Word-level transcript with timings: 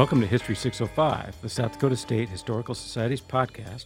Welcome 0.00 0.22
to 0.22 0.26
History 0.26 0.56
605, 0.56 1.42
the 1.42 1.48
South 1.50 1.72
Dakota 1.72 1.94
State 1.94 2.30
Historical 2.30 2.74
Society's 2.74 3.20
podcast, 3.20 3.84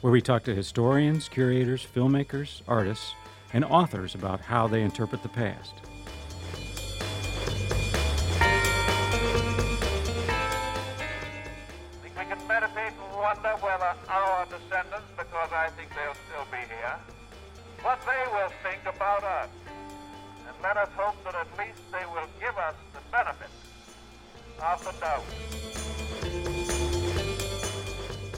where 0.00 0.10
we 0.10 0.22
talk 0.22 0.42
to 0.44 0.54
historians, 0.54 1.28
curators, 1.28 1.86
filmmakers, 1.86 2.62
artists, 2.66 3.12
and 3.52 3.62
authors 3.66 4.14
about 4.14 4.40
how 4.40 4.66
they 4.66 4.80
interpret 4.80 5.22
the 5.22 5.28
past. 5.28 5.74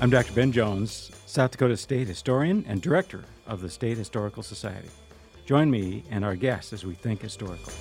I'm 0.02 0.10
Dr. 0.10 0.32
Ben 0.32 0.50
Jones, 0.50 1.12
South 1.26 1.52
Dakota 1.52 1.76
State 1.76 2.08
historian 2.08 2.64
and 2.66 2.82
director 2.82 3.24
of 3.46 3.60
the 3.60 3.70
State 3.70 3.96
Historical 3.96 4.42
Society. 4.42 4.88
Join 5.46 5.70
me 5.70 6.02
and 6.10 6.24
our 6.24 6.34
guests 6.34 6.72
as 6.72 6.84
we 6.84 6.94
think 6.94 7.22
historical. 7.22 7.72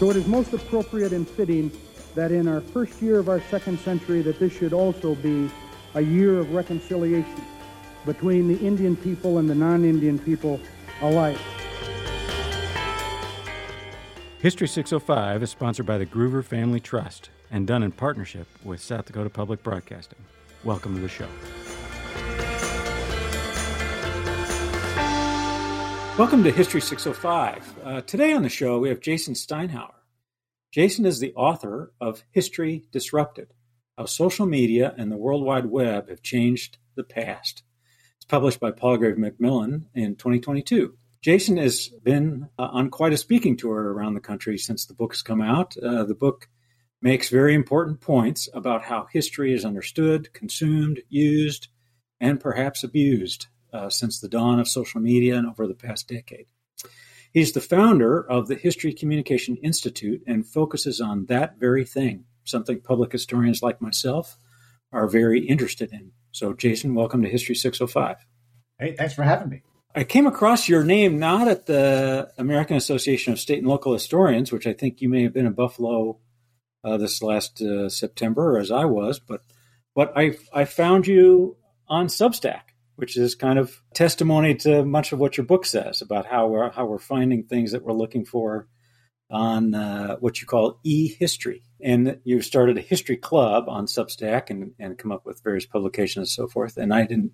So 0.00 0.10
it 0.10 0.16
is 0.16 0.26
most 0.26 0.52
appropriate 0.52 1.12
and 1.12 1.28
fitting 1.28 1.70
that 2.16 2.32
in 2.32 2.48
our 2.48 2.60
first 2.60 3.00
year 3.00 3.20
of 3.20 3.28
our 3.28 3.40
second 3.42 3.78
century 3.78 4.20
that 4.22 4.40
this 4.40 4.52
should 4.52 4.72
also 4.72 5.14
be 5.14 5.48
a 5.94 6.00
year 6.00 6.40
of 6.40 6.52
reconciliation 6.52 7.44
between 8.04 8.48
the 8.48 8.58
Indian 8.66 8.96
people 8.96 9.38
and 9.38 9.48
the 9.48 9.54
non-Indian 9.54 10.18
people 10.18 10.58
alike. 11.02 11.38
History 14.40 14.66
605 14.66 15.44
is 15.44 15.50
sponsored 15.50 15.86
by 15.86 15.98
the 15.98 16.06
Groover 16.06 16.44
Family 16.44 16.80
Trust 16.80 17.30
and 17.52 17.66
done 17.66 17.82
in 17.82 17.92
partnership 17.92 18.48
with 18.64 18.80
South 18.80 19.04
Dakota 19.04 19.30
Public 19.30 19.62
Broadcasting. 19.62 20.18
Welcome 20.64 20.94
to 20.96 21.00
the 21.00 21.08
show. 21.08 21.28
Welcome 26.18 26.42
to 26.44 26.50
History 26.50 26.80
605. 26.80 27.74
Uh, 27.84 28.00
today 28.02 28.32
on 28.32 28.42
the 28.42 28.48
show, 28.48 28.78
we 28.78 28.88
have 28.88 29.00
Jason 29.00 29.34
Steinhauer. 29.34 29.92
Jason 30.70 31.04
is 31.04 31.20
the 31.20 31.34
author 31.34 31.92
of 32.00 32.24
History 32.30 32.84
Disrupted 32.90 33.52
How 33.98 34.06
Social 34.06 34.46
Media 34.46 34.94
and 34.96 35.12
the 35.12 35.16
World 35.16 35.44
Wide 35.44 35.66
Web 35.66 36.08
Have 36.08 36.22
Changed 36.22 36.78
the 36.96 37.04
Past. 37.04 37.62
It's 38.16 38.24
published 38.24 38.60
by 38.60 38.70
Palgrave 38.70 39.18
Macmillan 39.18 39.86
in 39.94 40.16
2022. 40.16 40.94
Jason 41.20 41.56
has 41.56 41.88
been 42.02 42.48
uh, 42.58 42.68
on 42.72 42.90
quite 42.90 43.12
a 43.12 43.18
speaking 43.18 43.56
tour 43.56 43.92
around 43.92 44.14
the 44.14 44.20
country 44.20 44.58
since 44.58 44.86
the 44.86 44.94
book 44.94 45.12
has 45.12 45.22
come 45.22 45.40
out. 45.40 45.76
Uh, 45.76 46.04
the 46.04 46.14
book 46.14 46.48
makes 47.02 47.28
very 47.28 47.54
important 47.54 48.00
points 48.00 48.48
about 48.54 48.84
how 48.84 49.08
history 49.12 49.52
is 49.52 49.64
understood, 49.64 50.32
consumed, 50.32 51.00
used, 51.08 51.68
and 52.20 52.40
perhaps 52.40 52.84
abused 52.84 53.48
uh, 53.72 53.90
since 53.90 54.20
the 54.20 54.28
dawn 54.28 54.60
of 54.60 54.68
social 54.68 55.00
media 55.00 55.36
and 55.36 55.46
over 55.46 55.66
the 55.66 55.74
past 55.74 56.08
decade. 56.08 56.46
He's 57.32 57.52
the 57.52 57.60
founder 57.60 58.22
of 58.22 58.46
the 58.46 58.54
History 58.54 58.92
Communication 58.92 59.56
Institute 59.56 60.22
and 60.26 60.46
focuses 60.46 61.00
on 61.00 61.26
that 61.26 61.58
very 61.58 61.84
thing, 61.84 62.24
something 62.44 62.80
public 62.80 63.10
historians 63.10 63.62
like 63.62 63.80
myself 63.80 64.36
are 64.92 65.08
very 65.08 65.40
interested 65.40 65.92
in. 65.92 66.12
So, 66.30 66.52
Jason, 66.52 66.94
welcome 66.94 67.22
to 67.22 67.28
History 67.28 67.54
605. 67.54 68.18
Hey, 68.78 68.94
thanks 68.96 69.14
for 69.14 69.22
having 69.22 69.48
me. 69.48 69.62
I 69.94 70.04
came 70.04 70.26
across 70.26 70.68
your 70.68 70.84
name 70.84 71.18
not 71.18 71.48
at 71.48 71.66
the 71.66 72.30
American 72.38 72.76
Association 72.76 73.32
of 73.32 73.40
State 73.40 73.58
and 73.58 73.66
Local 73.66 73.92
Historians, 73.92 74.52
which 74.52 74.66
I 74.66 74.72
think 74.72 75.00
you 75.00 75.08
may 75.08 75.22
have 75.22 75.32
been 75.34 75.46
in 75.46 75.52
Buffalo 75.52 76.18
uh, 76.84 76.96
this 76.96 77.22
last 77.22 77.60
uh, 77.62 77.88
September, 77.88 78.58
as 78.58 78.70
I 78.70 78.84
was, 78.84 79.18
but 79.18 79.42
but 79.94 80.12
I 80.16 80.36
I 80.52 80.64
found 80.64 81.06
you 81.06 81.56
on 81.88 82.06
Substack, 82.06 82.62
which 82.96 83.16
is 83.16 83.34
kind 83.34 83.58
of 83.58 83.82
testimony 83.94 84.54
to 84.56 84.84
much 84.84 85.12
of 85.12 85.18
what 85.18 85.36
your 85.36 85.46
book 85.46 85.66
says 85.66 86.02
about 86.02 86.26
how 86.26 86.48
we're 86.48 86.70
how 86.70 86.86
we're 86.86 86.98
finding 86.98 87.44
things 87.44 87.72
that 87.72 87.84
we're 87.84 87.92
looking 87.92 88.24
for 88.24 88.68
on 89.30 89.74
uh, 89.74 90.16
what 90.16 90.40
you 90.40 90.46
call 90.46 90.78
e-history. 90.84 91.62
And 91.80 92.18
you 92.22 92.42
started 92.42 92.76
a 92.76 92.82
history 92.82 93.16
club 93.16 93.64
on 93.66 93.86
Substack 93.86 94.50
and, 94.50 94.72
and 94.78 94.98
come 94.98 95.10
up 95.10 95.24
with 95.24 95.42
various 95.42 95.64
publications 95.64 96.16
and 96.16 96.28
so 96.28 96.48
forth. 96.48 96.76
And 96.76 96.92
I 96.92 97.06
didn't 97.06 97.32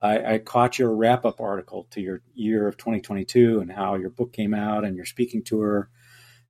I, 0.00 0.34
I, 0.34 0.38
caught 0.38 0.78
your 0.78 0.94
wrap 0.94 1.24
up 1.24 1.40
article 1.40 1.88
to 1.90 2.00
your 2.00 2.22
year 2.34 2.68
of 2.68 2.76
2022 2.76 3.60
and 3.60 3.72
how 3.72 3.96
your 3.96 4.10
book 4.10 4.32
came 4.32 4.54
out 4.54 4.84
and 4.84 4.96
your 4.96 5.04
speaking 5.04 5.42
tour, 5.42 5.90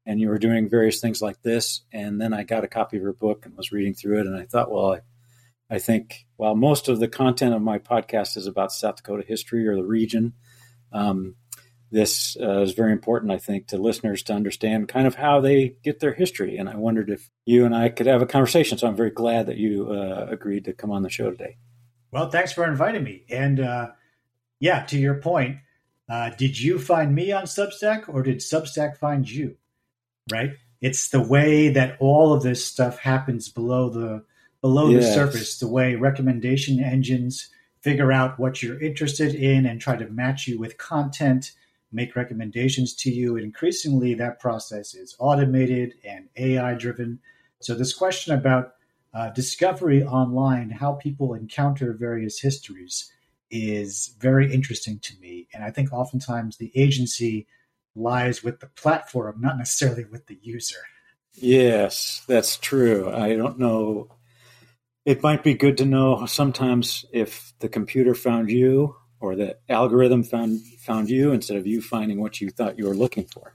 and 0.09 0.19
you 0.19 0.31
were 0.31 0.39
doing 0.39 0.71
various 0.71 1.01
things 1.01 1.21
like 1.21 1.43
this. 1.43 1.83
And 1.93 2.19
then 2.19 2.33
I 2.33 2.43
got 2.43 2.65
a 2.65 2.69
copy 2.69 2.97
of 2.97 3.03
your 3.03 3.13
book 3.13 3.45
and 3.45 3.55
was 3.55 3.73
reading 3.73 3.93
through 3.93 4.21
it, 4.21 4.27
and 4.27 4.35
I 4.35 4.47
thought, 4.47 4.73
well, 4.73 4.95
I, 4.95 5.01
I 5.71 5.79
think 5.79 6.27
while 6.37 6.57
most 6.57 6.89
of 6.89 6.99
the 6.99 7.09
content 7.09 7.55
of 7.55 7.61
my 7.61 7.79
podcast 7.79 8.39
is 8.39 8.47
about 8.47 8.73
South 8.73 8.97
Dakota 8.97 9.23
history 9.29 9.69
or 9.69 9.77
the 9.77 9.85
region, 9.85 10.33
um, 10.93 11.37
this 11.91 12.39
uh, 12.41 12.63
is 12.63 12.73
very 12.73 12.93
important, 12.93 13.33
I 13.33 13.39
think, 13.39 13.67
to 13.69 13.77
listeners 13.77 14.23
to 14.25 14.33
understand 14.33 14.89
kind 14.89 15.07
of 15.07 15.15
how 15.15 15.41
they 15.41 15.77
get 15.85 16.01
their 16.01 16.15
history. 16.15 16.57
And 16.57 16.71
I 16.71 16.77
wondered 16.77 17.11
if 17.11 17.29
you 17.45 17.67
and 17.67 17.75
I 17.75 17.91
could 17.91 18.07
have 18.07 18.23
a 18.23 18.27
conversation. 18.27 18.79
So 18.79 18.89
I'm 18.89 18.97
very 18.97 19.11
glad 19.11 19.47
that 19.47 19.59
you 19.59 19.91
uh, 19.91 20.27
agreed 20.31 20.65
to 20.67 20.73
come 20.73 20.91
on 20.91 21.03
the 21.03 21.11
show 21.11 21.31
today. 21.31 21.59
Well, 22.11 22.31
thanks 22.31 22.53
for 22.53 22.67
inviting 22.67 23.05
me. 23.05 23.25
And 23.31 23.61
uh, 23.61 23.89
yeah, 24.59 24.85
to 24.87 24.99
your 24.99 25.21
point, 25.21 25.59
uh, 26.09 26.31
did 26.31 26.59
you 26.59 26.79
find 26.79 27.15
me 27.15 27.33
on 27.33 27.45
Substack 27.45 28.09
or 28.09 28.23
did 28.23 28.39
Substack 28.39 28.97
find 28.97 29.31
you? 29.31 29.57
Right? 30.31 30.53
It's 30.81 31.09
the 31.09 31.23
way 31.23 31.69
that 31.71 31.97
all 32.01 32.33
of 32.33 32.43
this 32.43 32.65
stuff 32.65 32.99
happens 32.99 33.49
below 33.49 33.89
the 33.89 34.25
below 34.61 34.89
yes. 34.91 35.07
the 35.07 35.15
surface, 35.15 35.59
the 35.59 35.69
way 35.69 35.95
recommendation 35.95 36.83
engines 36.83 37.49
figure 37.81 38.13
out 38.13 38.39
what 38.39 38.63
you're 38.63 38.81
interested 38.81 39.35
in 39.35 39.67
and 39.67 39.81
try 39.81 39.97
to 39.97 40.07
match 40.09 40.47
you 40.49 40.59
with 40.59 40.79
content, 40.79 41.53
make 41.93 42.17
recommendations 42.17 42.93
to 42.93 43.11
you. 43.11 43.37
And 43.37 43.45
increasingly, 43.45 44.15
that 44.15 44.41
process 44.41 44.95
is 44.95 45.15
automated 45.19 45.95
and 46.05 46.29
AI 46.37 46.75
driven. 46.75 47.21
So, 47.61 47.75
this 47.75 47.95
question 47.95 48.35
about 48.35 48.75
uh, 49.15 49.31
discovery 49.31 50.05
online, 50.05 50.71
how 50.71 50.93
people 50.95 51.35
encounter 51.35 51.93
various 51.93 52.41
histories, 52.41 53.11
is 53.51 54.15
very 54.21 54.53
interesting 54.53 54.99
to 55.01 55.19
me. 55.21 55.49
And 55.55 55.65
I 55.65 55.71
think 55.71 55.93
oftentimes 55.93 56.57
the 56.57 56.71
agency 56.75 57.47
lies 57.95 58.43
with 58.43 58.61
the 58.61 58.67
platform, 58.67 59.41
not 59.41 59.59
necessarily 59.59 60.05
with 60.05 60.27
the 60.27 60.39
user. 60.43 60.81
Yes, 61.35 62.23
that's 62.27 62.57
true. 62.57 63.11
I 63.11 63.37
don't 63.37 63.59
know. 63.59 64.09
It 65.05 65.23
might 65.23 65.43
be 65.43 65.55
good 65.55 65.79
to 65.79 65.85
know 65.85 66.27
sometimes 66.27 67.05
if 67.13 67.53
the 67.61 67.69
computer 67.69 68.15
found 68.15 68.51
you 68.51 68.97
or 69.21 69.37
the 69.37 69.57
algorithm 69.69 70.23
found 70.23 70.61
found 70.81 71.11
you 71.11 71.33
instead 71.33 71.57
of 71.57 71.67
you 71.67 71.81
finding 71.81 72.21
what 72.21 72.41
you 72.41 72.51
thought 72.51 72.79
you 72.79 72.87
were 72.87 72.95
looking 72.95 73.25
for. 73.25 73.55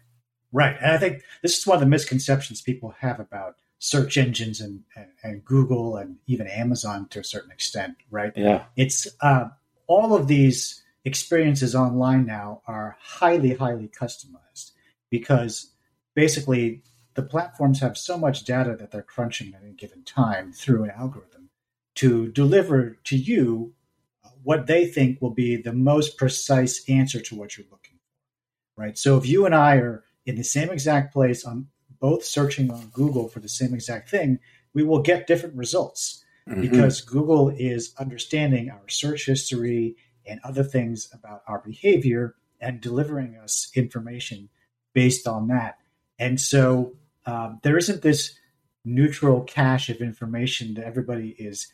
Right. 0.51 0.75
And 0.81 0.91
I 0.91 0.97
think 0.97 1.23
this 1.41 1.57
is 1.57 1.67
one 1.67 1.75
of 1.75 1.81
the 1.81 1.88
misconceptions 1.88 2.61
people 2.61 2.95
have 3.00 3.19
about 3.19 3.55
search 3.79 4.17
engines 4.17 4.61
and, 4.61 4.83
and, 4.95 5.07
and, 5.23 5.44
Google 5.44 5.97
and 5.97 6.17
even 6.25 6.47
Amazon 6.47 7.07
to 7.09 7.19
a 7.19 7.23
certain 7.23 7.51
extent, 7.51 7.97
right? 8.09 8.31
Yeah. 8.33 8.65
It's 8.77 9.07
uh, 9.19 9.50
all 9.88 10.15
of 10.15 10.27
these 10.27 10.82
experiences 11.05 11.75
online 11.75 12.25
now 12.25 12.61
are 12.67 12.97
highly, 13.01 13.55
highly 13.55 13.87
customized 13.87 14.71
because 15.09 15.73
basically 16.15 16.81
the 17.15 17.23
platforms 17.23 17.79
have 17.79 17.97
so 17.97 18.17
much 18.17 18.45
data 18.45 18.75
that 18.79 18.91
they're 18.91 19.03
crunching 19.03 19.53
at 19.53 19.61
any 19.63 19.73
given 19.73 20.03
time 20.03 20.51
through 20.51 20.83
an 20.83 20.91
algorithm 20.91 21.50
to 21.95 22.31
deliver 22.31 22.97
to 23.03 23.15
you 23.15 23.73
what 24.44 24.67
they 24.67 24.85
think 24.85 25.21
will 25.21 25.33
be 25.33 25.55
the 25.55 25.73
most 25.73 26.17
precise 26.17 26.83
answer 26.89 27.19
to 27.19 27.35
what 27.35 27.57
you're 27.57 27.67
looking 27.71 27.97
for, 27.97 28.83
right? 28.83 28.97
So 28.97 29.17
if 29.17 29.25
you 29.25 29.45
and 29.45 29.56
I 29.56 29.75
are 29.75 30.03
in 30.25 30.35
the 30.35 30.44
same 30.44 30.69
exact 30.69 31.13
place 31.13 31.45
on 31.45 31.67
both 31.99 32.25
searching 32.25 32.71
on 32.71 32.88
Google 32.88 33.29
for 33.29 33.39
the 33.39 33.49
same 33.49 33.73
exact 33.73 34.09
thing, 34.09 34.39
we 34.73 34.83
will 34.83 35.01
get 35.01 35.27
different 35.27 35.56
results 35.56 36.23
mm-hmm. 36.49 36.61
because 36.61 37.01
Google 37.01 37.49
is 37.49 37.94
understanding 37.97 38.69
our 38.69 38.89
search 38.89 39.25
history 39.25 39.95
and 40.25 40.39
other 40.43 40.63
things 40.63 41.09
about 41.13 41.43
our 41.47 41.59
behavior 41.59 42.35
and 42.61 42.81
delivering 42.81 43.35
us 43.35 43.71
information 43.75 44.49
based 44.93 45.27
on 45.27 45.47
that. 45.47 45.77
And 46.19 46.39
so 46.39 46.93
um, 47.25 47.59
there 47.63 47.77
isn't 47.77 48.01
this 48.01 48.35
neutral 48.85 49.41
cache 49.41 49.89
of 49.89 50.01
information 50.01 50.73
that 50.75 50.85
everybody 50.85 51.29
is 51.37 51.67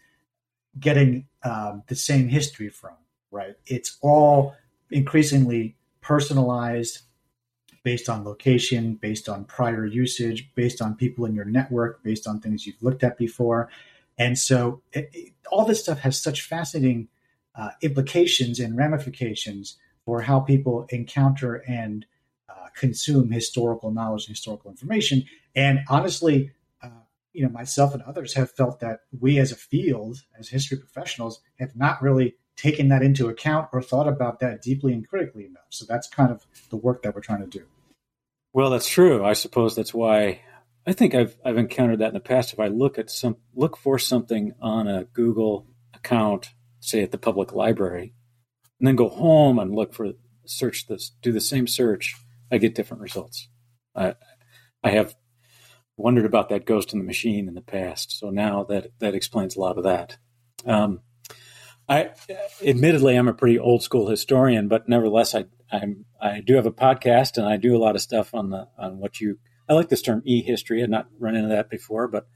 getting 0.79 1.27
um, 1.43 1.83
the 1.87 1.95
same 1.95 2.27
history 2.29 2.69
from, 2.69 2.95
right? 3.31 3.55
It's 3.65 3.97
all 4.01 4.55
increasingly 4.91 5.75
personalized 6.01 7.01
based 7.83 8.09
on 8.09 8.23
location, 8.23 8.95
based 8.95 9.29
on 9.29 9.45
prior 9.45 9.85
usage, 9.85 10.51
based 10.55 10.81
on 10.81 10.95
people 10.95 11.25
in 11.25 11.33
your 11.33 11.45
network, 11.45 12.03
based 12.03 12.27
on 12.27 12.39
things 12.39 12.65
you've 12.65 12.81
looked 12.83 13.03
at 13.03 13.17
before. 13.17 13.69
And 14.17 14.37
so 14.37 14.81
it, 14.91 15.09
it, 15.13 15.33
all 15.51 15.65
this 15.65 15.81
stuff 15.81 15.99
has 15.99 16.21
such 16.21 16.41
fascinating 16.41 17.07
uh, 17.55 17.71
implications 17.81 18.59
and 18.59 18.77
ramifications 18.77 19.77
for 20.05 20.21
how 20.21 20.39
people 20.39 20.85
encounter 20.89 21.55
and 21.67 22.05
uh, 22.49 22.67
consume 22.75 23.31
historical 23.31 23.91
knowledge 23.91 24.25
and 24.27 24.35
historical 24.35 24.71
information. 24.71 25.23
And 25.55 25.79
honestly, 25.89 26.51
uh, 26.81 26.89
you 27.33 27.43
know, 27.43 27.49
myself 27.49 27.93
and 27.93 28.03
others 28.03 28.33
have 28.33 28.51
felt 28.51 28.79
that 28.79 29.01
we 29.19 29.39
as 29.39 29.51
a 29.51 29.55
field, 29.55 30.23
as 30.37 30.49
history 30.49 30.77
professionals, 30.77 31.41
have 31.59 31.75
not 31.75 32.01
really 32.01 32.35
taken 32.55 32.89
that 32.89 33.01
into 33.01 33.29
account 33.29 33.69
or 33.71 33.81
thought 33.81 34.07
about 34.07 34.39
that 34.41 34.61
deeply 34.61 34.93
and 34.93 35.07
critically 35.07 35.45
enough. 35.45 35.63
So 35.69 35.85
that's 35.87 36.07
kind 36.07 36.31
of 36.31 36.45
the 36.69 36.75
work 36.75 37.03
that 37.03 37.15
we're 37.15 37.21
trying 37.21 37.41
to 37.41 37.47
do. 37.47 37.65
Well, 38.51 38.69
that's 38.69 38.89
true. 38.89 39.23
I 39.23 39.33
suppose 39.33 39.75
that's 39.75 39.93
why 39.93 40.41
I 40.85 40.93
think 40.93 41.13
I've 41.13 41.37
I've 41.45 41.57
encountered 41.57 41.99
that 41.99 42.07
in 42.07 42.13
the 42.15 42.19
past. 42.19 42.51
If 42.51 42.59
I 42.59 42.67
look 42.67 42.97
at 42.97 43.09
some 43.09 43.37
look 43.53 43.77
for 43.77 43.99
something 43.99 44.53
on 44.59 44.87
a 44.87 45.03
Google 45.05 45.67
account, 45.93 46.49
say 46.79 47.01
at 47.01 47.11
the 47.11 47.17
public 47.17 47.53
library, 47.53 48.13
and 48.79 48.87
then 48.87 48.95
go 48.95 49.09
home 49.09 49.59
and 49.59 49.75
look 49.75 49.93
for 49.93 50.11
search 50.45 50.87
this, 50.87 51.11
do 51.21 51.31
the 51.31 51.41
same 51.41 51.67
search, 51.67 52.15
I 52.51 52.57
get 52.57 52.75
different 52.75 53.01
results. 53.01 53.49
I 53.95 54.15
I 54.83 54.91
have 54.91 55.15
wondered 55.97 56.25
about 56.25 56.49
that 56.49 56.65
ghost 56.65 56.93
in 56.93 56.99
the 56.99 57.05
machine 57.05 57.47
in 57.47 57.53
the 57.53 57.61
past, 57.61 58.17
so 58.17 58.29
now 58.29 58.63
that 58.65 58.91
that 58.99 59.15
explains 59.15 59.55
a 59.55 59.59
lot 59.59 59.77
of 59.77 59.83
that. 59.83 60.17
Um, 60.65 61.01
I 61.87 62.11
admittedly 62.63 63.15
I'm 63.15 63.27
a 63.27 63.33
pretty 63.33 63.57
old 63.57 63.81
school 63.83 64.09
historian, 64.09 64.67
but 64.67 64.87
nevertheless 64.87 65.33
I 65.33 65.45
I'm 65.71 66.05
I 66.21 66.41
do 66.41 66.55
have 66.55 66.65
a 66.65 66.71
podcast 66.71 67.37
and 67.37 67.47
I 67.47 67.57
do 67.57 67.75
a 67.75 67.79
lot 67.79 67.95
of 67.95 68.01
stuff 68.01 68.33
on 68.33 68.49
the 68.49 68.67
on 68.77 68.99
what 68.99 69.19
you 69.19 69.39
I 69.67 69.73
like 69.73 69.89
this 69.89 70.01
term 70.01 70.21
e 70.25 70.41
history. 70.41 70.81
I've 70.81 70.89
not 70.89 71.07
run 71.19 71.35
into 71.35 71.49
that 71.49 71.69
before, 71.69 72.07
but 72.07 72.27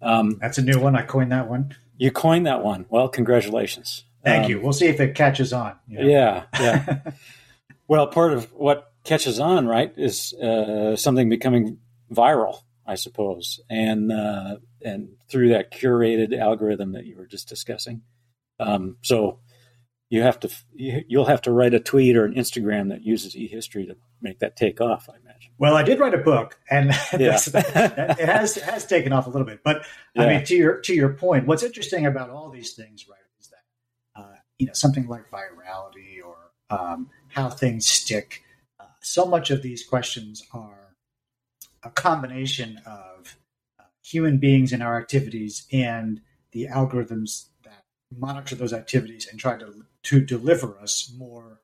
um, 0.00 0.38
that's 0.40 0.58
a 0.58 0.62
new 0.62 0.78
one. 0.78 0.96
I 0.96 1.02
coined 1.02 1.32
that 1.32 1.48
one. 1.48 1.74
You 1.98 2.10
coined 2.10 2.46
that 2.46 2.62
one. 2.62 2.86
Well, 2.88 3.08
congratulations. 3.08 4.04
Thank 4.24 4.44
um, 4.44 4.50
you. 4.50 4.60
We'll 4.60 4.72
see 4.72 4.86
if 4.86 5.00
it 5.00 5.14
catches 5.14 5.52
on. 5.52 5.74
You 5.88 5.98
know? 5.98 6.08
Yeah, 6.08 6.44
yeah. 6.58 6.98
well, 7.88 8.06
part 8.06 8.32
of 8.32 8.52
what 8.52 8.92
catches 9.04 9.40
on, 9.40 9.66
right, 9.66 9.92
is 9.96 10.32
uh, 10.34 10.96
something 10.96 11.28
becoming 11.28 11.78
viral, 12.12 12.62
I 12.86 12.94
suppose, 12.94 13.60
and 13.68 14.12
uh, 14.12 14.56
and 14.82 15.10
through 15.28 15.50
that 15.50 15.72
curated 15.72 16.38
algorithm 16.38 16.92
that 16.92 17.04
you 17.04 17.16
were 17.16 17.26
just 17.26 17.48
discussing. 17.48 18.02
Um, 18.60 18.96
so 19.02 19.40
you 20.08 20.22
have 20.22 20.40
to 20.40 20.50
you'll 20.74 21.26
have 21.26 21.42
to 21.42 21.52
write 21.52 21.74
a 21.74 21.80
tweet 21.80 22.16
or 22.16 22.24
an 22.24 22.34
Instagram 22.34 22.88
that 22.90 23.02
uses 23.02 23.34
eHistory 23.34 23.86
to 23.86 23.96
make 24.20 24.38
that 24.40 24.56
take 24.56 24.80
off. 24.80 25.08
I 25.08 25.16
imagine. 25.16 25.27
Well, 25.58 25.74
I 25.74 25.82
did 25.82 25.98
write 25.98 26.14
a 26.14 26.18
book, 26.18 26.58
and 26.70 26.88
yeah. 27.18 27.36
it 27.36 28.28
has 28.28 28.56
it 28.56 28.62
has 28.64 28.86
taken 28.86 29.12
off 29.12 29.26
a 29.26 29.30
little 29.30 29.46
bit. 29.46 29.60
But 29.64 29.84
yeah. 30.14 30.22
I 30.22 30.26
mean, 30.28 30.44
to 30.44 30.54
your 30.54 30.80
to 30.80 30.94
your 30.94 31.14
point, 31.14 31.46
what's 31.46 31.62
interesting 31.62 32.06
about 32.06 32.30
all 32.30 32.50
these 32.50 32.72
things, 32.72 33.08
right, 33.08 33.18
is 33.40 33.48
that 33.48 34.20
uh, 34.20 34.36
you 34.58 34.66
know 34.66 34.72
something 34.72 35.06
like 35.08 35.30
virality 35.30 36.18
or 36.24 36.36
um, 36.70 37.10
how 37.28 37.48
things 37.48 37.86
stick. 37.86 38.44
Uh, 38.78 38.84
so 39.00 39.26
much 39.26 39.50
of 39.50 39.62
these 39.62 39.84
questions 39.84 40.44
are 40.52 40.94
a 41.82 41.90
combination 41.90 42.80
of 42.86 43.36
uh, 43.78 43.84
human 44.04 44.38
beings 44.38 44.72
and 44.72 44.82
our 44.82 44.98
activities 44.98 45.66
and 45.72 46.20
the 46.52 46.66
algorithms 46.66 47.46
that 47.64 47.84
monitor 48.16 48.54
those 48.54 48.72
activities 48.72 49.26
and 49.30 49.38
try 49.40 49.56
to 49.56 49.84
to 50.04 50.20
deliver 50.20 50.78
us 50.78 51.12
more 51.16 51.60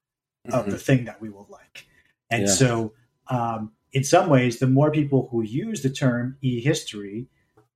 mm-hmm. 0.47 0.59
of 0.59 0.71
the 0.71 0.79
thing 0.79 1.05
that 1.05 1.21
we 1.21 1.29
will 1.29 1.47
like. 1.49 1.87
And 2.31 2.43
yeah. 2.43 2.49
so, 2.49 2.93
um, 3.29 3.73
in 3.93 4.05
some 4.05 4.29
ways, 4.29 4.59
the 4.59 4.67
more 4.67 4.91
people 4.91 5.29
who 5.31 5.43
use 5.43 5.82
the 5.82 5.91
term 5.91 6.37
e-history 6.43 7.29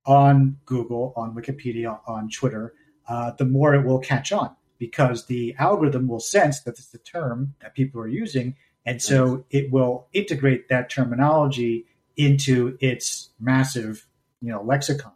on 0.05 0.57
Google, 0.65 1.13
on 1.15 1.33
Wikipedia, 1.33 1.99
on 2.07 2.29
Twitter, 2.29 2.73
uh, 3.07 3.31
the 3.31 3.45
more 3.45 3.73
it 3.73 3.85
will 3.85 3.99
catch 3.99 4.31
on 4.31 4.55
because 4.77 5.25
the 5.25 5.55
algorithm 5.59 6.07
will 6.07 6.19
sense 6.19 6.61
that 6.61 6.71
it's 6.71 6.89
the 6.89 6.97
term 6.99 7.55
that 7.61 7.75
people 7.75 8.01
are 8.01 8.07
using. 8.07 8.55
And 8.85 9.01
so 9.01 9.45
it 9.49 9.71
will 9.71 10.07
integrate 10.13 10.69
that 10.69 10.89
terminology 10.89 11.85
into 12.15 12.77
its 12.79 13.29
massive, 13.39 14.07
you 14.41 14.51
know, 14.51 14.63
lexicon 14.63 15.11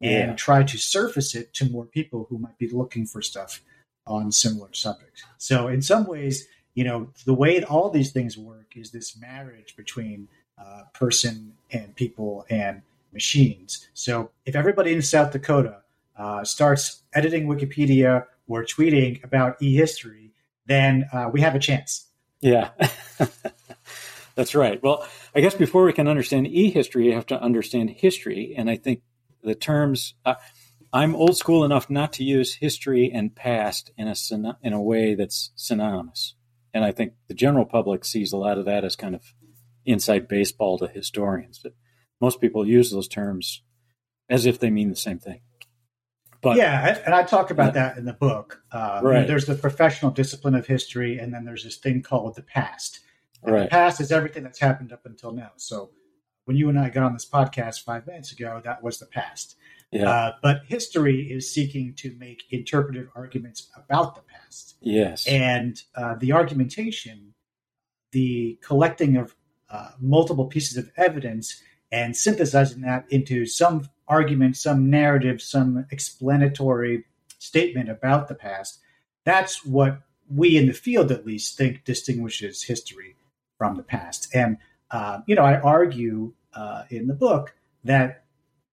and 0.00 0.30
yeah. 0.30 0.34
try 0.36 0.62
to 0.62 0.78
surface 0.78 1.34
it 1.34 1.52
to 1.54 1.68
more 1.68 1.84
people 1.84 2.26
who 2.30 2.38
might 2.38 2.56
be 2.58 2.68
looking 2.68 3.06
for 3.06 3.20
stuff 3.20 3.62
on 4.06 4.30
similar 4.30 4.68
subjects. 4.72 5.24
So 5.38 5.68
in 5.68 5.82
some 5.82 6.06
ways, 6.06 6.46
you 6.78 6.84
know, 6.84 7.10
the 7.24 7.34
way 7.34 7.64
all 7.64 7.90
these 7.90 8.12
things 8.12 8.38
work 8.38 8.76
is 8.76 8.92
this 8.92 9.18
marriage 9.18 9.74
between 9.76 10.28
uh, 10.56 10.82
person 10.94 11.54
and 11.72 11.92
people 11.96 12.46
and 12.50 12.82
machines. 13.12 13.88
So 13.94 14.30
if 14.46 14.54
everybody 14.54 14.92
in 14.92 15.02
South 15.02 15.32
Dakota 15.32 15.78
uh, 16.16 16.44
starts 16.44 17.02
editing 17.12 17.48
Wikipedia 17.48 18.26
or 18.46 18.64
tweeting 18.64 19.24
about 19.24 19.60
e-history, 19.60 20.30
then 20.66 21.08
uh, 21.12 21.28
we 21.32 21.40
have 21.40 21.56
a 21.56 21.58
chance. 21.58 22.06
Yeah. 22.40 22.70
That's 24.36 24.54
right. 24.54 24.80
Well, 24.80 25.04
I 25.34 25.40
guess 25.40 25.56
before 25.56 25.82
we 25.82 25.92
can 25.92 26.06
understand 26.06 26.46
e-history, 26.46 27.06
you 27.06 27.14
have 27.14 27.26
to 27.26 27.42
understand 27.42 27.90
history, 27.90 28.54
and 28.56 28.70
I 28.70 28.76
think 28.76 29.02
the 29.42 29.56
terms. 29.56 30.14
Uh, 30.24 30.36
I'm 30.90 31.16
old 31.16 31.36
school 31.36 31.64
enough 31.64 31.90
not 31.90 32.14
to 32.14 32.24
use 32.24 32.54
history 32.54 33.10
and 33.12 33.34
past 33.34 33.90
in 33.98 34.08
a 34.08 34.14
in 34.62 34.72
a 34.72 34.80
way 34.80 35.14
that's 35.14 35.50
synonymous, 35.54 36.34
and 36.74 36.84
I 36.84 36.92
think 36.92 37.14
the 37.28 37.34
general 37.34 37.64
public 37.64 38.04
sees 38.04 38.32
a 38.32 38.36
lot 38.36 38.58
of 38.58 38.64
that 38.66 38.84
as 38.84 38.96
kind 38.96 39.14
of 39.14 39.22
inside 39.84 40.28
baseball 40.28 40.78
to 40.78 40.88
historians. 40.88 41.60
But 41.62 41.74
most 42.20 42.40
people 42.40 42.66
use 42.66 42.90
those 42.90 43.08
terms 43.08 43.62
as 44.28 44.46
if 44.46 44.58
they 44.58 44.70
mean 44.70 44.90
the 44.90 44.96
same 44.96 45.18
thing. 45.18 45.40
But 46.40 46.56
yeah, 46.56 47.00
and 47.04 47.14
I 47.14 47.24
talk 47.24 47.50
about 47.50 47.74
that 47.74 47.96
in 47.96 48.04
the 48.04 48.12
book. 48.12 48.62
Uh, 48.70 49.00
right. 49.02 49.26
there's 49.26 49.46
the 49.46 49.56
professional 49.56 50.12
discipline 50.12 50.54
of 50.54 50.66
history, 50.66 51.18
and 51.18 51.34
then 51.34 51.44
there's 51.44 51.64
this 51.64 51.78
thing 51.78 52.02
called 52.02 52.36
the 52.36 52.42
past. 52.42 53.00
right. 53.42 53.64
The 53.64 53.68
past 53.68 54.00
is 54.00 54.12
everything 54.12 54.44
that's 54.44 54.60
happened 54.60 54.92
up 54.92 55.04
until 55.04 55.32
now. 55.32 55.50
So 55.56 55.90
when 56.44 56.56
you 56.56 56.68
and 56.68 56.78
I 56.78 56.90
got 56.90 57.02
on 57.02 57.12
this 57.12 57.28
podcast 57.28 57.82
five 57.82 58.06
minutes 58.06 58.30
ago, 58.30 58.60
that 58.64 58.82
was 58.82 58.98
the 58.98 59.06
past. 59.06 59.56
Yeah. 59.90 60.10
Uh, 60.10 60.32
but 60.42 60.62
history 60.66 61.32
is 61.32 61.50
seeking 61.50 61.94
to 61.94 62.14
make 62.18 62.42
interpretive 62.50 63.08
arguments 63.14 63.70
about 63.74 64.14
the 64.14 64.20
past. 64.22 64.76
Yes. 64.80 65.26
And 65.26 65.82
uh, 65.94 66.14
the 66.16 66.32
argumentation, 66.32 67.34
the 68.12 68.58
collecting 68.62 69.16
of 69.16 69.34
uh, 69.70 69.90
multiple 69.98 70.46
pieces 70.46 70.76
of 70.76 70.90
evidence 70.96 71.62
and 71.90 72.16
synthesizing 72.16 72.82
that 72.82 73.06
into 73.10 73.46
some 73.46 73.88
argument, 74.06 74.56
some 74.56 74.90
narrative, 74.90 75.40
some 75.40 75.86
explanatory 75.90 77.04
statement 77.38 77.88
about 77.88 78.28
the 78.28 78.34
past, 78.34 78.80
that's 79.24 79.64
what 79.64 80.00
we 80.30 80.56
in 80.56 80.66
the 80.66 80.74
field 80.74 81.10
at 81.10 81.24
least 81.24 81.56
think 81.56 81.84
distinguishes 81.84 82.62
history 82.62 83.16
from 83.56 83.76
the 83.76 83.82
past. 83.82 84.28
And, 84.34 84.58
uh, 84.90 85.20
you 85.26 85.34
know, 85.34 85.42
I 85.42 85.58
argue 85.58 86.34
uh, 86.54 86.84
in 86.90 87.06
the 87.06 87.14
book 87.14 87.54
that 87.84 88.24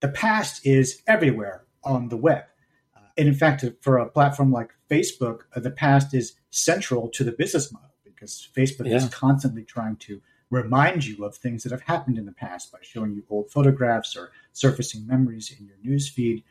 the 0.01 0.09
past 0.09 0.65
is 0.65 1.01
everywhere 1.07 1.65
on 1.83 2.09
the 2.09 2.17
web. 2.17 2.43
Uh, 2.95 3.07
and 3.17 3.27
in 3.27 3.33
fact, 3.33 3.65
for 3.81 3.97
a 3.97 4.09
platform 4.09 4.51
like 4.51 4.71
Facebook, 4.89 5.41
uh, 5.55 5.59
the 5.59 5.71
past 5.71 6.13
is 6.13 6.33
central 6.49 7.09
to 7.09 7.23
the 7.23 7.31
business 7.31 7.71
model 7.71 7.89
because 8.03 8.47
Facebook 8.55 8.87
yeah. 8.87 8.97
is 8.97 9.09
constantly 9.09 9.63
trying 9.63 9.97
to 9.97 10.21
remind 10.49 11.05
you 11.05 11.25
of 11.25 11.35
things 11.35 11.63
that 11.63 11.71
have 11.71 11.81
happened 11.81 12.17
in 12.17 12.25
the 12.25 12.31
past 12.31 12.71
by 12.71 12.79
showing 12.81 13.13
you 13.13 13.23
old 13.29 13.51
photographs 13.51 14.15
or 14.15 14.31
surfacing 14.53 15.05
memories 15.05 15.53
in 15.57 15.65
your 15.65 15.77
news 15.83 16.07
feed. 16.07 16.43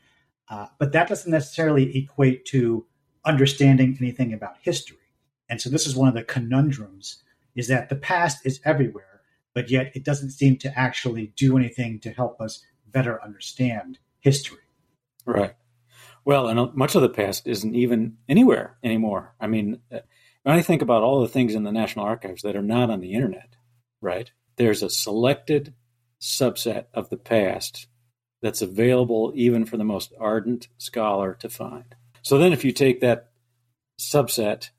Uh, 0.48 0.66
but 0.78 0.92
that 0.92 1.08
doesn't 1.08 1.30
necessarily 1.30 1.96
equate 1.96 2.44
to 2.44 2.84
understanding 3.24 3.96
anything 4.00 4.32
about 4.32 4.56
history. 4.60 4.98
And 5.48 5.60
so 5.60 5.70
this 5.70 5.86
is 5.86 5.96
one 5.96 6.08
of 6.08 6.14
the 6.14 6.24
conundrums 6.24 7.22
is 7.54 7.68
that 7.68 7.88
the 7.88 7.96
past 7.96 8.44
is 8.44 8.60
everywhere, 8.64 9.22
but 9.54 9.70
yet 9.70 9.92
it 9.94 10.04
doesn't 10.04 10.30
seem 10.30 10.56
to 10.58 10.78
actually 10.78 11.32
do 11.36 11.56
anything 11.56 12.00
to 12.00 12.10
help 12.10 12.40
us 12.40 12.64
better 12.94 13.22
understand 13.22 13.98
history. 14.20 14.62
Right. 15.26 15.54
Well, 16.24 16.48
and 16.48 16.74
much 16.74 16.94
of 16.94 17.02
the 17.02 17.10
past 17.10 17.46
isn't 17.46 17.74
even 17.74 18.16
anywhere 18.28 18.78
anymore. 18.82 19.34
I 19.38 19.46
mean, 19.46 19.80
uh, 19.92 19.98
when 20.42 20.56
I 20.56 20.62
think 20.62 20.80
about 20.80 21.02
all 21.02 21.20
the 21.20 21.28
things 21.28 21.54
in 21.54 21.64
the 21.64 21.72
National 21.72 22.06
Archives 22.06 22.42
that 22.42 22.56
are 22.56 22.62
not 22.62 22.88
on 22.88 23.00
the 23.00 23.12
internet, 23.12 23.56
right? 24.00 24.30
There's 24.56 24.82
a 24.82 24.88
selected 24.88 25.74
subset 26.20 26.86
of 26.94 27.10
the 27.10 27.18
past 27.18 27.88
that's 28.40 28.62
available 28.62 29.32
even 29.34 29.66
for 29.66 29.76
the 29.76 29.84
most 29.84 30.12
ardent 30.18 30.68
scholar 30.78 31.34
to 31.40 31.50
find. 31.50 31.94
So 32.22 32.38
then, 32.38 32.52
if 32.52 32.64
you 32.64 32.72
take 32.72 33.00
that 33.00 33.30
subset 34.00 34.70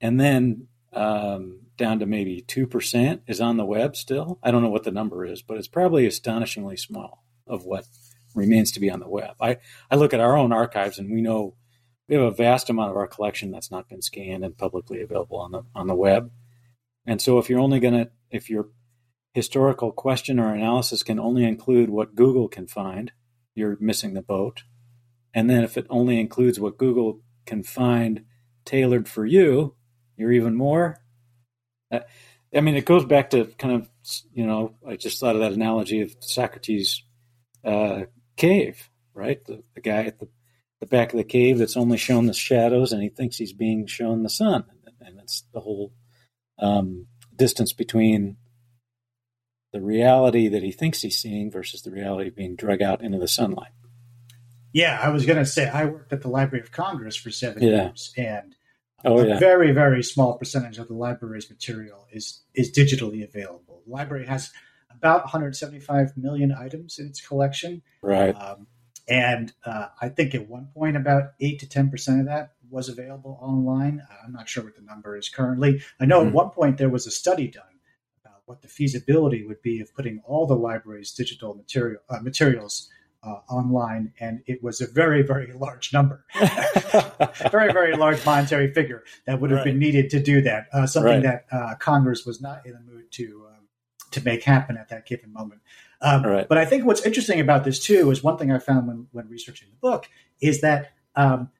and 0.00 0.20
then 0.20 0.68
um, 0.92 1.60
down 1.78 2.00
to 2.00 2.06
maybe 2.06 2.42
2% 2.46 3.20
is 3.26 3.40
on 3.40 3.56
the 3.56 3.64
web 3.64 3.96
still, 3.96 4.38
I 4.42 4.50
don't 4.50 4.62
know 4.62 4.70
what 4.70 4.84
the 4.84 4.90
number 4.90 5.24
is, 5.24 5.42
but 5.42 5.56
it's 5.56 5.68
probably 5.68 6.06
astonishingly 6.06 6.76
small 6.76 7.25
of 7.46 7.64
what 7.64 7.86
remains 8.34 8.72
to 8.72 8.80
be 8.80 8.90
on 8.90 9.00
the 9.00 9.08
web. 9.08 9.34
I, 9.40 9.58
I 9.90 9.96
look 9.96 10.12
at 10.12 10.20
our 10.20 10.36
own 10.36 10.52
archives 10.52 10.98
and 10.98 11.10
we 11.10 11.20
know 11.20 11.54
we 12.08 12.14
have 12.14 12.24
a 12.24 12.30
vast 12.30 12.70
amount 12.70 12.90
of 12.90 12.96
our 12.96 13.06
collection 13.06 13.50
that's 13.50 13.70
not 13.70 13.88
been 13.88 14.02
scanned 14.02 14.44
and 14.44 14.56
publicly 14.56 15.00
available 15.00 15.38
on 15.38 15.52
the 15.52 15.62
on 15.74 15.86
the 15.86 15.94
web. 15.94 16.30
And 17.06 17.20
so 17.20 17.38
if 17.38 17.48
you're 17.48 17.60
only 17.60 17.80
gonna 17.80 18.10
if 18.30 18.50
your 18.50 18.68
historical 19.32 19.92
question 19.92 20.38
or 20.38 20.54
analysis 20.54 21.02
can 21.02 21.18
only 21.18 21.44
include 21.44 21.90
what 21.90 22.14
Google 22.14 22.48
can 22.48 22.66
find, 22.66 23.12
you're 23.54 23.76
missing 23.80 24.14
the 24.14 24.22
boat. 24.22 24.62
And 25.34 25.50
then 25.50 25.64
if 25.64 25.76
it 25.76 25.86
only 25.90 26.18
includes 26.18 26.58
what 26.58 26.78
Google 26.78 27.20
can 27.44 27.62
find 27.62 28.24
tailored 28.64 29.08
for 29.08 29.26
you, 29.26 29.74
you're 30.16 30.32
even 30.32 30.54
more. 30.54 31.02
Uh, 31.90 32.00
I 32.54 32.60
mean, 32.60 32.76
it 32.76 32.86
goes 32.86 33.04
back 33.04 33.30
to 33.30 33.44
kind 33.58 33.74
of, 33.74 33.90
you 34.32 34.46
know, 34.46 34.74
I 34.88 34.96
just 34.96 35.20
thought 35.20 35.34
of 35.34 35.42
that 35.42 35.52
analogy 35.52 36.00
of 36.00 36.16
Socrates 36.20 37.02
uh, 37.66 38.04
cave, 38.36 38.88
right? 39.12 39.44
The, 39.44 39.62
the 39.74 39.80
guy 39.80 40.04
at 40.04 40.18
the, 40.18 40.28
the 40.80 40.86
back 40.86 41.12
of 41.12 41.18
the 41.18 41.24
cave 41.24 41.58
that's 41.58 41.76
only 41.76 41.98
shown 41.98 42.26
the 42.26 42.32
shadows 42.32 42.92
and 42.92 43.02
he 43.02 43.08
thinks 43.08 43.36
he's 43.36 43.52
being 43.52 43.86
shown 43.86 44.22
the 44.22 44.30
sun. 44.30 44.64
And 45.00 45.18
it's 45.20 45.44
the 45.52 45.60
whole 45.60 45.92
um, 46.58 47.06
distance 47.34 47.72
between 47.72 48.36
the 49.72 49.80
reality 49.80 50.48
that 50.48 50.62
he 50.62 50.72
thinks 50.72 51.02
he's 51.02 51.18
seeing 51.18 51.50
versus 51.50 51.82
the 51.82 51.90
reality 51.90 52.28
of 52.28 52.36
being 52.36 52.56
drug 52.56 52.82
out 52.82 53.02
into 53.02 53.18
the 53.18 53.28
sunlight. 53.28 53.72
Yeah, 54.72 54.98
I 55.00 55.08
was 55.10 55.24
going 55.24 55.38
to 55.38 55.46
say 55.46 55.68
I 55.68 55.86
worked 55.86 56.12
at 56.12 56.22
the 56.22 56.28
Library 56.28 56.62
of 56.62 56.72
Congress 56.72 57.16
for 57.16 57.30
seven 57.30 57.62
yeah. 57.62 57.84
years, 57.84 58.12
and 58.16 58.54
oh, 59.04 59.20
a 59.20 59.26
yeah. 59.26 59.38
very 59.38 59.72
very 59.72 60.02
small 60.02 60.36
percentage 60.36 60.78
of 60.78 60.88
the 60.88 60.94
library's 60.94 61.48
material 61.48 62.06
is 62.12 62.42
is 62.54 62.72
digitally 62.72 63.24
available. 63.24 63.82
The 63.86 63.92
library 63.92 64.26
has 64.26 64.50
about 64.96 65.24
175 65.24 66.16
million 66.16 66.52
items 66.52 66.98
in 66.98 67.06
its 67.06 67.20
collection, 67.20 67.82
right? 68.02 68.34
Um, 68.34 68.66
and 69.08 69.52
uh, 69.64 69.88
I 70.00 70.08
think 70.08 70.34
at 70.34 70.48
one 70.48 70.68
point 70.74 70.96
about 70.96 71.32
eight 71.40 71.60
to 71.60 71.68
ten 71.68 71.90
percent 71.90 72.20
of 72.20 72.26
that 72.26 72.52
was 72.68 72.88
available 72.88 73.38
online. 73.40 74.02
I'm 74.24 74.32
not 74.32 74.48
sure 74.48 74.64
what 74.64 74.74
the 74.74 74.82
number 74.82 75.16
is 75.16 75.28
currently. 75.28 75.82
I 76.00 76.06
know 76.06 76.20
mm-hmm. 76.20 76.28
at 76.28 76.34
one 76.34 76.50
point 76.50 76.78
there 76.78 76.88
was 76.88 77.06
a 77.06 77.10
study 77.10 77.48
done 77.48 77.64
about 78.24 78.42
what 78.46 78.62
the 78.62 78.68
feasibility 78.68 79.44
would 79.44 79.62
be 79.62 79.80
of 79.80 79.94
putting 79.94 80.20
all 80.24 80.46
the 80.46 80.56
library's 80.56 81.12
digital 81.12 81.54
material 81.54 82.00
uh, 82.10 82.18
materials 82.20 82.88
uh, 83.22 83.40
online, 83.48 84.12
and 84.20 84.40
it 84.46 84.62
was 84.62 84.80
a 84.80 84.86
very, 84.86 85.22
very 85.22 85.52
large 85.52 85.92
number, 85.92 86.24
very, 87.50 87.72
very 87.72 87.96
large 87.96 88.24
monetary 88.24 88.72
figure 88.72 89.04
that 89.26 89.40
would 89.40 89.50
have 89.50 89.58
right. 89.58 89.66
been 89.66 89.78
needed 89.78 90.10
to 90.10 90.22
do 90.22 90.40
that. 90.42 90.66
Uh, 90.72 90.86
something 90.86 91.22
right. 91.22 91.22
that 91.22 91.46
uh, 91.50 91.74
Congress 91.76 92.24
was 92.24 92.40
not 92.40 92.64
in 92.66 92.72
the 92.72 92.80
mood 92.80 93.10
to 93.10 93.46
to 94.16 94.24
make 94.24 94.42
happen 94.42 94.76
at 94.76 94.88
that 94.88 95.06
given 95.06 95.32
moment. 95.32 95.60
Um, 96.00 96.22
right. 96.24 96.48
But 96.48 96.58
I 96.58 96.64
think 96.64 96.84
what's 96.84 97.06
interesting 97.06 97.40
about 97.40 97.64
this 97.64 97.78
too 97.78 98.10
is 98.10 98.22
one 98.22 98.36
thing 98.36 98.52
I 98.52 98.58
found 98.58 98.86
when 98.86 99.06
when 99.12 99.28
researching 99.28 99.68
the 99.70 99.76
book 99.76 100.08
is 100.40 100.60
that 100.60 100.92
um, 101.14 101.50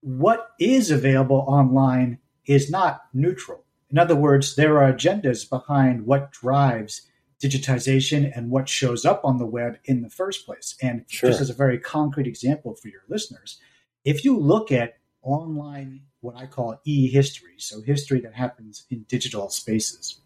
what 0.00 0.50
is 0.60 0.90
available 0.90 1.44
online 1.48 2.18
is 2.46 2.70
not 2.70 3.02
neutral. 3.12 3.64
In 3.90 3.98
other 3.98 4.14
words, 4.14 4.56
there 4.56 4.82
are 4.82 4.92
agendas 4.92 5.48
behind 5.48 6.06
what 6.06 6.30
drives 6.30 7.02
digitization 7.42 8.30
and 8.36 8.50
what 8.50 8.68
shows 8.68 9.04
up 9.04 9.24
on 9.24 9.38
the 9.38 9.46
web 9.46 9.78
in 9.84 10.02
the 10.02 10.10
first 10.10 10.46
place. 10.46 10.76
And 10.80 11.04
sure. 11.08 11.30
just 11.30 11.40
as 11.40 11.50
a 11.50 11.54
very 11.54 11.78
concrete 11.78 12.26
example 12.26 12.74
for 12.74 12.88
your 12.88 13.02
listeners, 13.08 13.60
if 14.04 14.24
you 14.24 14.38
look 14.38 14.70
at 14.70 14.98
online, 15.22 16.02
what 16.20 16.36
I 16.36 16.46
call 16.46 16.80
e 16.84 17.08
history, 17.08 17.54
so 17.58 17.82
history 17.82 18.20
that 18.20 18.34
happens 18.34 18.84
in 18.90 19.04
digital 19.08 19.50
spaces, 19.50 20.20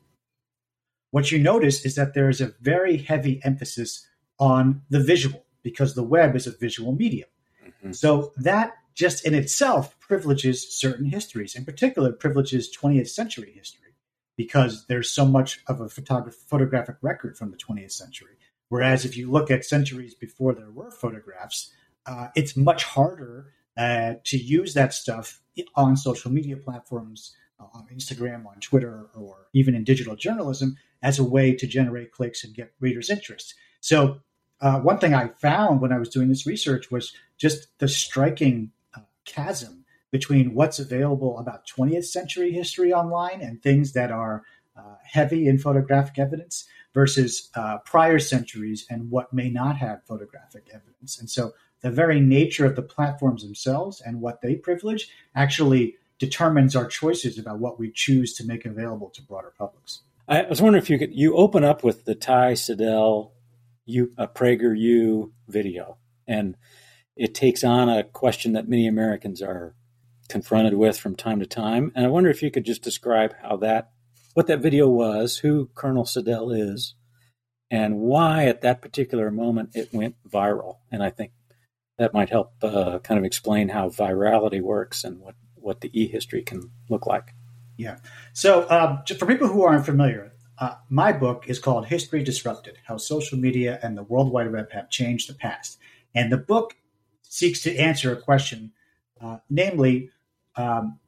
what 1.11 1.33
you 1.33 1.39
notice 1.39 1.85
is 1.85 1.95
that 1.95 2.15
there 2.15 2.29
is 2.29 2.41
a 2.41 2.53
very 2.61 2.99
heavy 2.99 3.41
emphasis 3.45 4.07
on 4.39 4.83
the 4.91 5.01
visual 5.01 5.45
because 5.63 5.95
the 5.95 6.03
web 6.03 6.37
is 6.37 6.47
a 6.47 6.57
visual 6.57 6.93
medium. 6.93 7.29
Mm-hmm. 7.65 7.93
So 7.93 8.33
that 8.37 8.75
just 8.95 9.25
in 9.25 9.35
itself 9.35 9.99
privileges 10.01 10.77
certain 10.77 11.07
histories, 11.07 11.55
in 11.55 11.65
particular, 11.65 12.13
privileges 12.13 12.75
20th 12.77 13.09
century 13.09 13.53
history 13.55 13.95
because 14.37 14.87
there's 14.87 15.11
so 15.11 15.25
much 15.25 15.61
of 15.67 15.81
a 15.81 15.89
photographic 15.89 16.97
record 17.03 17.37
from 17.37 17.51
the 17.51 17.57
20th 17.57 17.93
century. 17.93 18.37
Whereas 18.69 19.05
if 19.05 19.17
you 19.17 19.31
look 19.31 19.51
at 19.51 19.65
centuries 19.65 20.15
before 20.15 20.55
there 20.55 20.71
were 20.71 20.91
photographs, 20.91 21.73
uh, 22.07 22.29
it's 22.37 22.57
much 22.57 22.85
harder 22.85 23.53
uh, 23.77 24.15
to 24.25 24.39
use 24.39 24.75
that 24.75 24.95
stuff 24.95 25.41
on 25.75 25.97
social 25.97 26.31
media 26.31 26.57
platforms, 26.57 27.35
uh, 27.59 27.65
on 27.75 27.87
Instagram, 27.93 28.47
on 28.47 28.61
Twitter, 28.61 29.07
or 29.15 29.49
even 29.55 29.75
in 29.75 29.85
digital 29.85 30.15
journalism 30.15 30.77
as 31.03 31.19
a 31.19 31.25
way 31.25 31.55
to 31.55 31.67
generate 31.67 32.13
clicks 32.13 32.45
and 32.45 32.55
get 32.55 32.73
readers' 32.81 33.11
interest. 33.11 33.55
So, 33.81 34.21
uh, 34.61 34.81
one 34.81 34.99
thing 34.99 35.15
I 35.15 35.29
found 35.39 35.81
when 35.81 35.93
I 35.93 35.99
was 35.99 36.09
doing 36.09 36.29
this 36.29 36.47
research 36.47 36.91
was 36.91 37.15
just 37.37 37.69
the 37.79 37.87
striking 37.87 38.73
uh, 38.97 39.01
chasm 39.25 39.85
between 40.11 40.55
what's 40.55 40.81
available 40.81 41.39
about 41.39 41.67
20th 41.67 42.07
century 42.07 42.51
history 42.51 42.93
online 42.93 43.41
and 43.41 43.63
things 43.63 43.93
that 43.93 44.11
are 44.11 44.43
uh, 44.77 44.97
heavy 45.05 45.47
in 45.47 45.59
photographic 45.59 46.19
evidence 46.19 46.67
versus 46.95 47.51
uh, 47.55 47.79
prior 47.79 48.19
centuries 48.19 48.87
and 48.91 49.11
what 49.11 49.33
may 49.33 49.49
not 49.51 49.77
have 49.77 50.05
photographic 50.05 50.69
evidence. 50.73 51.19
And 51.21 51.29
so 51.29 51.53
the 51.81 51.91
very 51.91 52.21
nature 52.21 52.67
of 52.67 52.77
the 52.77 52.83
platforms 52.83 53.43
themselves 53.43 54.01
and 54.01 54.21
what 54.21 54.41
they 54.41 54.57
privilege 54.57 55.09
actually 55.35 55.97
determines 56.19 56.75
our 56.75 56.87
choices 56.87 57.39
about 57.39 57.61
what 57.61 57.79
we 57.79 57.93
choose 57.93 58.35
to 58.35 58.45
make 58.45 58.65
available 58.65 59.11
to 59.11 59.23
broader 59.23 59.53
publics. 59.57 60.01
I 60.29 60.43
was 60.43 60.61
wondering 60.61 60.83
if 60.83 60.91
you 60.91 60.99
could 60.99 61.15
you 61.15 61.37
open 61.37 61.65
up 61.65 61.83
with 61.83 62.05
the 62.05 62.15
Ty 62.15 62.55
Seidule 62.55 63.33
you 63.87 64.13
a 64.19 64.29
PragerU 64.29 65.33
video 65.49 65.97
and 66.27 66.55
it 67.17 67.35
takes 67.35 67.65
on 67.65 67.89
a 67.89 68.05
question 68.05 68.53
that 68.53 68.69
many 68.69 68.87
Americans 68.87 69.41
are 69.41 69.75
confronted 70.29 70.75
with 70.75 71.01
from 71.01 71.17
time 71.17 71.41
to 71.41 71.47
time. 71.47 71.91
And 71.95 72.05
I 72.05 72.11
wonder 72.11 72.29
if 72.29 72.43
you 72.43 72.51
could 72.51 72.67
just 72.67 72.83
describe 72.83 73.35
how 73.43 73.57
that, 73.57 73.91
what 74.35 74.47
that 74.49 74.61
video 74.61 74.87
was, 74.89 75.39
who 75.39 75.71
Colonel 75.75 76.05
Seidule 76.05 76.53
is, 76.53 76.95
and 77.71 77.97
why 77.97 78.45
at 78.45 78.61
that 78.61 78.83
particular 78.83 79.31
moment 79.31 79.71
it 79.75 79.95
went 79.95 80.17
viral. 80.29 80.77
And 80.93 81.03
I 81.03 81.09
think 81.09 81.33
that 81.97 82.13
might 82.13 82.29
help 82.29 82.53
uh, 82.63 82.99
kind 82.99 83.19
of 83.19 83.25
explain 83.25 83.71
how 83.71 83.89
virality 83.89 84.61
works 84.61 85.05
and 85.05 85.19
what, 85.21 85.35
what 85.55 85.81
the 85.81 85.91
e 85.99 86.07
history 86.07 86.43
can 86.43 86.71
look 86.91 87.07
like. 87.07 87.33
Yeah. 87.79 87.99
So, 88.33 88.69
um, 88.69 89.05
for 89.19 89.25
people 89.25 89.47
who 89.47 89.63
aren't 89.63 89.87
familiar, 89.87 90.33
uh, 90.59 90.75
my 90.91 91.13
book 91.13 91.45
is 91.47 91.61
called 91.61 91.87
History 91.87 92.25
Disrupted 92.25 92.77
How 92.85 92.97
Social 92.97 93.39
Media 93.39 93.79
and 93.83 93.97
the 93.97 94.03
World 94.03 94.33
Wide 94.33 94.53
Web 94.53 94.73
Have 94.73 94.91
Changed 94.91 95.29
the 95.29 95.35
Past. 95.35 95.79
And 96.13 96.33
the 96.33 96.39
book 96.39 96.75
seeks 97.23 97.63
to 97.63 97.77
answer 97.77 98.13
a 98.13 98.21
question, 98.21 98.73
uh, 99.21 99.39
namely, 99.49 100.11
um, 100.57 100.99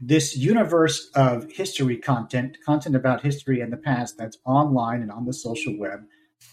this 0.00 0.36
universe 0.36 1.10
of 1.14 1.48
history 1.52 1.96
content, 1.96 2.58
content 2.66 2.96
about 2.96 3.22
history 3.22 3.60
and 3.60 3.72
the 3.72 3.76
past 3.76 4.18
that's 4.18 4.38
online 4.44 5.00
and 5.00 5.12
on 5.12 5.24
the 5.24 5.32
social 5.32 5.78
web. 5.78 6.00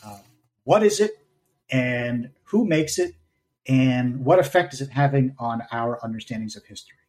Uh, 0.06 0.20
what 0.66 0.84
is 0.84 1.00
it, 1.00 1.14
and 1.72 2.30
who 2.44 2.64
makes 2.64 3.00
it, 3.00 3.16
and 3.68 4.24
what 4.24 4.38
effect 4.38 4.76
is 4.76 4.82
it 4.82 4.90
having 4.90 5.34
on 5.40 5.64
our 5.72 6.00
understandings 6.06 6.56
of 6.56 6.64
history? 6.66 7.01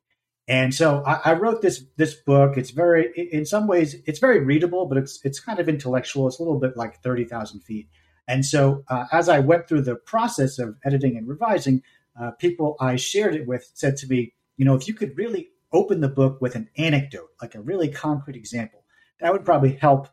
And 0.48 0.74
so 0.74 1.04
I, 1.06 1.20
I, 1.24 1.32
wrote 1.34 1.62
this 1.62 1.84
this 1.96 2.14
book. 2.14 2.56
It's 2.56 2.70
very, 2.70 3.12
in 3.32 3.46
some 3.46 3.68
ways, 3.68 3.94
it's 4.06 4.18
very 4.18 4.40
readable, 4.40 4.86
but 4.86 4.98
it's 4.98 5.20
it's 5.24 5.38
kind 5.38 5.60
of 5.60 5.68
intellectual. 5.68 6.26
It's 6.26 6.38
a 6.38 6.42
little 6.42 6.58
bit 6.58 6.76
like 6.76 7.00
thirty 7.00 7.24
thousand 7.24 7.60
feet. 7.60 7.88
And 8.26 8.44
so 8.44 8.84
uh, 8.88 9.04
as 9.12 9.28
I 9.28 9.38
went 9.38 9.68
through 9.68 9.82
the 9.82 9.96
process 9.96 10.58
of 10.58 10.76
editing 10.84 11.16
and 11.16 11.28
revising, 11.28 11.82
uh, 12.20 12.32
people 12.32 12.76
I 12.80 12.96
shared 12.96 13.34
it 13.34 13.46
with 13.46 13.70
said 13.74 13.96
to 13.98 14.08
me, 14.08 14.34
you 14.56 14.64
know, 14.64 14.74
if 14.74 14.88
you 14.88 14.94
could 14.94 15.16
really 15.16 15.50
open 15.72 16.00
the 16.00 16.08
book 16.08 16.40
with 16.40 16.54
an 16.54 16.68
anecdote, 16.76 17.30
like 17.40 17.54
a 17.54 17.60
really 17.60 17.88
concrete 17.88 18.36
example, 18.36 18.84
that 19.20 19.32
would 19.32 19.44
probably 19.44 19.74
help 19.74 20.08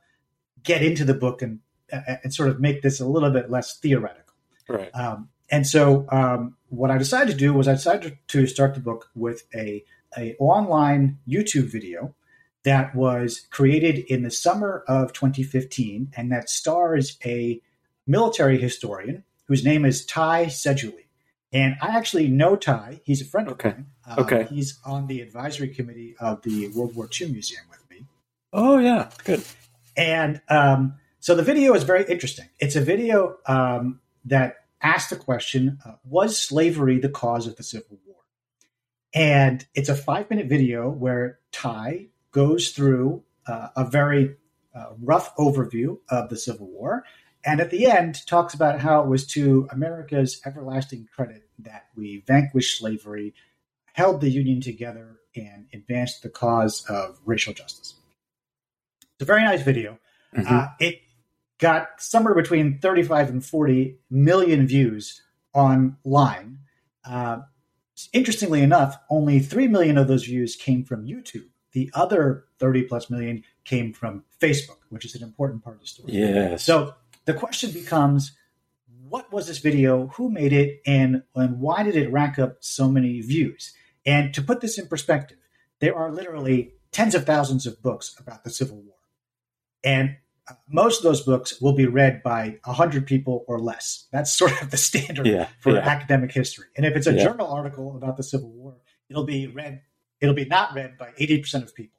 get 0.63 0.83
into 0.83 1.05
the 1.05 1.13
book 1.13 1.41
and 1.41 1.59
and 1.91 2.31
sort 2.33 2.49
of 2.49 2.59
make 2.59 2.83
this 2.83 2.99
a 2.99 3.05
little 3.05 3.31
bit 3.31 3.49
less 3.49 3.77
theoretical. 3.79 4.35
Right. 4.67 4.91
Um, 4.93 5.29
and 5.49 5.65
so, 5.65 6.05
um, 6.09 6.55
what 6.67 6.91
I 6.91 6.99
decided 6.99 7.31
to 7.31 7.37
do 7.37 7.53
was 7.53 7.67
I 7.67 7.73
decided 7.73 8.19
to 8.27 8.45
start 8.45 8.75
the 8.75 8.79
book 8.79 9.09
with 9.15 9.43
a 9.55 9.83
a 10.17 10.35
online 10.39 11.19
YouTube 11.27 11.71
video 11.71 12.15
that 12.63 12.93
was 12.95 13.47
created 13.51 13.99
in 14.11 14.23
the 14.23 14.31
summer 14.31 14.83
of 14.87 15.13
2015, 15.13 16.11
and 16.15 16.31
that 16.31 16.49
stars 16.49 17.17
a 17.25 17.61
military 18.05 18.57
historian 18.57 19.23
whose 19.45 19.63
name 19.63 19.85
is 19.85 20.05
Ty 20.05 20.47
Seidule. 20.47 20.93
And 21.51 21.75
I 21.81 21.97
actually 21.97 22.27
know 22.27 22.55
Ty. 22.55 23.01
He's 23.03 23.21
a 23.21 23.25
friend 23.25 23.47
of 23.47 23.53
okay. 23.53 23.69
mine. 23.69 23.85
Uh, 24.07 24.21
okay. 24.21 24.47
He's 24.49 24.79
on 24.85 25.07
the 25.07 25.21
advisory 25.21 25.69
committee 25.69 26.15
of 26.19 26.41
the 26.43 26.67
World 26.69 26.95
War 26.95 27.09
II 27.19 27.31
Museum 27.31 27.63
with 27.69 27.89
me. 27.89 28.05
Oh, 28.53 28.77
yeah. 28.77 29.09
Good. 29.23 29.43
And 29.97 30.41
um, 30.49 30.95
so 31.19 31.35
the 31.35 31.43
video 31.43 31.73
is 31.73 31.83
very 31.83 32.05
interesting. 32.05 32.47
It's 32.59 32.75
a 32.75 32.81
video 32.81 33.37
um, 33.47 33.99
that 34.25 34.57
asks 34.81 35.09
the 35.09 35.15
question 35.15 35.79
uh, 35.85 35.93
Was 36.03 36.37
slavery 36.37 36.99
the 36.99 37.09
cause 37.09 37.47
of 37.47 37.55
the 37.55 37.63
Civil 37.63 37.97
War? 38.05 38.08
And 39.13 39.65
it's 39.73 39.89
a 39.89 39.95
five 39.95 40.29
minute 40.29 40.47
video 40.47 40.89
where 40.89 41.39
Ty 41.51 42.07
goes 42.31 42.69
through 42.69 43.23
uh, 43.47 43.69
a 43.75 43.85
very 43.85 44.35
uh, 44.75 44.91
rough 45.01 45.35
overview 45.37 45.99
of 46.09 46.29
the 46.29 46.37
Civil 46.37 46.67
War 46.67 47.03
and 47.45 47.61
at 47.61 47.69
the 47.69 47.85
end, 47.85 48.25
talks 48.27 48.53
about 48.53 48.79
how 48.79 49.01
it 49.01 49.07
was 49.07 49.25
to 49.27 49.67
America's 49.71 50.41
everlasting 50.45 51.07
credit 51.13 51.47
that 51.59 51.85
we 51.95 52.23
vanquished 52.27 52.79
slavery, 52.79 53.33
held 53.93 54.21
the 54.21 54.29
Union 54.29 54.59
together, 54.59 55.19
and 55.35 55.67
advanced 55.73 56.21
the 56.21 56.29
cause 56.29 56.85
of 56.89 57.19
racial 57.25 57.53
justice. 57.53 57.95
It's 59.01 59.21
a 59.21 59.25
very 59.25 59.43
nice 59.43 59.61
video. 59.61 59.99
Mm-hmm. 60.35 60.53
Uh, 60.53 60.67
it 60.79 61.01
got 61.59 62.01
somewhere 62.01 62.35
between 62.35 62.79
35 62.79 63.29
and 63.29 63.45
40 63.45 63.97
million 64.09 64.67
views 64.67 65.21
online. 65.53 66.59
Uh, 67.05 67.39
interestingly 68.13 68.61
enough, 68.61 68.97
only 69.09 69.39
3 69.39 69.67
million 69.67 69.97
of 69.97 70.07
those 70.07 70.23
views 70.23 70.55
came 70.55 70.83
from 70.85 71.05
YouTube. 71.05 71.47
The 71.71 71.91
other 71.93 72.45
30 72.59 72.83
plus 72.83 73.09
million 73.09 73.43
came 73.65 73.93
from 73.93 74.23
Facebook, 74.41 74.77
which 74.89 75.05
is 75.05 75.15
an 75.15 75.23
important 75.23 75.63
part 75.63 75.75
of 75.75 75.81
the 75.81 75.87
story. 75.87 76.13
Yes. 76.13 76.63
So 76.63 76.93
the 77.25 77.33
question 77.33 77.71
becomes 77.71 78.31
what 79.07 79.31
was 79.31 79.47
this 79.47 79.57
video, 79.57 80.07
who 80.07 80.29
made 80.29 80.53
it, 80.53 80.81
and, 80.85 81.23
and 81.35 81.59
why 81.59 81.83
did 81.83 81.95
it 81.95 82.11
rack 82.11 82.37
up 82.37 82.57
so 82.59 82.87
many 82.87 83.21
views? 83.21 83.73
And 84.05 84.33
to 84.33 84.41
put 84.41 84.61
this 84.61 84.77
in 84.77 84.87
perspective, 84.87 85.37
there 85.79 85.95
are 85.95 86.11
literally 86.11 86.73
tens 86.91 87.15
of 87.15 87.25
thousands 87.25 87.65
of 87.65 87.81
books 87.81 88.15
about 88.19 88.43
the 88.43 88.49
Civil 88.49 88.77
War. 88.77 88.95
And 89.83 90.17
most 90.67 90.97
of 90.99 91.03
those 91.03 91.21
books 91.21 91.59
will 91.61 91.73
be 91.73 91.85
read 91.85 92.21
by 92.23 92.57
100 92.65 93.05
people 93.07 93.45
or 93.47 93.59
less. 93.59 94.07
That's 94.11 94.33
sort 94.33 94.61
of 94.61 94.71
the 94.71 94.77
standard 94.89 95.27
Yeah, 95.27 95.47
for 95.59 95.73
yeah. 95.73 95.79
academic 95.79 96.31
history. 96.31 96.67
And 96.77 96.85
if 96.85 96.95
it's 96.95 97.07
a 97.07 97.13
Yeah. 97.13 97.23
journal 97.23 97.47
article 97.47 97.95
about 97.95 98.17
the 98.17 98.23
Civil 98.23 98.49
War, 98.51 98.75
it'll 99.09 99.25
be 99.25 99.47
read, 99.47 99.81
it'll 100.21 100.35
be 100.35 100.45
not 100.45 100.73
read 100.73 100.97
by 100.97 101.09
80% 101.19 101.63
of 101.63 101.73
people. 101.75 101.97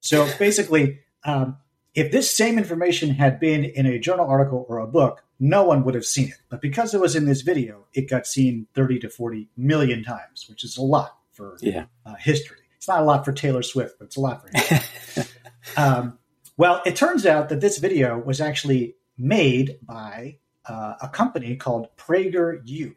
So 0.00 0.28
basically, 0.38 1.00
um, 1.24 1.56
if 1.94 2.12
this 2.12 2.30
same 2.30 2.58
information 2.58 3.10
had 3.10 3.40
been 3.40 3.64
in 3.64 3.86
a 3.86 3.98
journal 3.98 4.26
article 4.26 4.66
or 4.68 4.78
a 4.78 4.86
book, 4.86 5.24
no 5.40 5.64
one 5.64 5.84
would 5.84 5.94
have 5.94 6.04
seen 6.04 6.28
it. 6.28 6.36
But 6.50 6.60
because 6.60 6.94
it 6.94 7.00
was 7.00 7.16
in 7.16 7.24
this 7.26 7.40
video, 7.42 7.86
it 7.94 8.08
got 8.08 8.26
seen 8.26 8.66
30 8.74 8.98
to 9.00 9.08
40 9.10 9.48
million 9.56 10.02
times, 10.04 10.46
which 10.48 10.62
is 10.64 10.76
a 10.76 10.82
lot 10.82 11.16
for 11.32 11.56
Yeah. 11.60 11.86
uh, 12.04 12.14
history. 12.16 12.58
It's 12.76 12.86
not 12.88 13.00
a 13.00 13.04
lot 13.04 13.24
for 13.24 13.32
Taylor 13.32 13.62
Swift, 13.62 13.98
but 13.98 14.06
it's 14.06 14.16
a 14.16 14.20
lot 14.20 14.42
for 14.42 14.50
him. 14.56 15.24
um, 15.76 16.18
well, 16.56 16.82
it 16.86 16.96
turns 16.96 17.26
out 17.26 17.48
that 17.48 17.60
this 17.60 17.78
video 17.78 18.18
was 18.18 18.40
actually 18.40 18.96
made 19.18 19.78
by 19.82 20.38
uh, 20.66 20.94
a 21.02 21.08
company 21.08 21.56
called 21.56 21.88
PragerU. 21.96 22.94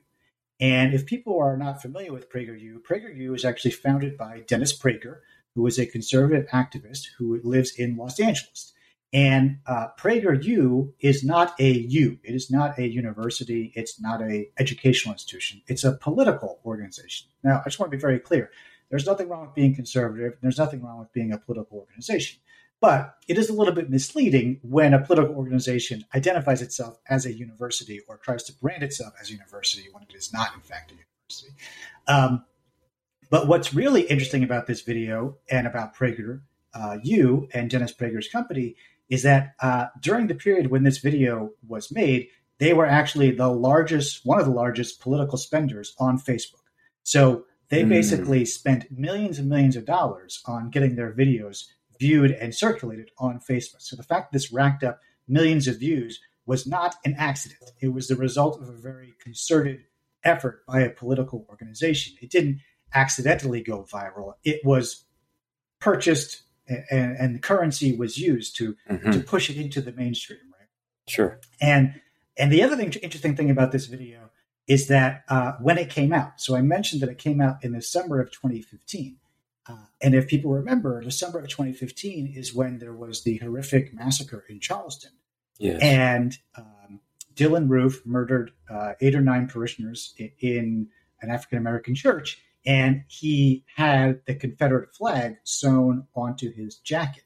And 0.60 0.94
if 0.94 1.06
people 1.06 1.40
are 1.40 1.58
not 1.58 1.82
familiar 1.82 2.12
with 2.12 2.30
PragerU, 2.30 2.82
PragerU 2.82 3.36
is 3.36 3.46
actually 3.46 3.72
founded 3.72 4.18
by 4.18 4.44
Dennis 4.48 4.78
Prager, 4.78 5.20
who 5.56 5.66
is 5.68 5.80
a 5.80 5.86
conservative 5.86 6.48
activist 6.48 7.08
who 7.18 7.40
lives 7.44 7.72
in 7.72 7.96
Los 7.96 8.20
Angeles. 8.20 8.74
And 9.12 9.60
uh, 9.66 9.88
PragerU 9.98 10.94
is 11.00 11.24
not 11.24 11.60
a 11.60 11.72
U. 11.72 12.20
It 12.24 12.36
is 12.36 12.52
not 12.52 12.78
a 12.78 12.88
university. 12.88 13.72
It's 13.76 14.00
not 14.00 14.22
a 14.22 14.50
educational 14.60 15.14
institution. 15.14 15.62
It's 15.68 15.84
a 15.84 15.94
political 15.94 16.60
organization. 16.64 17.28
Now, 17.44 17.62
I 17.62 17.70
just 17.70 17.80
want 17.80 17.92
to 17.92 17.98
be 17.98 18.02
very 18.02 18.20
clear. 18.20 18.52
There's 18.90 19.06
nothing 19.06 19.30
wrong 19.30 19.42
with 19.42 19.56
being 19.56 19.76
conservative. 19.76 20.38
There's 20.42 20.58
nothing 20.58 20.84
wrong 20.84 21.00
with 21.00 21.12
being 21.14 21.32
a 21.32 21.38
political 21.38 21.80
organization. 21.80 22.40
But 22.82 23.16
it 23.28 23.38
is 23.38 23.50
a 23.50 23.54
little 23.54 23.74
bit 23.74 23.90
misleading 23.90 24.60
when 24.64 24.94
a 24.94 25.02
political 25.04 25.36
organization 25.36 26.06
identifies 26.16 26.62
itself 26.62 26.98
as 27.10 27.26
a 27.26 27.34
university 27.34 28.00
or 28.08 28.18
tries 28.18 28.44
to 28.44 28.54
brand 28.54 28.84
itself 28.84 29.14
as 29.22 29.30
a 29.30 29.34
university 29.34 29.88
when 29.92 30.04
it 30.04 30.16
is 30.16 30.32
not, 30.32 30.54
in 30.56 30.62
fact, 30.62 30.92
a 30.92 30.96
university. 30.96 31.54
Um, 32.08 32.46
but 33.30 33.48
what's 33.48 33.74
really 33.74 34.02
interesting 34.04 34.44
about 34.44 34.66
this 34.66 34.82
video 34.82 35.38
and 35.52 35.68
about 35.68 35.96
Prager, 35.96 36.42
uh, 36.74 36.98
you 37.04 37.50
and 37.54 37.70
Dennis 37.70 37.94
Prager's 37.94 38.30
company 38.30 38.76
is 39.10 39.24
that 39.24 39.56
uh, 39.60 39.88
during 40.00 40.28
the 40.28 40.36
period 40.36 40.68
when 40.72 40.84
this 40.84 41.00
video 41.00 41.52
was 41.68 41.92
made, 41.92 42.28
they 42.60 42.74
were 42.74 42.86
actually 42.86 43.32
the 43.32 43.48
largest, 43.48 44.26
one 44.26 44.40
of 44.40 44.46
the 44.46 44.52
largest 44.52 45.02
political 45.02 45.38
spenders 45.38 45.96
on 46.00 46.18
Facebook. 46.18 46.64
So 47.04 47.46
they 47.70 47.84
Mm. 47.84 47.90
basically 47.90 48.46
spent 48.46 48.92
millions 48.92 49.38
and 49.38 49.50
millions 49.50 49.76
of 49.76 49.86
dollars 49.86 50.42
on 50.46 50.70
getting 50.70 50.96
their 50.96 51.12
videos 51.14 51.66
viewed 52.00 52.32
and 52.32 52.56
circulated 52.56 53.12
on 53.18 53.40
Facebook. 53.40 53.80
So 53.82 53.96
the 53.96 54.04
fact 54.04 54.32
that 54.32 54.36
this 54.38 54.52
racked 54.52 54.84
up 54.84 55.00
millions 55.28 55.68
of 55.68 55.80
views 55.80 56.20
was 56.46 56.66
not 56.66 56.96
an 57.06 57.16
accident. 57.18 57.72
It 57.82 57.90
was 57.90 58.08
the 58.08 58.16
result 58.16 58.60
of 58.62 58.70
a 58.70 58.74
very 58.74 59.14
concerted 59.22 59.82
effort 60.24 60.66
by 60.68 60.82
a 60.82 60.90
political 60.90 61.46
organization. 61.50 62.16
It 62.22 62.32
didn't 62.32 62.60
accidentally 62.94 63.62
go 63.62 63.84
viral. 63.84 64.34
It 64.44 64.62
was 64.66 65.06
purchased 65.80 66.44
and, 66.68 67.18
and 67.18 67.42
currency 67.42 67.96
was 67.96 68.18
used 68.18 68.56
to 68.58 68.76
Mhm. 68.90 69.14
to 69.14 69.20
push 69.22 69.50
it 69.50 69.58
into 69.58 69.82
the 69.82 69.92
mainstream, 69.92 70.40
right? 70.58 70.68
Sure. 71.08 71.40
And 71.62 72.00
and 72.38 72.52
the 72.54 72.64
other 72.64 72.78
thing, 72.78 72.92
interesting 73.02 73.36
thing 73.36 73.50
about 73.50 73.72
this 73.72 73.88
video 73.88 74.30
is 74.68 74.88
that 74.88 75.24
uh, 75.30 75.54
when 75.60 75.78
it 75.78 75.90
came 75.90 76.14
out, 76.14 76.40
so 76.40 76.56
I 76.56 76.62
mentioned 76.62 77.02
that 77.02 77.10
it 77.10 77.18
came 77.18 77.42
out 77.42 77.64
in 77.64 77.74
the 77.74 77.82
summer 77.82 78.20
of 78.22 78.32
2015. 78.32 79.18
Uh, 79.70 79.76
and 80.02 80.16
if 80.16 80.28
people 80.28 80.52
remember, 80.52 81.00
December 81.02 81.40
of 81.40 81.48
2015 81.48 82.34
is 82.36 82.54
when 82.54 82.80
there 82.80 82.94
was 82.94 83.24
the 83.24 83.38
horrific 83.38 83.94
massacre 83.94 84.44
in 84.50 84.60
Charleston. 84.60 85.12
Yes. 85.60 85.80
And 85.82 86.38
um, 86.58 87.00
Dylann 87.36 87.70
Roof 87.70 88.02
murdered 88.06 88.52
uh, 88.70 88.94
eight 89.00 89.14
or 89.14 89.22
nine 89.22 89.48
parishioners 89.48 90.14
in, 90.18 90.32
in 90.40 90.88
an 91.22 91.30
African 91.30 91.60
American 91.60 91.94
church, 91.94 92.42
and 92.66 93.04
he 93.08 93.64
had 93.76 94.22
the 94.26 94.36
Confederate 94.36 94.96
flag 94.96 95.38
sewn 95.44 96.08
onto 96.16 96.52
his 96.52 96.78
jacket. 96.78 97.24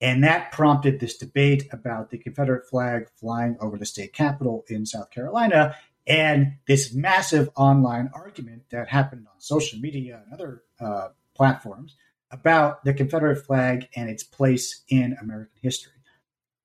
And 0.00 0.24
that 0.24 0.52
prompted 0.52 1.00
this 1.00 1.16
debate 1.16 1.68
about 1.72 2.10
the 2.10 2.18
Confederate 2.18 2.68
flag 2.68 3.08
flying 3.16 3.56
over 3.60 3.76
the 3.76 3.86
state 3.86 4.12
capitol 4.12 4.64
in 4.68 4.86
South 4.86 5.10
Carolina 5.10 5.76
and 6.06 6.58
this 6.66 6.92
massive 6.92 7.48
online 7.56 8.10
argument 8.14 8.64
that 8.70 8.88
happened 8.88 9.26
on 9.32 9.40
social 9.40 9.78
media 9.78 10.22
and 10.24 10.34
other 10.34 10.62
uh, 10.80 11.08
platforms 11.34 11.96
about 12.30 12.84
the 12.84 12.94
Confederate 12.94 13.44
flag 13.44 13.88
and 13.94 14.08
its 14.10 14.22
place 14.22 14.82
in 14.88 15.16
American 15.20 15.58
history. 15.62 15.92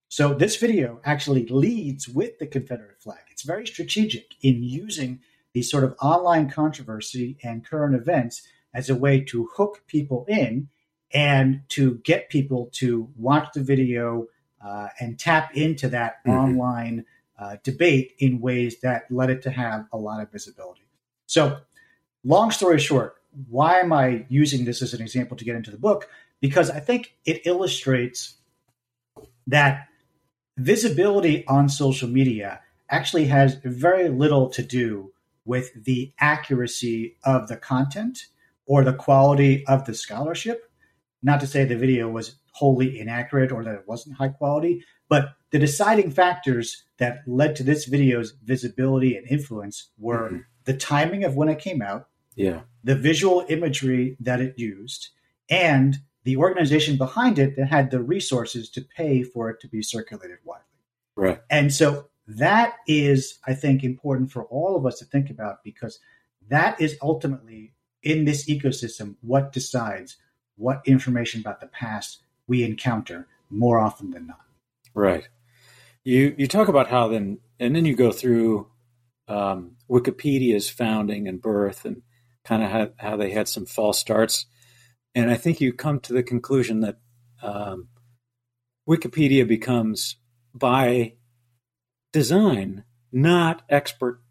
So 0.07 0.33
this 0.33 0.55
video 0.55 0.99
actually 1.05 1.45
leads 1.47 2.09
with 2.09 2.39
the 2.39 2.47
Confederate 2.47 2.99
flag. 2.99 3.19
It's 3.29 3.43
very 3.43 3.67
strategic 3.67 4.33
in 4.41 4.63
using 4.63 5.19
these 5.53 5.69
sort 5.69 5.83
of 5.83 5.95
online 6.01 6.49
controversy 6.49 7.37
and 7.43 7.65
current 7.65 7.95
events 7.95 8.41
as 8.73 8.89
a 8.89 8.95
way 8.95 9.21
to 9.21 9.49
hook 9.55 9.83
people 9.87 10.25
in 10.27 10.69
and 11.13 11.61
to 11.69 11.95
get 12.03 12.29
people 12.29 12.69
to 12.73 13.09
watch 13.15 13.49
the 13.53 13.61
video 13.61 14.27
uh, 14.63 14.89
and 14.99 15.19
tap 15.19 15.55
into 15.55 15.87
that 15.89 16.23
Mhm. 16.25 16.39
online 16.39 17.05
uh, 17.37 17.55
debate 17.63 18.13
in 18.19 18.41
ways 18.41 18.81
that 18.81 19.09
led 19.09 19.29
it 19.29 19.41
to 19.41 19.49
have 19.49 19.87
a 19.93 19.97
lot 19.97 20.21
of 20.21 20.29
visibility. 20.31 20.85
So, 21.25 21.61
long 22.23 22.51
story 22.51 22.79
short, 22.79 23.18
why 23.47 23.79
am 23.79 23.93
I 23.93 24.25
using 24.29 24.65
this 24.65 24.81
as 24.81 24.93
an 24.93 25.01
example 25.01 25.37
to 25.37 25.45
get 25.45 25.55
into 25.55 25.71
the 25.71 25.77
book? 25.77 26.09
Because 26.41 26.69
I 26.69 26.79
think 26.79 27.13
it 27.25 27.41
illustrates 27.45 28.35
that 29.47 29.87
visibility 30.57 31.45
on 31.47 31.69
social 31.69 32.09
media 32.09 32.61
actually 32.89 33.25
has 33.25 33.55
very 33.63 34.09
little 34.09 34.49
to 34.49 34.63
do 34.63 35.13
with 35.45 35.85
the 35.85 36.11
accuracy 36.19 37.15
of 37.23 37.47
the 37.47 37.57
content 37.57 38.25
or 38.65 38.83
the 38.83 38.93
quality 38.93 39.65
of 39.67 39.85
the 39.85 39.93
scholarship. 39.93 40.69
Not 41.23 41.39
to 41.41 41.47
say 41.47 41.65
the 41.65 41.75
video 41.75 42.09
was 42.09 42.35
wholly 42.51 42.99
inaccurate 42.99 43.51
or 43.51 43.63
that 43.63 43.75
it 43.75 43.87
wasn't 43.87 44.17
high 44.17 44.29
quality, 44.29 44.83
but 45.07 45.29
the 45.51 45.59
deciding 45.59 46.11
factors 46.11 46.83
that 46.97 47.19
led 47.25 47.55
to 47.55 47.63
this 47.63 47.85
video's 47.85 48.33
visibility 48.43 49.15
and 49.15 49.25
influence 49.27 49.89
were 49.97 50.29
Mhm. 50.29 50.45
the 50.65 50.73
timing 50.75 51.23
of 51.23 51.35
when 51.35 51.49
it 51.49 51.59
came 51.59 51.81
out, 51.81 52.08
Yeah. 52.39 52.61
the 52.83 52.95
visual 52.95 53.45
imagery 53.49 54.15
that 54.21 54.39
it 54.39 54.57
used, 54.57 55.09
and 55.49 55.97
the 56.23 56.37
organization 56.37 56.97
behind 56.97 57.39
it 57.39 57.55
that 57.57 57.67
had 57.67 57.91
the 57.91 58.01
resources 58.01 58.69
to 58.71 58.81
pay 58.81 59.23
for 59.23 59.49
it 59.49 59.59
to 59.61 59.67
be 59.67 59.81
circulated 59.81 60.37
widely. 60.43 60.65
Right. 61.15 61.41
And 61.49 61.73
so 61.73 62.09
that 62.27 62.75
is, 62.87 63.39
I 63.45 63.53
think, 63.53 63.83
important 63.83 64.31
for 64.31 64.45
all 64.45 64.75
of 64.75 64.85
us 64.85 64.99
to 64.99 65.05
think 65.05 65.29
about 65.29 65.63
because 65.63 65.99
that 66.47 66.79
is 66.79 66.97
ultimately 67.01 67.73
in 68.03 68.25
this 68.25 68.49
ecosystem 68.49 69.15
what 69.21 69.51
decides 69.51 70.17
what 70.55 70.81
information 70.85 71.41
about 71.41 71.59
the 71.59 71.67
past 71.67 72.23
we 72.47 72.63
encounter 72.63 73.27
more 73.49 73.79
often 73.79 74.11
than 74.11 74.27
not. 74.27 74.45
Right. 74.93 75.27
You 76.03 76.35
you 76.37 76.47
talk 76.47 76.67
about 76.67 76.89
how 76.89 77.07
then 77.07 77.39
and 77.59 77.75
then 77.75 77.85
you 77.85 77.95
go 77.95 78.11
through 78.11 78.67
um, 79.27 79.75
Wikipedia's 79.89 80.69
founding 80.69 81.27
and 81.27 81.41
birth 81.41 81.85
and 81.85 82.01
kind 82.49 82.63
of 82.63 82.71
how, 82.71 82.89
how 82.97 83.15
they 83.17 83.29
had 83.29 83.47
some 83.47 83.65
false 83.65 83.99
starts, 83.99 84.47
and 85.13 85.29
I 85.29 85.35
think 85.35 85.61
you 85.61 85.71
come 85.71 85.99
to 86.01 86.13
the 86.13 86.23
conclusion 86.23 86.79
that 86.81 86.97
um, 87.43 87.89
Wikipedia 88.87 89.47
becomes 89.47 90.17
by 90.53 91.13
design 92.11 92.83
not 93.11 93.61
expert 93.69 94.21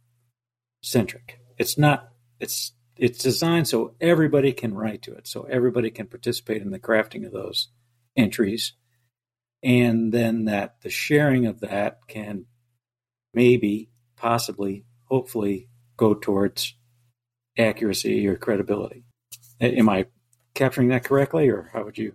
centric. 0.83 1.41
It's 1.57 1.79
not. 1.79 2.11
It's 2.41 2.73
it's 2.97 3.23
designed 3.23 3.69
so 3.69 3.95
everybody 4.01 4.53
can 4.53 4.75
write 4.75 5.03
to 5.03 5.15
it, 5.15 5.29
so 5.29 5.45
everybody 5.45 5.91
can 5.91 6.09
participate 6.09 6.63
in 6.63 6.71
the 6.71 6.81
crafting 6.81 7.25
of 7.25 7.33
those 7.33 7.69
entries 8.17 8.73
and 9.63 10.13
then 10.13 10.45
that 10.45 10.81
the 10.83 10.91
sharing 10.91 11.47
of 11.47 11.61
that 11.61 12.01
can 12.07 12.47
maybe, 13.35 13.91
possibly, 14.17 14.85
hopefully 15.05 15.69
go 15.97 16.15
towards 16.15 16.75
accuracy 17.59 18.27
or 18.27 18.37
credibility. 18.37 19.05
Am 19.61 19.89
I 19.89 20.07
capturing 20.55 20.89
that 20.89 21.05
correctly, 21.05 21.49
or 21.49 21.71
how 21.73 21.85
would 21.85 21.99
you? 21.99 22.15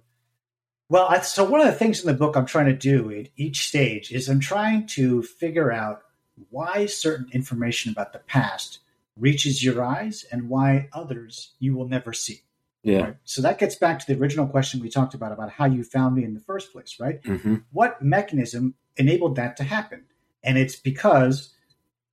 Well, 0.90 1.22
so 1.24 1.44
one 1.44 1.62
of 1.62 1.68
the 1.68 1.74
things 1.74 2.02
in 2.02 2.08
the 2.08 2.14
book 2.14 2.36
I'm 2.36 2.46
trying 2.46 2.68
to 2.68 2.74
do 2.74 3.12
at 3.12 3.30
each 3.36 3.68
stage 3.68 4.12
is 4.12 4.30
I'm 4.30 4.40
trying 4.40 4.88
to 4.88 5.24
figure 5.24 5.72
out 5.72 6.04
why 6.50 6.86
certain 6.86 7.30
information 7.32 7.92
about 7.92 8.14
the 8.14 8.20
past 8.20 8.80
reaches 9.18 9.64
your 9.64 9.84
eyes 9.84 10.26
and 10.32 10.50
why 10.50 10.90
others 10.94 11.54
you 11.60 11.76
will 11.76 11.88
never 11.88 12.14
see. 12.14 12.42
Yeah. 12.84 13.02
Right? 13.02 13.18
So 13.24 13.42
that 13.42 13.60
gets 13.60 13.76
back 13.76 14.00
to 14.00 14.06
the 14.06 14.20
original 14.20 14.48
question 14.48 14.82
we 14.82 14.90
talked 14.90 15.14
about 15.14 15.32
about 15.32 15.52
how 15.52 15.66
you 15.66 15.84
found 15.84 16.16
me 16.16 16.24
in 16.24 16.34
the 16.34 16.40
first 16.40 16.72
place, 16.74 16.98
right? 17.00 17.20
hmm 17.26 17.56
What 17.72 18.02
mechanism 18.02 18.76
enabled 18.98 19.36
that 19.38 19.58
to 19.58 19.64
happen? 19.64 20.06
And 20.44 20.58
it's 20.58 20.76
because 20.76 21.54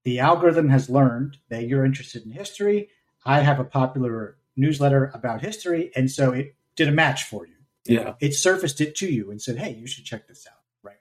the 0.05 0.21
algorithm 0.21 0.69
has 0.69 0.88
learned 0.88 1.38
that 1.49 1.66
you're 1.66 1.85
interested 1.85 2.25
in 2.25 2.31
history. 2.31 2.88
I 3.25 3.41
have 3.41 3.61
a 3.61 3.65
popular 3.65 4.37
newsletter 4.57 5.11
about 5.15 5.43
history, 5.43 5.91
and 5.95 6.11
so 6.11 6.33
it 6.33 6.55
did 6.77 6.89
a 6.89 6.93
match 6.93 7.25
for 7.25 7.47
you. 7.47 7.55
Yeah. 7.87 8.15
It 8.21 8.35
surfaced 8.35 8.81
it 8.81 8.95
to 8.97 9.07
you 9.07 9.31
and 9.31 9.41
said, 9.41 9.59
hey, 9.59 9.75
you 9.75 9.87
should 9.87 10.05
check 10.05 10.29
this 10.29 10.47
out. 10.51 10.61
Right. 10.83 10.97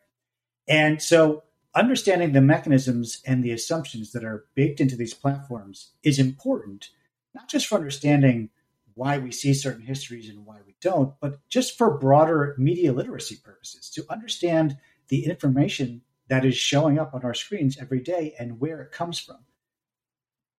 And 0.68 1.02
so 1.02 1.44
understanding 1.76 2.32
the 2.32 2.42
mechanisms 2.42 3.22
and 3.26 3.44
the 3.44 3.52
assumptions 3.52 4.12
that 4.14 4.24
are 4.24 4.46
baked 4.56 4.82
into 4.82 4.96
these 4.96 5.14
platforms 5.14 5.92
is 6.04 6.20
important, 6.20 6.90
not 7.34 7.50
just 7.50 7.68
for 7.68 7.76
understanding 7.76 8.50
why 8.96 9.18
we 9.18 9.32
see 9.32 9.54
certain 9.54 9.86
histories 9.86 10.30
and 10.30 10.46
why 10.46 10.58
we 10.66 10.76
don't, 10.82 11.14
but 11.22 11.40
just 11.48 11.78
for 11.78 11.98
broader 11.98 12.56
media 12.58 12.92
literacy 12.92 13.38
purposes 13.44 13.90
to 13.92 14.06
understand 14.10 14.78
the 15.10 15.26
information 15.26 16.02
that 16.28 16.46
is 16.46 16.58
showing 16.58 17.00
up 17.00 17.14
on 17.14 17.24
our 17.24 17.34
screens 17.34 17.78
every 17.80 18.02
day 18.02 18.34
and 18.40 18.60
where 18.60 18.82
it 18.82 18.92
comes 18.92 19.20
from. 19.20 19.38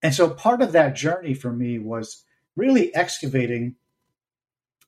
And 0.03 0.15
so 0.15 0.31
part 0.31 0.63
of 0.63 0.73
that 0.73 0.97
journey 0.97 1.35
for 1.35 1.53
me 1.53 1.79
was 1.79 2.25
really 2.57 2.95
excavating 2.95 3.77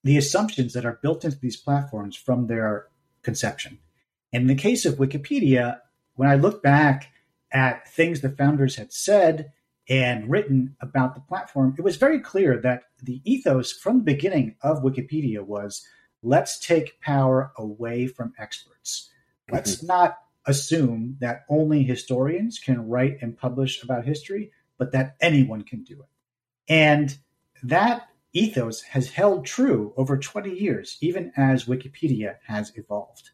the 0.05 0.17
assumptions 0.17 0.73
that 0.73 0.85
are 0.85 0.99
built 1.03 1.25
into 1.25 1.39
these 1.39 1.57
platforms 1.57 2.17
from 2.17 2.47
their 2.47 2.89
conception. 3.23 3.79
And 4.33 4.43
in 4.43 4.47
the 4.49 4.63
case 4.63 4.85
of 4.85 4.97
Wikipedia, 4.97 5.79
when 6.15 6.29
I 6.29 6.37
look 6.37 6.63
back 6.63 7.13
at 7.53 7.89
things 7.89 8.21
the 8.21 8.31
founders 8.31 8.77
had 8.77 8.93
said 8.93 9.53
and 9.89 10.31
written 10.31 10.77
about 10.81 11.15
the 11.15 11.21
platform, 11.21 11.75
it 11.79 11.83
was 11.83 11.97
very 11.97 12.19
clear 12.19 12.59
that 12.59 12.85
the 13.03 13.21
ethos 13.25 13.73
from 13.73 13.99
the 13.99 14.05
beginning 14.05 14.57
of 14.63 14.83
Wikipedia 14.83 15.43
was 15.43 15.87
let's 16.23 16.59
take 16.59 17.01
power 17.01 17.53
away 17.57 18.07
from 18.07 18.33
experts. 18.39 19.11
Mm-hmm. 19.47 19.57
Let's 19.57 19.83
not 19.83 20.19
assume 20.47 21.17
that 21.21 21.45
only 21.49 21.85
historians 21.85 22.59
can 22.59 22.89
write 22.89 23.19
and 23.21 23.37
publish 23.37 23.83
about 23.83 24.05
history, 24.05 24.51
but 24.83 24.91
that 24.91 25.15
anyone 25.21 25.63
can 25.63 25.85
do 25.85 25.95
it. 25.95 26.09
And 26.69 27.17
that 27.63 28.09
ethos 28.33 28.81
has 28.83 29.11
held 29.11 29.47
true 29.47 29.95
over 29.97 30.19
20 30.19 30.51
years, 30.51 30.99
even 31.01 31.31
as 31.37 31.67
Wikipedia 31.67 32.39
has 32.49 32.73
evolved. 32.75 33.31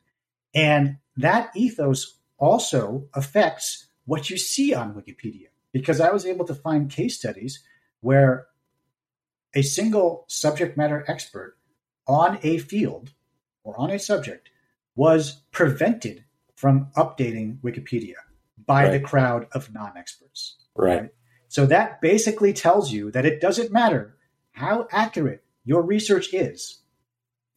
And 0.54 0.98
that 1.16 1.50
ethos 1.56 2.18
also 2.36 3.08
affects 3.14 3.86
what 4.04 4.28
you 4.28 4.36
see 4.36 4.74
on 4.74 4.92
Wikipedia, 4.92 5.46
because 5.72 6.02
I 6.02 6.10
was 6.10 6.26
able 6.26 6.44
to 6.44 6.54
find 6.54 6.90
case 6.90 7.16
studies 7.16 7.64
where 8.00 8.48
a 9.54 9.62
single 9.62 10.26
subject 10.28 10.76
matter 10.76 11.02
expert 11.08 11.56
on 12.06 12.38
a 12.42 12.58
field 12.58 13.14
or 13.64 13.74
on 13.80 13.90
a 13.90 13.98
subject 13.98 14.50
was 14.94 15.40
prevented 15.50 16.24
from 16.56 16.88
updating 16.94 17.58
Wikipedia 17.60 18.20
by 18.66 18.84
right. 18.84 18.90
the 18.92 19.00
crowd 19.00 19.46
of 19.52 19.72
non 19.72 19.96
experts. 19.96 20.56
Right. 20.76 21.00
right. 21.00 21.10
So 21.48 21.66
that 21.66 22.00
basically 22.00 22.52
tells 22.52 22.92
you 22.92 23.10
that 23.10 23.26
it 23.26 23.40
doesn't 23.40 23.72
matter 23.72 24.16
how 24.52 24.86
accurate 24.90 25.44
your 25.64 25.82
research 25.82 26.32
is. 26.32 26.80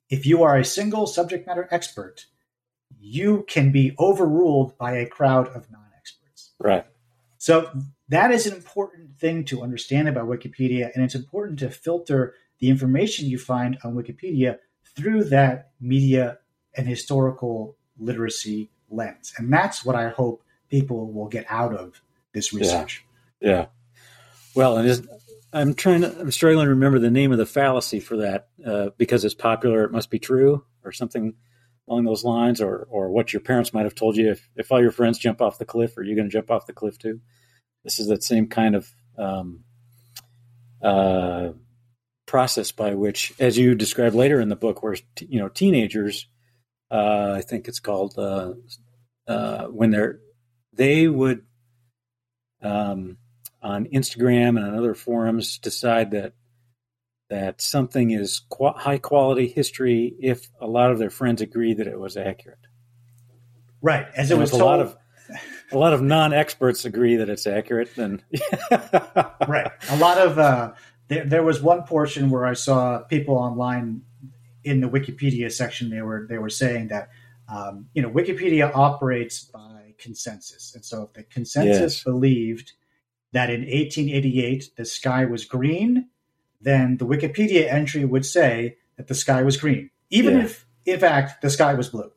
If 0.10 0.26
you 0.26 0.44
are 0.44 0.58
a 0.58 0.66
single 0.66 1.08
subject 1.08 1.48
matter 1.48 1.68
expert, 1.72 2.26
you 3.00 3.46
can 3.48 3.72
be 3.72 3.96
overruled 4.00 4.78
by 4.78 4.94
a 4.94 5.06
crowd 5.06 5.48
of 5.48 5.70
non 5.72 5.86
experts. 5.98 6.52
Right. 6.60 6.86
So 7.38 7.72
that 8.10 8.32
is 8.32 8.46
an 8.46 8.54
important 8.54 9.18
thing 9.18 9.46
to 9.46 9.62
understand 9.62 10.08
about 10.08 10.28
Wikipedia, 10.28 10.92
and 10.94 11.04
it's 11.04 11.16
important 11.16 11.60
to 11.60 11.70
filter 11.70 12.36
the 12.60 12.70
information 12.70 13.28
you 13.28 13.40
find 13.40 13.78
on 13.84 13.96
Wikipedia 13.96 14.58
through 14.96 15.24
that 15.26 15.72
media 15.80 16.38
and 16.76 16.88
historical 16.88 17.76
literacy 17.98 18.70
lens. 18.90 19.34
And 19.38 19.52
that's 19.52 19.84
what 19.84 19.96
I 19.96 20.10
hope 20.10 20.44
people 20.70 21.12
will 21.12 21.28
get 21.28 21.46
out 21.50 21.74
of 21.74 22.02
this 22.34 22.54
research. 22.54 23.04
Yeah. 23.40 23.50
yeah. 23.50 23.66
Well, 24.56 24.78
and 24.78 25.10
I'm 25.54 25.74
trying 25.74 26.02
to, 26.02 26.20
I'm 26.20 26.32
struggling 26.32 26.66
to 26.66 26.72
remember 26.72 27.00
the 27.00 27.10
name 27.10 27.32
of 27.32 27.38
the 27.38 27.46
fallacy 27.46 28.00
for 28.00 28.18
that 28.18 28.48
uh, 28.66 28.90
because 28.98 29.26
it's 29.26 29.34
popular, 29.34 29.84
it 29.84 29.92
must 29.92 30.10
be 30.10 30.20
true 30.20 30.64
or 30.84 30.92
something 30.92 31.34
along 31.88 32.06
those 32.06 32.24
lines, 32.24 32.62
or, 32.62 32.88
or 32.90 33.10
what 33.10 33.34
your 33.34 33.42
parents 33.42 33.74
might 33.74 33.84
have 33.84 33.96
told 33.96 34.16
you. 34.16 34.32
If, 34.32 34.50
if 34.56 34.72
all 34.72 34.82
your 34.82 34.92
friends 34.92 35.18
jump 35.18 35.42
off 35.42 35.58
the 35.58 35.66
cliff, 35.66 35.98
are 35.98 36.04
you 36.04 36.16
going 36.16 36.28
to 36.28 36.32
jump 36.32 36.50
off 36.50 36.66
the 36.66 36.74
cliff 36.74 36.98
too? 36.98 37.20
This 37.84 38.00
is 38.00 38.08
that 38.08 38.24
same 38.24 38.48
kind 38.48 38.76
of 38.76 38.90
um, 39.18 39.64
uh, 40.82 41.50
process 42.26 42.72
by 42.72 42.94
which, 42.94 43.34
as 43.40 43.58
you 43.58 43.76
describe 43.76 44.14
later 44.14 44.40
in 44.40 44.50
the 44.50 44.56
book, 44.56 44.84
where 44.84 44.96
you 45.20 45.40
know 45.40 45.50
teenagers 45.50 46.28
uh, 46.92 47.34
I 47.38 47.42
think 47.42 47.68
it's 47.68 47.80
called 47.80 48.18
uh, 48.18 48.54
uh, 49.28 49.66
when 49.68 49.92
they're 49.92 50.20
they 50.74 51.08
would 51.08 51.44
um, 52.62 53.18
on 53.62 53.86
Instagram 53.86 54.58
and 54.58 54.66
on 54.66 54.78
other 54.78 54.96
forums 54.96 55.58
decide 55.58 56.12
that 56.12 56.34
that 57.30 57.62
something 57.62 58.12
is 58.12 58.42
qu- 58.50 58.74
high 58.76 58.98
quality 58.98 59.48
history 59.48 60.14
if 60.20 60.50
a 60.60 60.68
lot 60.68 60.92
of 60.92 61.00
their 61.00 61.10
friends 61.10 61.42
agree 61.42 61.74
that 61.74 61.88
it 61.88 61.98
was 61.98 62.18
accurate. 62.18 62.60
Right, 63.82 64.06
as 64.16 64.30
it 64.30 64.34
and 64.34 64.42
was 64.42 64.52
told, 64.52 64.62
a 64.62 64.66
lot 64.66 64.80
of 64.82 64.98
a 65.72 65.78
lot 65.78 65.94
of 65.94 66.02
non 66.02 66.34
experts 66.34 66.86
agree 66.86 67.16
that 67.16 67.30
it's 67.30 67.48
accurate. 67.48 67.90
Then 67.96 68.22
right, 69.48 69.72
a 69.90 69.98
lot 69.98 70.18
of 70.18 70.38
uh, 70.38 70.74
there, 71.08 71.26
there 71.26 71.44
was 71.44 71.62
one 71.62 71.84
portion 71.84 72.30
where 72.30 72.46
I 72.46 72.54
saw 72.54 73.00
people 73.00 73.36
online 73.36 74.02
in 74.64 74.82
the 74.82 74.88
Wikipedia 74.88 75.52
section, 75.52 75.90
they 75.90 76.02
were 76.02 76.26
they 76.30 76.38
were 76.38 76.50
saying 76.50 76.90
that 76.90 77.10
um, 77.50 77.88
you 77.94 78.02
know 78.02 78.10
Wikipedia 78.10 78.72
operates 78.76 79.44
by 79.46 79.94
consensus, 79.98 80.76
and 80.76 80.84
so 80.84 81.04
if 81.04 81.14
the 81.14 81.24
consensus 81.24 81.98
yes. 81.98 82.04
believed 82.04 82.74
that 83.34 83.50
in 83.50 83.62
1888 83.62 84.76
the 84.76 84.86
sky 84.86 85.26
was 85.26 85.46
green, 85.46 86.10
then 86.60 86.98
the 86.98 87.06
Wikipedia 87.06 87.72
entry 87.72 88.06
would 88.06 88.26
say 88.26 88.78
that 88.98 89.08
the 89.08 89.16
sky 89.16 89.42
was 89.44 89.58
green, 89.58 89.90
even 90.10 90.38
yeah. 90.38 90.44
if 90.44 90.66
in 90.86 91.00
fact 91.00 91.42
the 91.42 91.50
sky 91.50 91.74
was 91.74 91.90
blue. 91.90 92.12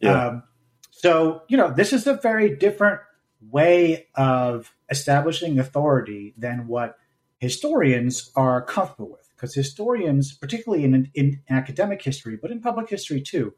Yeah. 0.00 0.26
Um, 0.26 0.42
so 0.90 1.42
you 1.48 1.56
know 1.56 1.72
this 1.72 1.92
is 1.92 2.06
a 2.06 2.14
very 2.14 2.56
different 2.56 3.00
way 3.40 4.08
of 4.14 4.74
establishing 4.90 5.58
authority 5.58 6.34
than 6.36 6.66
what 6.66 6.98
historians 7.38 8.32
are 8.34 8.62
comfortable 8.62 9.10
with 9.10 9.28
because 9.38 9.54
historians, 9.54 10.32
particularly 10.34 10.84
in, 10.84 11.10
in 11.14 11.40
academic 11.48 12.02
history, 12.02 12.36
but 12.40 12.50
in 12.50 12.60
public 12.60 12.88
history 12.90 13.20
too, 13.20 13.54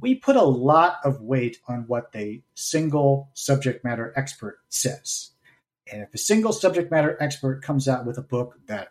we 0.00 0.14
put 0.14 0.36
a 0.36 0.42
lot 0.42 0.98
of 1.04 1.20
weight 1.20 1.58
on 1.68 1.84
what 1.86 2.12
the 2.12 2.42
single 2.54 3.30
subject 3.34 3.84
matter 3.84 4.12
expert 4.16 4.58
says. 4.68 5.30
And 5.92 6.02
if 6.02 6.14
a 6.14 6.18
single 6.18 6.52
subject 6.52 6.90
matter 6.90 7.16
expert 7.20 7.62
comes 7.62 7.86
out 7.86 8.06
with 8.06 8.16
a 8.16 8.22
book 8.22 8.58
that 8.66 8.88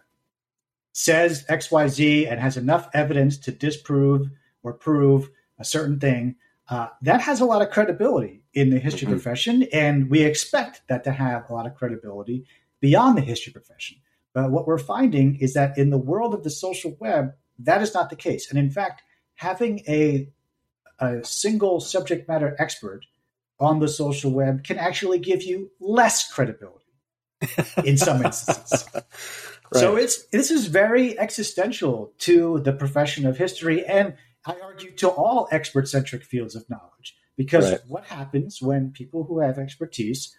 says 0.94 1.44
XYZ 1.50 2.30
and 2.30 2.40
has 2.40 2.58
enough 2.58 2.90
evidence 2.94 3.38
to 3.40 3.52
disprove 3.52 4.28
or 4.62 4.74
prove 4.74 5.30
a 5.58 5.66
certain 5.66 6.00
thing, 6.00 6.36
uh, 6.70 6.88
that 7.02 7.22
has 7.22 7.42
a 7.42 7.46
lot 7.46 7.62
of 7.62 7.72
credibility 7.72 8.44
in 8.54 8.70
the 8.70 8.80
history 8.80 9.08
mm-hmm. 9.08 9.16
profession. 9.16 9.64
And 9.74 10.10
we 10.10 10.22
expect 10.22 10.84
that 10.88 11.04
to 11.06 11.12
have 11.12 11.50
a 11.50 11.54
lot 11.54 11.66
of 11.66 11.76
credibility 11.76 12.46
beyond 12.80 13.18
the 13.18 13.22
history 13.22 13.52
profession. 13.52 13.98
But 14.34 14.52
what 14.52 14.68
we're 14.68 14.78
finding 14.78 15.38
is 15.38 15.54
that 15.56 15.78
in 15.78 15.90
the 15.90 15.98
world 15.98 16.34
of 16.34 16.44
the 16.44 16.50
social 16.50 16.96
web, 17.00 17.34
that 17.60 17.82
is 17.82 17.94
not 17.94 18.10
the 18.10 18.16
case. 18.16 18.50
And 18.50 18.58
in 18.58 18.70
fact, 18.70 19.02
having 19.36 19.82
a, 19.88 20.30
a 21.00 21.24
single 21.24 21.80
subject 21.80 22.28
matter 22.30 22.56
expert 22.60 23.06
on 23.60 23.80
the 23.80 23.88
social 23.88 24.32
web 24.32 24.64
can 24.64 24.78
actually 24.78 25.20
give 25.20 25.44
you 25.44 25.72
less 25.80 26.32
credibility 26.32 26.81
in 27.84 27.98
some 27.98 28.24
instances. 28.26 28.86
right. 28.94 29.06
So 29.74 29.96
it's 29.96 30.26
this 30.28 30.52
is 30.52 30.68
very 30.68 31.18
existential 31.18 32.14
to 32.20 32.60
the 32.60 32.74
profession 32.74 33.26
of 33.26 33.38
history 33.38 33.86
and 33.86 34.16
I 34.46 34.56
argue 34.64 34.92
to 34.98 35.10
all 35.10 35.48
expert 35.52 35.88
centric 35.88 36.24
fields 36.24 36.56
of 36.56 36.70
knowledge. 36.70 37.16
Because 37.38 37.72
right. 37.72 37.80
what 37.88 38.06
happens 38.06 38.62
when 38.62 38.92
people 38.92 39.24
who 39.24 39.40
have 39.40 39.58
expertise 39.58 40.36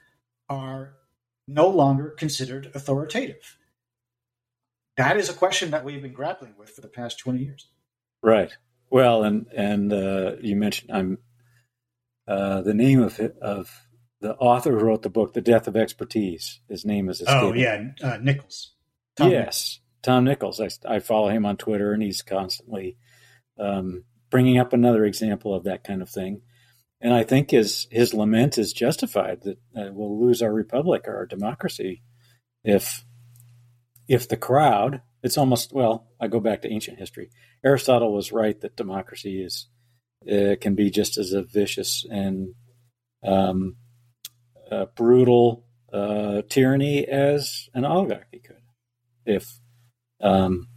are 0.48 0.94
no 1.48 1.68
longer 1.68 2.10
considered 2.10 2.70
authoritative? 2.74 3.56
that 4.96 5.16
is 5.16 5.28
a 5.28 5.34
question 5.34 5.70
that 5.70 5.84
we've 5.84 6.02
been 6.02 6.12
grappling 6.12 6.54
with 6.58 6.70
for 6.70 6.80
the 6.80 6.88
past 6.88 7.18
20 7.18 7.42
years. 7.42 7.68
Right. 8.22 8.52
Well, 8.90 9.24
and 9.24 9.46
and 9.56 9.92
uh, 9.92 10.36
you 10.40 10.54
mentioned 10.54 10.90
I'm 10.92 11.18
uh, 12.28 12.60
the 12.60 12.74
name 12.74 13.02
of 13.02 13.18
it, 13.18 13.36
of 13.40 13.70
the 14.22 14.34
author 14.36 14.78
who 14.78 14.84
wrote 14.84 15.02
the 15.02 15.10
book, 15.10 15.34
The 15.34 15.40
Death 15.40 15.66
of 15.66 15.76
Expertise. 15.76 16.60
His 16.68 16.84
name 16.84 17.08
is 17.08 17.20
escaping. 17.20 17.50
Oh 17.50 17.52
yeah, 17.52 17.82
uh, 18.02 18.18
Nichols. 18.22 18.72
Tom 19.16 19.30
yes, 19.30 19.42
Nichols. 19.42 19.80
Tom 20.02 20.24
Nichols. 20.24 20.60
I, 20.60 20.94
I, 20.94 20.98
follow 21.00 21.28
him 21.28 21.44
on 21.44 21.56
Twitter, 21.56 21.92
and 21.92 22.02
he's 22.02 22.22
constantly 22.22 22.96
um, 23.58 24.04
bringing 24.30 24.58
up 24.58 24.72
another 24.72 25.04
example 25.04 25.52
of 25.54 25.64
that 25.64 25.82
kind 25.82 26.00
of 26.00 26.08
thing. 26.08 26.42
And 27.00 27.12
I 27.12 27.24
think 27.24 27.50
his 27.50 27.88
his 27.90 28.14
lament 28.14 28.58
is 28.58 28.72
justified 28.72 29.42
that 29.42 29.58
uh, 29.76 29.90
we'll 29.92 30.24
lose 30.24 30.40
our 30.40 30.52
republic 30.52 31.02
or 31.06 31.16
our 31.16 31.26
democracy 31.26 32.02
if 32.62 33.04
if 34.08 34.28
the 34.28 34.36
crowd, 34.36 35.02
it's 35.22 35.36
almost 35.36 35.72
well, 35.72 36.06
I 36.20 36.28
go 36.28 36.38
back 36.38 36.62
to 36.62 36.72
ancient 36.72 37.00
history. 37.00 37.30
Aristotle 37.64 38.14
was 38.14 38.30
right 38.30 38.60
that 38.60 38.76
democracy 38.76 39.42
is 39.42 39.68
uh, 40.30 40.54
can 40.60 40.76
be 40.76 40.90
just 40.90 41.18
as 41.18 41.32
a 41.32 41.42
vicious 41.42 42.06
and 42.08 42.54
um, 43.24 43.76
uh, 44.72 44.86
brutal 44.94 45.64
uh, 45.92 46.42
tyranny 46.48 47.06
as 47.06 47.68
an 47.74 47.84
oligarchy 47.84 48.38
could. 48.38 48.56
If 49.26 49.60
um, 50.20 50.68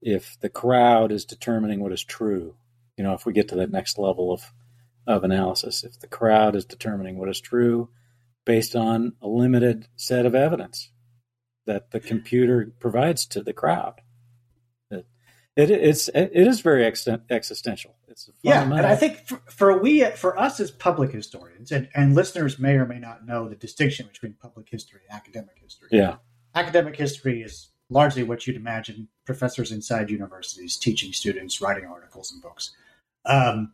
if 0.00 0.38
the 0.40 0.48
crowd 0.48 1.10
is 1.10 1.24
determining 1.24 1.80
what 1.80 1.92
is 1.92 2.04
true, 2.04 2.54
you 2.96 3.02
know, 3.02 3.14
if 3.14 3.26
we 3.26 3.32
get 3.32 3.48
to 3.48 3.56
that 3.56 3.72
next 3.72 3.98
level 3.98 4.32
of 4.32 4.52
of 5.06 5.24
analysis, 5.24 5.82
if 5.82 5.98
the 5.98 6.06
crowd 6.06 6.54
is 6.54 6.64
determining 6.64 7.18
what 7.18 7.28
is 7.28 7.40
true 7.40 7.88
based 8.46 8.76
on 8.76 9.14
a 9.20 9.28
limited 9.28 9.88
set 9.96 10.24
of 10.24 10.34
evidence 10.34 10.90
that 11.66 11.90
the 11.90 12.00
computer 12.00 12.72
provides 12.78 13.26
to 13.26 13.42
the 13.42 13.52
crowd, 13.52 14.00
it, 14.90 15.06
it 15.56 15.70
it's 15.70 16.08
it 16.08 16.30
is 16.32 16.60
very 16.60 16.86
existential. 16.86 17.97
It's 18.26 18.38
yeah, 18.42 18.62
and 18.62 18.74
I 18.86 18.96
think 18.96 19.26
for, 19.26 19.40
for, 19.48 19.78
we 19.78 20.04
for 20.10 20.38
us 20.38 20.58
as 20.58 20.70
public 20.70 21.12
historians, 21.12 21.70
and, 21.70 21.88
and 21.94 22.14
listeners 22.14 22.58
may 22.58 22.74
or 22.74 22.86
may 22.86 22.98
not 22.98 23.26
know 23.26 23.48
the 23.48 23.54
distinction 23.54 24.06
between 24.06 24.32
public 24.32 24.68
history 24.68 25.00
and 25.08 25.16
academic 25.16 25.58
history. 25.62 25.88
Yeah, 25.92 26.16
academic 26.54 26.96
history 26.96 27.42
is 27.42 27.68
largely 27.90 28.22
what 28.22 28.46
you'd 28.46 28.56
imagine 28.56 29.08
professors 29.24 29.70
inside 29.70 30.10
universities 30.10 30.76
teaching 30.76 31.12
students, 31.12 31.60
writing 31.60 31.86
articles 31.86 32.32
and 32.32 32.42
books. 32.42 32.72
Um, 33.24 33.72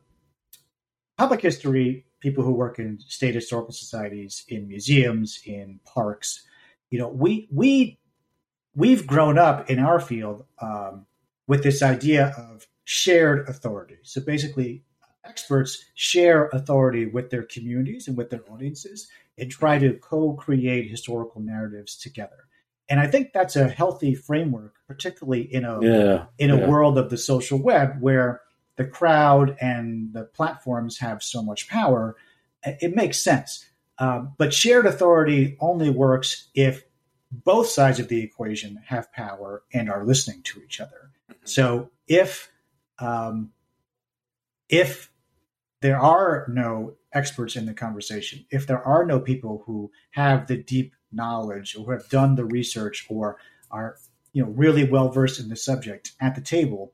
public 1.17 1.41
history, 1.41 2.05
people 2.21 2.45
who 2.45 2.53
work 2.53 2.79
in 2.79 2.99
state 3.07 3.35
historical 3.35 3.73
societies, 3.73 4.45
in 4.49 4.69
museums, 4.69 5.41
in 5.47 5.81
parks, 5.85 6.45
you 6.91 6.99
know, 6.99 7.09
we 7.09 7.49
we 7.51 7.99
we've 8.75 9.07
grown 9.07 9.39
up 9.39 9.71
in 9.71 9.79
our 9.79 10.01
field 10.01 10.45
um, 10.61 11.07
with 11.47 11.63
this 11.63 11.83
idea 11.83 12.35
of 12.37 12.67
shared 12.85 13.49
authority. 13.49 13.99
So 14.03 14.21
basically, 14.21 14.85
experts 15.25 15.85
share 15.95 16.49
authority 16.49 17.07
with 17.07 17.31
their 17.31 17.45
communities 17.45 18.09
and 18.09 18.17
with 18.17 18.31
their 18.31 18.43
audiences 18.51 19.09
and 19.39 19.51
try 19.51 19.79
to 19.79 19.95
co-create 19.95 20.91
historical 20.91 21.41
narratives 21.41 21.97
together 21.97 22.45
and 22.89 23.01
I 23.01 23.07
think 23.07 23.33
that's 23.33 23.57
a 23.57 23.69
healthy 23.69 24.15
framework, 24.15 24.75
particularly 24.87 25.43
in 25.43 25.65
a 25.65 25.83
yeah, 25.83 26.27
in 26.39 26.51
a 26.51 26.59
yeah. 26.59 26.69
world 26.69 26.99
of 26.99 27.11
the 27.11 27.17
social 27.17 27.59
web 27.59 27.97
where 28.01 28.43
the 28.77 28.85
crowd 28.85 29.57
and 29.61 30.13
the 30.13 30.25
platforms 30.25 30.99
have 30.99 31.23
so 31.23 31.43
much 31.43 31.69
power. 31.69 32.17
It 32.63 32.95
makes 32.95 33.23
sense, 33.23 33.67
um, 33.99 34.35
but 34.39 34.53
shared 34.53 34.87
authority 34.87 35.57
only 35.61 35.91
works 35.91 36.49
if 36.55 36.85
both 37.31 37.69
sides 37.69 37.99
of 37.99 38.09
the 38.09 38.23
equation 38.23 38.83
have 38.87 39.13
power 39.13 39.63
and 39.73 39.91
are 39.91 40.05
listening 40.05 40.43
to 40.43 40.63
each 40.63 40.81
other. 40.81 41.11
Mm-hmm. 41.31 41.41
So 41.45 41.91
if 42.07 42.51
um, 42.99 43.53
if 44.69 45.11
there 45.81 45.99
are 45.99 46.47
no 46.49 46.95
experts 47.13 47.57
in 47.57 47.67
the 47.67 47.75
conversation, 47.75 48.45
if 48.51 48.67
there 48.67 48.83
are 48.83 49.05
no 49.05 49.21
people 49.21 49.63
who 49.67 49.91
have 50.13 50.47
the 50.47 50.57
deep 50.57 50.95
knowledge 51.13 51.77
or 51.77 51.85
who 51.85 51.91
have 51.93 52.09
done 52.09 52.35
the 52.35 52.45
research 52.45 53.07
or 53.09 53.39
are 53.71 53.97
you 54.33 54.43
know 54.43 54.51
really 54.51 54.85
well 54.85 55.11
versed 55.11 55.41
in 55.41 55.49
the 55.49 55.57
subject 55.57 56.13
at 56.21 56.35
the 56.35 56.41
table, 56.41 56.93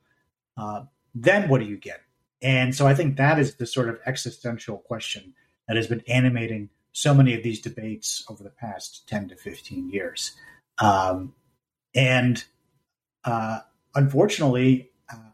uh, 0.57 0.83
then 1.15 1.49
what 1.49 1.61
do 1.61 1.67
you 1.67 1.77
get? 1.77 2.01
And 2.43 2.75
so 2.75 2.87
I 2.87 2.95
think 2.95 3.17
that 3.17 3.39
is 3.39 3.57
the 3.57 3.67
sort 3.67 3.89
of 3.89 3.99
existential 4.07 4.79
question 4.79 5.35
that 5.69 5.77
has 5.77 5.87
been 5.87 6.03
animating 6.09 6.71
so 6.93 7.15
many 7.15 7.35
of 7.35 7.43
these 7.43 7.61
debates 7.61 8.25
over 8.29 8.43
the 8.43 8.51
past 8.51 9.09
10 9.09 9.29
to 9.29 9.37
15 9.37 9.91
years. 9.91 10.33
Um, 10.79 11.35
and 11.95 12.43
uh, 13.25 13.61
unfortunately, 13.95 14.90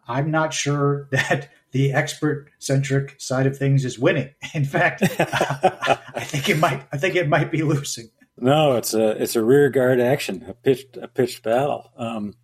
I'm 0.09 0.31
not 0.31 0.55
sure 0.55 1.09
that 1.13 1.51
the 1.73 1.93
expert 1.93 2.51
centric 2.59 3.17
side 3.19 3.47
of 3.47 3.57
things 3.57 3.85
is 3.85 3.99
winning. 3.99 4.31
In 4.55 4.65
fact, 4.65 5.03
I 5.19 6.25
think 6.25 6.49
it 6.49 6.59
might. 6.59 6.87
I 6.93 6.99
think 6.99 7.17
it 7.17 7.29
might 7.29 7.51
be 7.51 7.63
losing. 7.63 8.11
No, 8.39 8.77
it's 8.77 8.95
a 8.95 9.23
it's 9.23 9.37
a 9.37 9.45
rear 9.45 9.71
guard 9.71 10.01
action, 10.01 10.45
a 10.49 10.55
pitched 10.55 10.97
a 10.97 11.09
pitched 11.09 11.43
battle. 11.43 11.91
Um, 11.97 12.35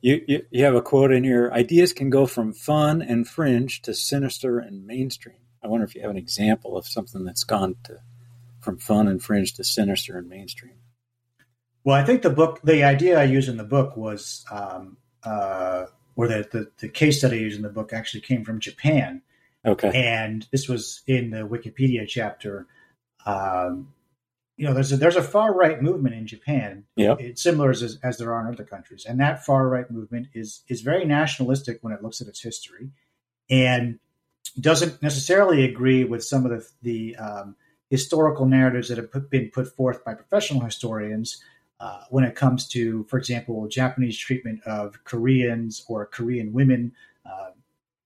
you, 0.00 0.22
you 0.28 0.42
you 0.50 0.64
have 0.64 0.74
a 0.74 0.82
quote 0.82 1.12
in 1.12 1.24
here: 1.24 1.50
"Ideas 1.52 1.92
can 1.92 2.10
go 2.10 2.26
from 2.26 2.52
fun 2.52 3.02
and 3.02 3.26
fringe 3.26 3.82
to 3.82 3.94
sinister 3.94 4.58
and 4.58 4.86
mainstream." 4.86 5.38
I 5.62 5.68
wonder 5.68 5.84
if 5.84 5.94
you 5.94 6.02
have 6.02 6.10
an 6.10 6.16
example 6.16 6.76
of 6.76 6.86
something 6.86 7.24
that's 7.24 7.44
gone 7.44 7.76
to 7.84 7.98
from 8.60 8.78
fun 8.78 9.08
and 9.08 9.22
fringe 9.22 9.54
to 9.54 9.64
sinister 9.64 10.18
and 10.18 10.28
mainstream. 10.28 10.76
Well, 11.84 11.96
I 11.96 12.04
think 12.04 12.22
the 12.22 12.30
book, 12.30 12.60
the 12.62 12.84
idea 12.84 13.18
I 13.18 13.24
use 13.24 13.48
in 13.48 13.56
the 13.56 13.64
book 13.64 13.96
was, 13.96 14.44
um, 14.50 14.98
uh, 15.24 15.86
or 16.18 16.26
the, 16.26 16.46
the 16.50 16.70
the 16.80 16.88
case 16.88 17.18
study 17.18 17.38
I 17.38 17.40
use 17.42 17.56
in 17.56 17.62
the 17.62 17.68
book 17.70 17.92
actually 17.92 18.20
came 18.20 18.44
from 18.44 18.58
Japan. 18.58 19.22
Okay, 19.64 19.90
and 19.94 20.46
this 20.50 20.68
was 20.68 21.02
in 21.06 21.30
the 21.30 21.48
Wikipedia 21.48 22.06
chapter. 22.06 22.66
Um, 23.24 23.94
you 24.56 24.66
know, 24.66 24.74
there's 24.74 24.90
a, 24.92 24.96
there's 24.96 25.16
a 25.16 25.22
far 25.22 25.54
right 25.54 25.80
movement 25.80 26.16
in 26.16 26.26
Japan. 26.26 26.84
Yeah, 26.96 27.14
it's 27.18 27.40
similar 27.40 27.70
as, 27.70 27.98
as 28.02 28.18
there 28.18 28.34
are 28.34 28.46
in 28.46 28.52
other 28.52 28.64
countries, 28.64 29.06
and 29.08 29.20
that 29.20 29.46
far 29.46 29.68
right 29.68 29.88
movement 29.90 30.26
is 30.34 30.62
is 30.68 30.80
very 30.80 31.04
nationalistic 31.04 31.78
when 31.82 31.92
it 31.92 32.02
looks 32.02 32.20
at 32.20 32.26
its 32.26 32.42
history, 32.42 32.90
and 33.48 34.00
doesn't 34.60 35.00
necessarily 35.00 35.64
agree 35.64 36.02
with 36.02 36.24
some 36.24 36.44
of 36.44 36.50
the 36.50 36.68
the 36.82 37.16
um, 37.16 37.54
historical 37.90 38.46
narratives 38.46 38.88
that 38.88 38.98
have 38.98 39.12
put, 39.12 39.30
been 39.30 39.50
put 39.50 39.74
forth 39.76 40.04
by 40.04 40.14
professional 40.14 40.62
historians 40.62 41.40
uh, 41.80 42.02
when 42.10 42.24
it 42.24 42.34
comes 42.34 42.66
to, 42.68 43.04
for 43.04 43.18
example, 43.18 43.68
Japanese 43.68 44.18
treatment 44.18 44.60
of 44.64 45.02
Koreans 45.04 45.84
or 45.88 46.06
Korean 46.06 46.52
women 46.52 46.92
uh, 47.24 47.50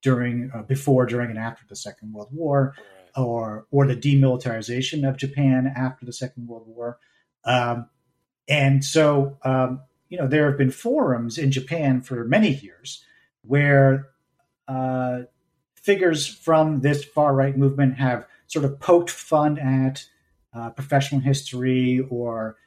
during, 0.01 0.51
uh, 0.53 0.61
before, 0.63 1.05
during, 1.05 1.29
and 1.29 1.39
after 1.39 1.63
the 1.67 1.75
Second 1.75 2.13
World 2.13 2.29
War 2.31 2.75
or 3.15 3.67
or 3.71 3.87
the 3.87 3.95
demilitarization 3.95 5.07
of 5.07 5.17
Japan 5.17 5.71
after 5.75 6.05
the 6.05 6.13
Second 6.13 6.47
World 6.47 6.67
War. 6.67 6.99
Um, 7.45 7.87
and 8.47 8.83
so, 8.83 9.37
um, 9.43 9.81
you 10.09 10.17
know, 10.17 10.27
there 10.27 10.47
have 10.47 10.57
been 10.57 10.71
forums 10.71 11.37
in 11.37 11.51
Japan 11.51 12.01
for 12.01 12.25
many 12.25 12.49
years 12.49 13.03
where 13.41 14.09
uh, 14.67 15.21
figures 15.75 16.27
from 16.27 16.81
this 16.81 17.03
far 17.03 17.33
right 17.33 17.57
movement 17.57 17.97
have 17.97 18.25
sort 18.47 18.65
of 18.65 18.79
poked 18.79 19.09
fun 19.09 19.57
at 19.57 20.05
uh, 20.53 20.69
professional 20.71 21.21
history 21.21 22.05
or 22.09 22.57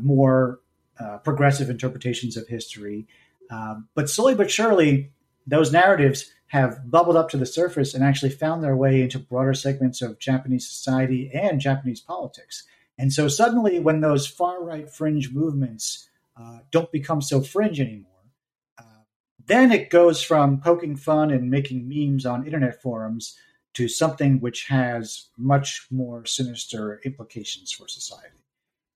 more 0.00 0.60
uh, 1.00 1.18
progressive 1.18 1.70
interpretations 1.70 2.36
of 2.36 2.46
history. 2.48 3.06
Um, 3.50 3.88
but 3.94 4.08
slowly 4.08 4.34
but 4.34 4.50
surely, 4.50 5.12
those 5.46 5.72
narratives 5.72 6.30
have 6.48 6.90
bubbled 6.90 7.16
up 7.16 7.30
to 7.30 7.38
the 7.38 7.46
surface 7.46 7.94
and 7.94 8.04
actually 8.04 8.30
found 8.30 8.62
their 8.62 8.76
way 8.76 9.00
into 9.00 9.18
broader 9.18 9.54
segments 9.54 10.02
of 10.02 10.18
Japanese 10.18 10.68
society 10.68 11.30
and 11.32 11.60
Japanese 11.60 12.00
politics. 12.00 12.64
And 12.98 13.12
so 13.12 13.26
suddenly, 13.26 13.78
when 13.78 14.00
those 14.00 14.26
far 14.26 14.62
right 14.62 14.88
fringe 14.88 15.32
movements 15.32 16.08
uh, 16.38 16.58
don't 16.70 16.92
become 16.92 17.22
so 17.22 17.40
fringe 17.40 17.80
anymore, 17.80 18.10
uh, 18.78 19.04
then 19.46 19.72
it 19.72 19.90
goes 19.90 20.22
from 20.22 20.60
poking 20.60 20.96
fun 20.96 21.30
and 21.30 21.50
making 21.50 21.88
memes 21.88 22.26
on 22.26 22.44
internet 22.44 22.82
forums 22.82 23.36
to 23.74 23.88
something 23.88 24.38
which 24.40 24.68
has 24.68 25.28
much 25.38 25.86
more 25.90 26.26
sinister 26.26 27.00
implications 27.04 27.72
for 27.72 27.88
society. 27.88 28.41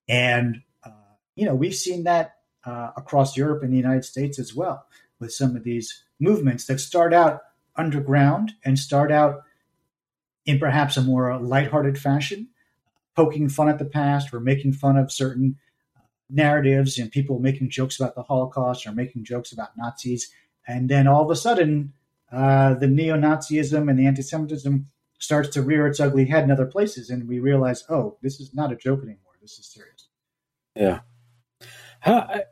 And, 0.09 0.63
uh, 0.85 0.91
you 1.35 1.47
know, 1.47 1.55
we've 1.55 1.75
seen 1.75 2.05
that 2.05 2.37
uh, 2.65 2.91
across 2.97 3.37
Europe 3.37 3.63
and 3.63 3.73
the 3.73 3.77
United 3.77 4.05
States 4.05 4.39
as 4.39 4.55
well 4.55 4.87
with 5.19 5.33
some 5.33 5.57
of 5.57 5.65
these 5.65 6.05
movements 6.21 6.67
that 6.67 6.81
start 6.81 7.13
out 7.13 7.43
underground 7.77 8.53
and 8.65 8.79
start 8.79 9.13
out 9.13 9.43
in 10.45 10.59
perhaps 10.59 10.97
a 10.97 11.03
more 11.03 11.39
lighthearted 11.39 11.99
fashion, 11.99 12.49
poking 13.15 13.49
fun 13.49 13.69
at 13.69 13.79
the 13.79 13.85
past 13.85 14.33
or 14.33 14.41
making 14.41 14.73
fun 14.73 14.97
of 14.97 15.13
certain 15.13 15.57
uh, 15.97 16.01
narratives 16.31 16.99
and 16.99 17.11
people 17.11 17.39
making 17.39 17.69
jokes 17.71 17.99
about 17.99 18.15
the 18.15 18.23
Holocaust 18.23 18.87
or 18.87 18.93
making 18.93 19.25
jokes 19.25 19.53
about 19.53 19.77
Nazis. 19.77 20.31
And 20.67 20.89
then 20.89 21.07
all 21.07 21.23
of 21.23 21.31
a 21.31 21.37
sudden, 21.37 21.93
uh, 22.33 22.75
the 22.75 22.89
neo 22.89 23.17
Nazism 23.17 23.89
and 23.89 23.99
the 23.99 24.07
anti 24.07 24.23
Semitism 24.23 24.87
starts 25.19 25.49
to 25.51 25.63
rear 25.63 25.87
its 25.87 26.01
ugly 26.01 26.27
head 26.27 26.45
in 26.45 26.51
other 26.51 26.67
places. 26.67 27.11
And 27.11 27.29
we 27.29 27.39
realize, 27.39 27.85
oh, 27.89 28.17
this 28.23 28.41
is 28.41 28.55
not 28.55 28.73
a 28.73 28.77
joke 28.77 29.03
anymore. 29.03 29.26
Is 29.47 29.73
serious. 29.73 30.09
Yeah. 30.75 31.01
How, 32.01 32.43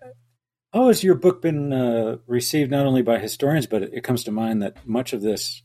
how 0.72 0.88
has 0.88 1.02
your 1.02 1.16
book 1.16 1.42
been 1.42 1.72
uh, 1.72 2.18
received 2.26 2.70
not 2.70 2.86
only 2.86 3.02
by 3.02 3.18
historians, 3.18 3.66
but 3.66 3.82
it, 3.82 4.04
comes 4.04 4.24
to 4.24 4.30
mind 4.32 4.62
that 4.62 4.86
much 4.86 5.12
of 5.12 5.20
this 5.20 5.62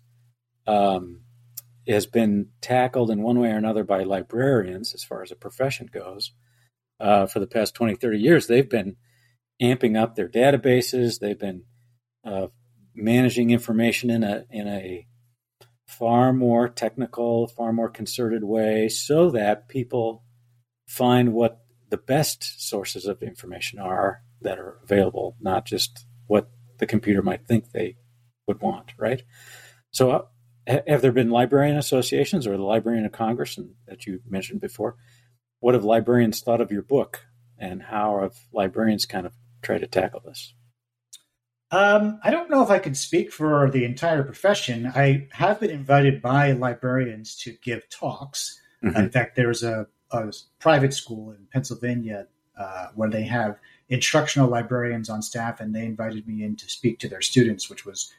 um, 0.67 1.21
has 1.87 2.05
been 2.05 2.49
tackled 2.61 3.11
in 3.11 3.21
one 3.21 3.39
way 3.39 3.49
or 3.49 3.57
another 3.57 3.83
by 3.83 4.03
librarians 4.03 4.93
as 4.93 5.03
far 5.03 5.21
as 5.21 5.31
a 5.31 5.35
profession 5.35 5.89
goes. 5.91 6.31
Uh, 6.99 7.25
for 7.25 7.39
the 7.39 7.47
past 7.47 7.75
20, 7.75 7.95
30 7.95 8.19
years, 8.19 8.47
they've 8.47 8.69
been 8.69 8.97
amping 9.61 9.97
up 9.97 10.15
their 10.15 10.27
databases. 10.27 11.19
They've 11.19 11.39
been 11.39 11.63
uh, 12.25 12.47
managing 12.93 13.51
information 13.51 14.09
in 14.09 14.23
a 14.23 14.45
in 14.49 14.67
a 14.67 15.07
far 15.87 16.33
more 16.33 16.67
technical, 16.67 17.47
far 17.47 17.71
more 17.71 17.89
concerted 17.89 18.43
way, 18.43 18.89
so 18.89 19.31
that 19.31 19.69
people 19.69 20.23
find 20.89 21.33
what 21.33 21.61
the 21.89 21.97
best 21.97 22.67
sources 22.67 23.05
of 23.05 23.23
information 23.23 23.79
are 23.79 24.21
that 24.41 24.59
are 24.59 24.79
available, 24.83 25.35
not 25.39 25.65
just 25.65 26.05
what 26.27 26.49
the 26.77 26.85
computer 26.85 27.21
might 27.21 27.47
think 27.47 27.71
they 27.71 27.95
would 28.47 28.61
want, 28.61 28.91
right? 28.97 29.23
So, 29.91 30.11
uh, 30.11 30.21
have 30.87 31.01
there 31.01 31.11
been 31.11 31.31
librarian 31.31 31.77
associations 31.77 32.45
or 32.45 32.55
the 32.55 32.63
Librarian 32.63 33.05
of 33.05 33.11
Congress 33.11 33.57
and, 33.57 33.71
that 33.87 34.05
you 34.05 34.21
mentioned 34.27 34.61
before? 34.61 34.97
what 35.59 35.73
have 35.75 35.83
librarians 35.83 36.41
thought 36.41 36.61
of 36.61 36.71
your 36.71 36.81
book, 36.81 37.25
and 37.57 37.81
how 37.81 38.21
have 38.21 38.35
librarians 38.53 39.05
kind 39.05 39.25
of 39.25 39.33
tried 39.61 39.79
to 39.79 39.87
tackle 39.87 40.21
this? 40.25 40.53
Um, 41.71 42.19
I 42.23 42.31
don't 42.31 42.49
know 42.49 42.63
if 42.63 42.69
I 42.69 42.79
can 42.79 42.95
speak 42.95 43.31
for 43.31 43.69
the 43.69 43.85
entire 43.85 44.23
profession. 44.23 44.87
I 44.87 45.27
have 45.33 45.59
been 45.59 45.69
invited 45.69 46.21
by 46.21 46.53
librarians 46.53 47.35
to 47.37 47.55
give 47.61 47.89
talks. 47.89 48.59
Mm-hmm. 48.83 48.97
In 48.99 49.09
fact, 49.11 49.35
there's 49.35 49.61
a, 49.61 49.85
a, 50.11 50.33
private 50.59 50.93
school 50.93 51.31
in 51.31 51.47
Pennsylvania 51.51 52.27
uh, 52.57 52.87
where 52.95 53.09
they 53.09 53.23
have 53.23 53.57
instructional 53.89 54.49
librarians 54.49 55.09
on 55.09 55.21
staff, 55.21 55.59
and 55.59 55.73
they 55.73 55.85
invited 55.85 56.27
me 56.27 56.43
in 56.43 56.55
to 56.57 56.69
speak 56.69 56.99
to 56.99 57.07
their 57.07 57.21
students, 57.21 57.69
which 57.69 57.85
was 57.85 58.13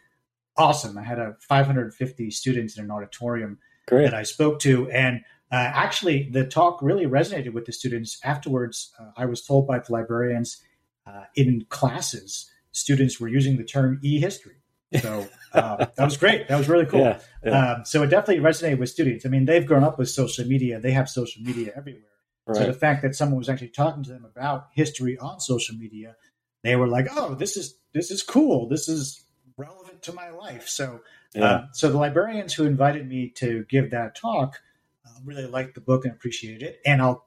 awesome. 0.57 0.97
I 0.97 1.03
had 1.03 1.19
a 1.19 1.37
550 1.41 2.31
students 2.31 2.79
in 2.79 2.85
an 2.85 2.91
auditorium 2.91 3.59
Great. 3.87 4.05
that 4.05 4.15
I 4.15 4.23
spoke 4.23 4.61
to, 4.61 4.91
and 4.91 5.23
uh, 5.53 5.57
actually, 5.57 6.29
the 6.31 6.47
talk 6.47 6.81
really 6.81 7.07
resonated 7.07 7.53
with 7.53 7.67
the 7.67 7.73
students. 7.73 8.21
Afterwards, 8.25 8.93
uh, 8.99 9.11
I 9.17 9.27
was 9.27 9.45
told 9.45 9.67
by 9.67 9.81
the 9.81 9.93
librarians 9.93 10.63
uh, 11.07 11.25
in 11.35 11.67
classes 11.71 12.51
students 12.73 13.19
were 13.19 13.29
using 13.29 13.57
the 13.57 13.65
term 13.65 13.99
e-history. 14.03 14.60
So 14.99 15.29
uh, 15.53 15.87
that 15.97 16.05
was 16.05 16.17
great. 16.17 16.49
That 16.49 16.59
was 16.59 16.69
really 16.69 16.87
cool. 16.87 17.01
Yeah, 17.01 17.21
yeah. 17.45 17.73
Um, 17.73 17.85
so 17.85 18.03
it 18.03 18.09
definitely 18.09 18.43
resonated 18.43 18.79
with 18.79 18.89
students. 18.89 19.25
I 19.25 19.29
mean, 19.29 19.45
they've 19.45 19.65
grown 19.65 19.85
up 19.85 19.99
with 19.99 20.09
social 20.11 20.45
media. 20.47 20.81
They 20.81 20.93
have 20.93 21.09
social 21.09 21.43
media 21.43 21.73
everywhere. 21.77 22.03
Right. 22.47 22.57
So 22.57 22.67
the 22.67 22.73
fact 22.73 23.03
that 23.03 23.15
someone 23.15 23.39
was 23.39 23.49
actually 23.49 23.69
talking 23.69 24.03
to 24.05 24.11
them 24.11 24.25
about 24.25 24.69
history 24.75 25.17
on 25.19 25.41
social 25.41 25.77
media, 25.77 26.17
they 26.65 26.77
were 26.77 26.89
like, 26.89 27.07
"Oh, 27.11 27.35
this 27.35 27.57
is 27.57 27.79
this 27.93 28.11
is 28.11 28.23
cool. 28.23 28.69
This 28.69 28.89
is 28.89 29.25
relevant 29.57 30.03
to 30.03 30.13
my 30.13 30.31
life." 30.31 30.69
So, 30.69 31.01
yeah. 31.35 31.45
uh, 31.45 31.67
so 31.73 31.91
the 31.91 31.99
librarians 31.99 32.55
who 32.55 32.65
invited 32.65 33.09
me 33.09 33.31
to 33.37 33.65
give 33.69 33.93
that 33.93 34.17
talk 34.17 34.61
uh, 35.07 35.11
really 35.25 35.47
liked 35.47 35.75
the 35.75 35.81
book 35.81 36.05
and 36.05 36.13
appreciated 36.13 36.63
it. 36.63 36.81
And 36.85 37.01
I'll 37.01 37.25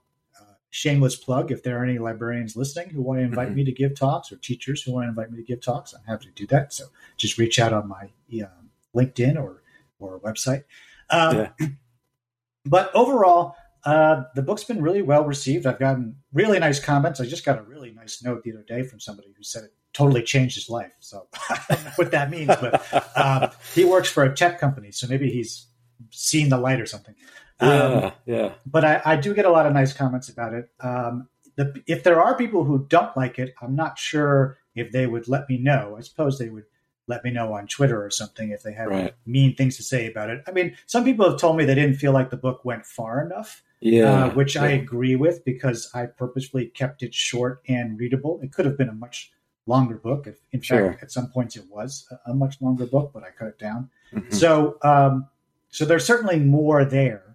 shameless 0.73 1.15
plug 1.15 1.51
if 1.51 1.61
there 1.61 1.79
are 1.79 1.83
any 1.83 1.99
librarians 1.99 2.55
listening 2.55 2.89
who 2.89 2.99
want 2.99 3.19
to 3.19 3.23
invite 3.23 3.49
mm-hmm. 3.49 3.57
me 3.57 3.63
to 3.63 3.71
give 3.71 3.93
talks 3.93 4.31
or 4.31 4.37
teachers 4.37 4.81
who 4.81 4.91
want 4.91 5.05
to 5.05 5.09
invite 5.09 5.29
me 5.29 5.37
to 5.37 5.43
give 5.43 5.61
talks 5.61 5.93
i'm 5.93 6.03
happy 6.07 6.25
to 6.25 6.31
do 6.31 6.47
that. 6.47 6.73
So 6.73 6.85
just 7.15 7.37
reach 7.37 7.59
out 7.59 7.73
on 7.73 7.87
my 7.87 8.09
um, 8.43 8.71
linkedin 8.95 9.37
or 9.37 9.61
or 9.99 10.19
website. 10.21 10.63
Um, 11.11 11.37
yeah. 11.59 11.67
but 12.65 12.89
overall 12.95 13.55
uh, 13.85 14.23
the 14.33 14.41
book's 14.41 14.63
been 14.63 14.81
really 14.81 15.03
well 15.03 15.25
received. 15.25 15.67
I've 15.67 15.77
gotten 15.77 16.15
really 16.33 16.57
nice 16.57 16.79
comments. 16.79 17.21
I 17.21 17.25
just 17.25 17.45
got 17.45 17.59
a 17.59 17.63
really 17.63 17.91
nice 17.91 18.23
note 18.23 18.43
the 18.43 18.53
other 18.53 18.63
day 18.63 18.81
from 18.81 18.99
somebody 18.99 19.31
who 19.37 19.43
said 19.43 19.65
it 19.65 19.73
totally 19.93 20.23
changed 20.23 20.55
his 20.55 20.71
life. 20.71 20.91
So 21.01 21.27
i 21.51 21.59
don't 21.69 21.85
know 21.85 21.91
what 21.97 22.11
that 22.11 22.31
means 22.31 22.47
but 22.47 22.83
um, 23.15 23.51
he 23.75 23.85
works 23.85 24.09
for 24.09 24.23
a 24.23 24.35
tech 24.35 24.59
company 24.59 24.91
so 24.91 25.05
maybe 25.07 25.29
he's 25.29 25.67
seen 26.09 26.49
the 26.49 26.57
light 26.57 26.81
or 26.81 26.87
something 26.87 27.13
yeah, 27.61 27.83
um, 27.83 28.11
yeah. 28.25 28.53
But 28.65 28.85
I, 28.85 29.01
I, 29.05 29.15
do 29.15 29.33
get 29.33 29.45
a 29.45 29.49
lot 29.49 29.65
of 29.65 29.73
nice 29.73 29.93
comments 29.93 30.29
about 30.29 30.53
it. 30.53 30.69
Um, 30.79 31.27
the, 31.55 31.81
if 31.87 32.03
there 32.03 32.21
are 32.21 32.35
people 32.35 32.63
who 32.63 32.85
don't 32.89 33.15
like 33.15 33.39
it, 33.39 33.53
I'm 33.61 33.75
not 33.75 33.99
sure 33.99 34.57
if 34.75 34.91
they 34.91 35.07
would 35.07 35.27
let 35.27 35.47
me 35.49 35.57
know. 35.57 35.95
I 35.97 36.01
suppose 36.01 36.39
they 36.39 36.49
would 36.49 36.65
let 37.07 37.23
me 37.23 37.31
know 37.31 37.53
on 37.53 37.67
Twitter 37.67 38.03
or 38.03 38.09
something 38.09 38.51
if 38.51 38.63
they 38.63 38.73
have 38.73 38.87
right. 38.87 39.13
mean 39.25 39.55
things 39.55 39.77
to 39.77 39.83
say 39.83 40.07
about 40.07 40.29
it. 40.29 40.43
I 40.47 40.51
mean, 40.51 40.75
some 40.85 41.03
people 41.03 41.29
have 41.29 41.39
told 41.39 41.57
me 41.57 41.65
they 41.65 41.75
didn't 41.75 41.97
feel 41.97 42.13
like 42.13 42.29
the 42.29 42.37
book 42.37 42.63
went 42.63 42.85
far 42.85 43.23
enough. 43.23 43.61
Yeah, 43.81 44.25
uh, 44.25 44.29
which 44.29 44.55
yeah. 44.55 44.63
I 44.63 44.67
agree 44.69 45.17
with 45.17 45.43
because 45.43 45.91
I 45.93 46.05
purposefully 46.05 46.67
kept 46.67 47.03
it 47.03 47.13
short 47.13 47.61
and 47.67 47.99
readable. 47.99 48.39
It 48.41 48.53
could 48.53 48.65
have 48.65 48.77
been 48.77 48.87
a 48.87 48.93
much 48.93 49.33
longer 49.65 49.95
book. 49.95 50.25
If, 50.25 50.37
in 50.53 50.61
sure. 50.61 50.91
fact, 50.91 51.03
at 51.03 51.11
some 51.11 51.27
points 51.27 51.57
it 51.57 51.65
was 51.69 52.07
a, 52.09 52.31
a, 52.31 52.33
much 52.33 52.61
longer 52.61 52.85
book, 52.85 53.11
but 53.13 53.23
I 53.23 53.31
cut 53.37 53.49
it 53.49 53.59
down. 53.59 53.89
Mm-hmm. 54.13 54.33
So, 54.33 54.77
um, 54.83 55.27
so 55.69 55.83
there's 55.83 56.05
certainly 56.05 56.39
more 56.39 56.85
there. 56.85 57.32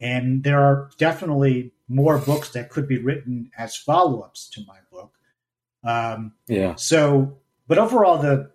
And 0.00 0.42
there 0.44 0.60
are 0.60 0.90
definitely 0.98 1.72
more 1.88 2.18
books 2.18 2.50
that 2.50 2.70
could 2.70 2.88
be 2.88 2.98
written 2.98 3.50
as 3.58 3.76
follow 3.76 4.20
ups 4.20 4.48
to 4.50 4.62
my 4.66 4.78
book. 4.90 5.14
Um, 5.84 6.32
yeah. 6.46 6.74
So, 6.76 7.38
but 7.66 7.78
overall, 7.78 8.18
the 8.18 8.50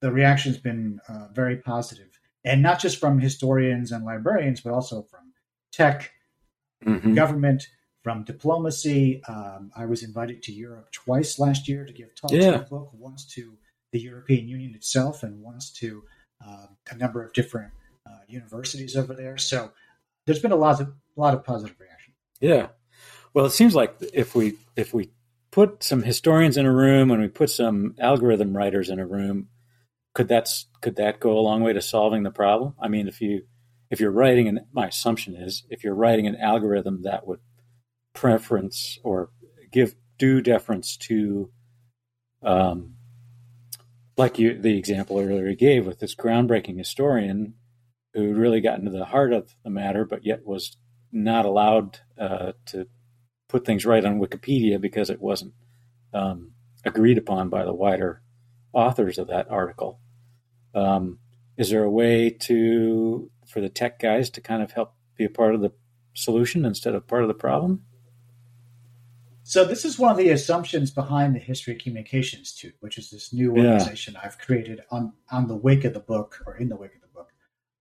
the 0.00 0.10
reaction's 0.10 0.58
been 0.58 1.00
uh, 1.08 1.28
very 1.32 1.56
positive, 1.56 2.18
and 2.44 2.60
not 2.60 2.80
just 2.80 2.98
from 2.98 3.20
historians 3.20 3.92
and 3.92 4.04
librarians, 4.04 4.60
but 4.60 4.72
also 4.72 5.02
from 5.02 5.32
tech, 5.70 6.12
mm-hmm. 6.84 7.14
government, 7.14 7.68
from 8.02 8.24
diplomacy. 8.24 9.22
Um, 9.28 9.70
I 9.76 9.86
was 9.86 10.02
invited 10.02 10.42
to 10.44 10.52
Europe 10.52 10.90
twice 10.92 11.38
last 11.38 11.68
year 11.68 11.84
to 11.84 11.92
give 11.92 12.14
talks 12.14 12.34
yeah. 12.34 12.46
on 12.48 12.58
the 12.58 12.64
book, 12.64 12.90
once 12.92 13.24
to 13.34 13.56
the 13.92 14.00
European 14.00 14.48
Union 14.48 14.74
itself, 14.74 15.22
and 15.22 15.40
once 15.40 15.70
to 15.74 16.02
uh, 16.44 16.66
a 16.90 16.96
number 16.96 17.22
of 17.22 17.32
different 17.32 17.72
uh, 18.06 18.18
universities 18.26 18.96
over 18.96 19.14
there. 19.14 19.38
So 19.38 19.70
there's 20.26 20.40
been 20.40 20.52
a 20.52 20.56
lot 20.56 20.80
of 20.80 20.88
a 20.88 21.20
lot 21.20 21.34
of 21.34 21.44
positive 21.44 21.76
reaction. 21.78 22.14
Yeah, 22.40 22.68
well, 23.34 23.46
it 23.46 23.50
seems 23.50 23.74
like 23.74 23.96
if 24.12 24.34
we 24.34 24.54
if 24.76 24.92
we 24.92 25.10
put 25.50 25.82
some 25.82 26.02
historians 26.02 26.56
in 26.56 26.66
a 26.66 26.72
room 26.72 27.10
and 27.10 27.20
we 27.20 27.28
put 27.28 27.50
some 27.50 27.94
algorithm 27.98 28.56
writers 28.56 28.88
in 28.88 28.98
a 28.98 29.06
room, 29.06 29.48
could 30.14 30.28
that's 30.28 30.66
could 30.80 30.96
that 30.96 31.20
go 31.20 31.38
a 31.38 31.40
long 31.40 31.62
way 31.62 31.72
to 31.72 31.80
solving 31.80 32.22
the 32.22 32.30
problem? 32.30 32.74
I 32.80 32.88
mean, 32.88 33.08
if 33.08 33.20
you 33.20 33.42
if 33.90 34.00
you're 34.00 34.10
writing, 34.10 34.48
and 34.48 34.60
my 34.72 34.88
assumption 34.88 35.34
is 35.34 35.64
if 35.70 35.84
you're 35.84 35.94
writing 35.94 36.26
an 36.26 36.36
algorithm 36.36 37.02
that 37.02 37.26
would 37.26 37.40
preference 38.14 38.98
or 39.02 39.30
give 39.70 39.94
due 40.18 40.40
deference 40.40 40.96
to, 40.96 41.50
um, 42.42 42.94
like 44.16 44.38
you 44.38 44.60
the 44.60 44.76
example 44.76 45.18
earlier 45.18 45.48
you 45.48 45.56
gave 45.56 45.86
with 45.86 46.00
this 46.00 46.14
groundbreaking 46.14 46.78
historian 46.78 47.54
who 48.14 48.34
really 48.34 48.60
got 48.60 48.78
into 48.78 48.90
the 48.90 49.04
heart 49.04 49.32
of 49.32 49.54
the 49.64 49.70
matter, 49.70 50.04
but 50.04 50.24
yet 50.24 50.46
was 50.46 50.76
not 51.10 51.44
allowed 51.44 51.98
uh, 52.18 52.52
to 52.66 52.86
put 53.48 53.64
things 53.64 53.86
right 53.86 54.04
on 54.04 54.20
Wikipedia 54.20 54.80
because 54.80 55.10
it 55.10 55.20
wasn't 55.20 55.52
um, 56.14 56.52
agreed 56.84 57.18
upon 57.18 57.48
by 57.48 57.64
the 57.64 57.74
wider 57.74 58.22
authors 58.72 59.18
of 59.18 59.28
that 59.28 59.50
article. 59.50 60.00
Um, 60.74 61.18
is 61.56 61.70
there 61.70 61.84
a 61.84 61.90
way 61.90 62.30
to 62.30 63.30
for 63.46 63.60
the 63.60 63.68
tech 63.68 63.98
guys 63.98 64.30
to 64.30 64.40
kind 64.40 64.62
of 64.62 64.72
help 64.72 64.94
be 65.16 65.24
a 65.24 65.30
part 65.30 65.54
of 65.54 65.60
the 65.60 65.72
solution 66.14 66.64
instead 66.64 66.94
of 66.94 67.06
part 67.06 67.22
of 67.22 67.28
the 67.28 67.34
problem? 67.34 67.82
So 69.44 69.64
this 69.64 69.84
is 69.84 69.98
one 69.98 70.10
of 70.10 70.16
the 70.16 70.30
assumptions 70.30 70.90
behind 70.90 71.34
the 71.34 71.40
History 71.40 71.74
of 71.74 71.80
Communications 71.80 72.40
Institute, 72.40 72.76
which 72.80 72.96
is 72.96 73.10
this 73.10 73.32
new 73.32 73.50
organization 73.50 74.14
yeah. 74.14 74.20
I've 74.24 74.38
created 74.38 74.80
on 74.90 75.12
on 75.30 75.48
the 75.48 75.56
wake 75.56 75.84
of 75.84 75.94
the 75.94 76.00
book 76.00 76.42
or 76.46 76.56
in 76.56 76.68
the 76.68 76.76
wake 76.76 76.94
of 76.94 77.01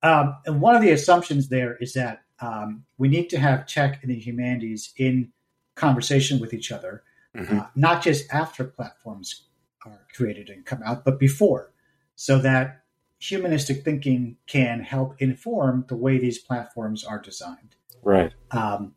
um, 0.03 0.37
and 0.45 0.61
one 0.61 0.75
of 0.75 0.81
the 0.81 0.91
assumptions 0.91 1.49
there 1.49 1.77
is 1.77 1.93
that 1.93 2.23
um, 2.39 2.83
we 2.97 3.07
need 3.07 3.29
to 3.29 3.39
have 3.39 3.67
tech 3.67 3.99
and 4.01 4.11
the 4.11 4.19
humanities 4.19 4.93
in 4.97 5.31
conversation 5.75 6.39
with 6.39 6.53
each 6.53 6.71
other, 6.71 7.03
mm-hmm. 7.35 7.59
uh, 7.59 7.65
not 7.75 8.01
just 8.01 8.31
after 8.33 8.63
platforms 8.63 9.45
are 9.85 10.05
created 10.15 10.49
and 10.49 10.65
come 10.65 10.81
out, 10.83 11.05
but 11.05 11.19
before, 11.19 11.71
so 12.15 12.39
that 12.39 12.83
humanistic 13.19 13.83
thinking 13.83 14.35
can 14.47 14.81
help 14.81 15.21
inform 15.21 15.85
the 15.87 15.95
way 15.95 16.17
these 16.17 16.39
platforms 16.39 17.03
are 17.03 17.21
designed. 17.21 17.75
Right. 18.01 18.33
Um, 18.49 18.95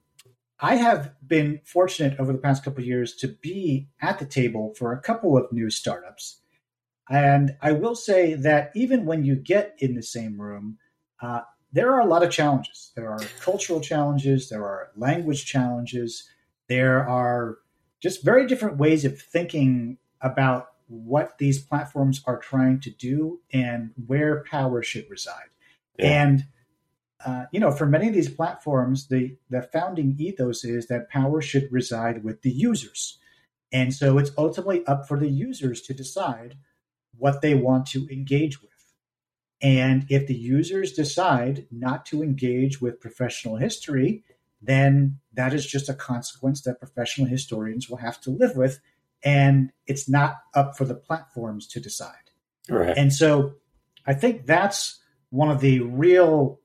I 0.59 0.77
have 0.77 1.13
been 1.27 1.61
fortunate 1.65 2.19
over 2.19 2.33
the 2.33 2.39
past 2.39 2.65
couple 2.65 2.81
of 2.81 2.87
years 2.87 3.15
to 3.17 3.29
be 3.29 3.89
at 4.01 4.19
the 4.19 4.25
table 4.25 4.73
for 4.79 4.93
a 4.93 5.01
couple 5.01 5.37
of 5.37 5.53
new 5.53 5.69
startups. 5.69 6.41
And 7.11 7.57
I 7.61 7.73
will 7.73 7.95
say 7.95 8.33
that 8.33 8.71
even 8.75 9.05
when 9.05 9.25
you 9.25 9.37
get 9.37 9.75
in 9.79 9.95
the 9.95 10.03
same 10.03 10.41
room, 10.41 10.79
uh, 11.23 11.41
there 11.73 11.93
are 11.93 12.01
a 12.01 12.07
lot 12.07 12.23
of 12.23 12.31
challenges. 12.31 12.93
There 12.95 13.11
are 13.11 13.21
cultural 13.41 13.81
challenges, 13.81 14.49
there 14.49 14.65
are 14.65 14.91
language 14.97 15.45
challenges, 15.45 16.29
there 16.69 17.07
are 17.09 17.59
just 18.01 18.25
very 18.25 18.47
different 18.47 18.79
ways 18.79 19.05
of 19.05 19.21
thinking 19.21 19.99
about 20.21 20.69
what 20.87 21.39
these 21.39 21.59
platforms 21.59 22.23
are 22.27 22.39
trying 22.39 22.81
to 22.81 22.91
do 22.91 23.41
and 23.53 23.91
where 24.07 24.45
power 24.51 24.83
should 24.83 25.09
reside. 25.11 25.49
Yeah. 25.99 26.23
And 26.23 26.45
uh, 27.25 27.47
you 27.53 27.61
know, 27.61 27.71
for 27.71 27.87
many 27.87 28.09
of 28.09 28.15
these 28.15 28.29
platforms, 28.29 29.09
the 29.09 29.37
the 29.49 29.63
founding 29.63 30.15
ethos 30.19 30.65
is 30.65 30.89
that 30.89 31.09
power 31.09 31.41
should 31.41 31.73
reside 31.73 32.23
with 32.23 32.43
the 32.43 32.51
users, 32.51 33.19
and 33.73 33.95
so 33.95 34.19
it's 34.19 34.33
ultimately 34.37 34.85
up 34.87 35.09
for 35.09 35.19
the 35.19 35.29
users 35.29 35.81
to 35.83 35.95
decide 35.95 36.57
what 37.17 37.41
they 37.41 37.55
want 37.55 37.87
to 37.87 38.07
engage 38.13 38.61
with. 38.61 38.71
And 39.63 40.07
if 40.09 40.27
the 40.27 40.35
users 40.35 40.93
decide 40.93 41.67
not 41.71 42.05
to 42.07 42.23
engage 42.23 42.81
with 42.81 43.01
professional 43.01 43.57
history, 43.57 44.25
then 44.61 45.19
that 45.33 45.55
is 45.55 45.67
just 45.67 45.89
a 45.89 45.95
consequence 45.95 46.63
that 46.63 46.81
professional 46.81 47.27
historians 47.27 47.89
will 47.89 47.99
have 47.99 48.21
to 48.23 48.31
live 48.31 48.57
with. 48.57 48.81
And 49.23 49.73
it's 49.87 50.09
not 50.09 50.37
up 50.55 50.77
for 50.77 50.85
the 50.85 50.95
platforms 50.95 51.67
to 51.69 51.81
decide. 51.81 52.31
Right. 52.69 52.97
And 52.97 53.13
so 53.13 53.55
I 54.07 54.15
think 54.15 54.47
that's 54.47 55.01
one 55.31 55.51
of 55.51 55.61
the 55.61 55.81
real 55.81 56.61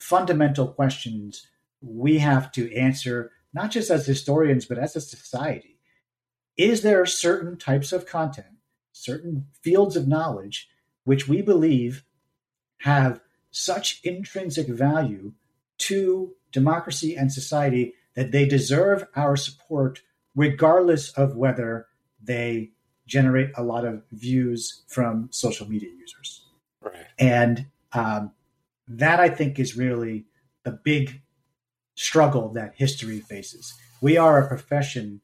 fundamental 0.00 0.68
questions 0.68 1.46
we 1.80 2.18
have 2.18 2.50
to 2.52 2.72
answer, 2.74 3.30
not 3.52 3.70
just 3.70 3.90
as 3.90 4.06
historians, 4.06 4.64
but 4.64 4.78
as 4.78 4.96
a 4.96 5.00
society. 5.00 5.78
Is 6.56 6.82
there 6.82 7.04
certain 7.04 7.58
types 7.58 7.92
of 7.92 8.06
content, 8.06 8.58
certain 8.92 9.46
fields 9.62 9.96
of 9.96 10.06
knowledge, 10.06 10.68
which 11.04 11.28
we 11.28 11.42
believe 11.42 12.04
have 12.84 13.18
such 13.50 14.00
intrinsic 14.04 14.68
value 14.68 15.32
to 15.78 16.34
democracy 16.52 17.16
and 17.16 17.32
society 17.32 17.94
that 18.14 18.30
they 18.30 18.46
deserve 18.46 19.06
our 19.16 19.36
support 19.36 20.02
regardless 20.36 21.10
of 21.12 21.34
whether 21.34 21.86
they 22.22 22.70
generate 23.06 23.50
a 23.56 23.62
lot 23.62 23.86
of 23.86 24.02
views 24.12 24.82
from 24.86 25.28
social 25.30 25.66
media 25.66 25.88
users. 25.98 26.44
Right. 26.82 27.06
And 27.18 27.66
um, 27.94 28.32
that 28.86 29.18
I 29.18 29.30
think 29.30 29.58
is 29.58 29.78
really 29.78 30.26
the 30.64 30.72
big 30.72 31.22
struggle 31.94 32.50
that 32.50 32.74
history 32.76 33.20
faces. 33.20 33.72
We 34.02 34.18
are 34.18 34.38
a 34.38 34.46
profession 34.46 35.22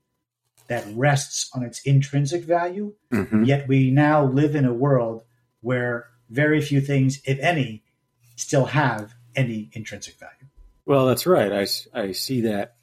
that 0.69 0.87
rests 0.95 1.51
on 1.55 1.63
its 1.63 1.83
intrinsic 1.83 2.45
value, 2.45 2.95
Mhm. 3.13 3.47
yet 3.47 3.69
we 3.69 3.91
now 3.91 4.25
live 4.25 4.55
in 4.55 4.65
a 4.65 4.73
world 4.73 5.25
where 5.61 6.07
very 6.31 6.61
few 6.61 6.81
things, 6.81 7.21
if 7.25 7.39
any, 7.41 7.83
still 8.37 8.67
have 8.67 9.15
any 9.35 9.71
intrinsic 9.73 10.19
value. 10.19 10.49
Well, 10.87 11.07
that's 11.07 11.27
right. 11.27 11.53
I, 11.53 11.67
I 11.99 12.13
see 12.13 12.43
that 12.43 12.77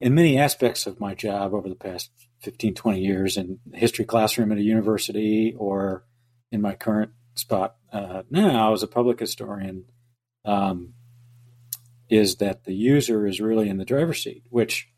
in 0.00 0.14
many 0.14 0.38
aspects 0.38 0.86
of 0.86 1.00
my 1.00 1.14
job 1.14 1.54
over 1.54 1.68
the 1.68 1.74
past 1.74 2.10
15, 2.42 2.74
20 2.74 3.00
years 3.00 3.36
in 3.36 3.58
history 3.72 4.04
classroom 4.04 4.52
at 4.52 4.58
a 4.58 4.62
university 4.62 5.54
or 5.56 6.04
in 6.52 6.60
my 6.60 6.74
current 6.74 7.12
spot 7.36 7.76
uh, 7.92 8.22
now 8.30 8.72
as 8.72 8.82
a 8.82 8.86
public 8.86 9.18
historian, 9.18 9.84
um, 10.44 10.92
is 12.10 12.36
that 12.36 12.64
the 12.64 12.74
user 12.74 13.26
is 13.26 13.40
really 13.40 13.68
in 13.68 13.78
the 13.78 13.84
driver's 13.84 14.22
seat, 14.22 14.42
which, 14.50 14.88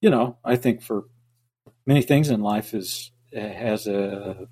you 0.00 0.08
know, 0.08 0.38
I 0.44 0.56
think 0.56 0.82
for 0.82 1.04
many 1.86 2.02
things 2.02 2.30
in 2.30 2.40
life 2.40 2.74
is 2.74 3.10
has 3.32 3.86
a 3.86 4.48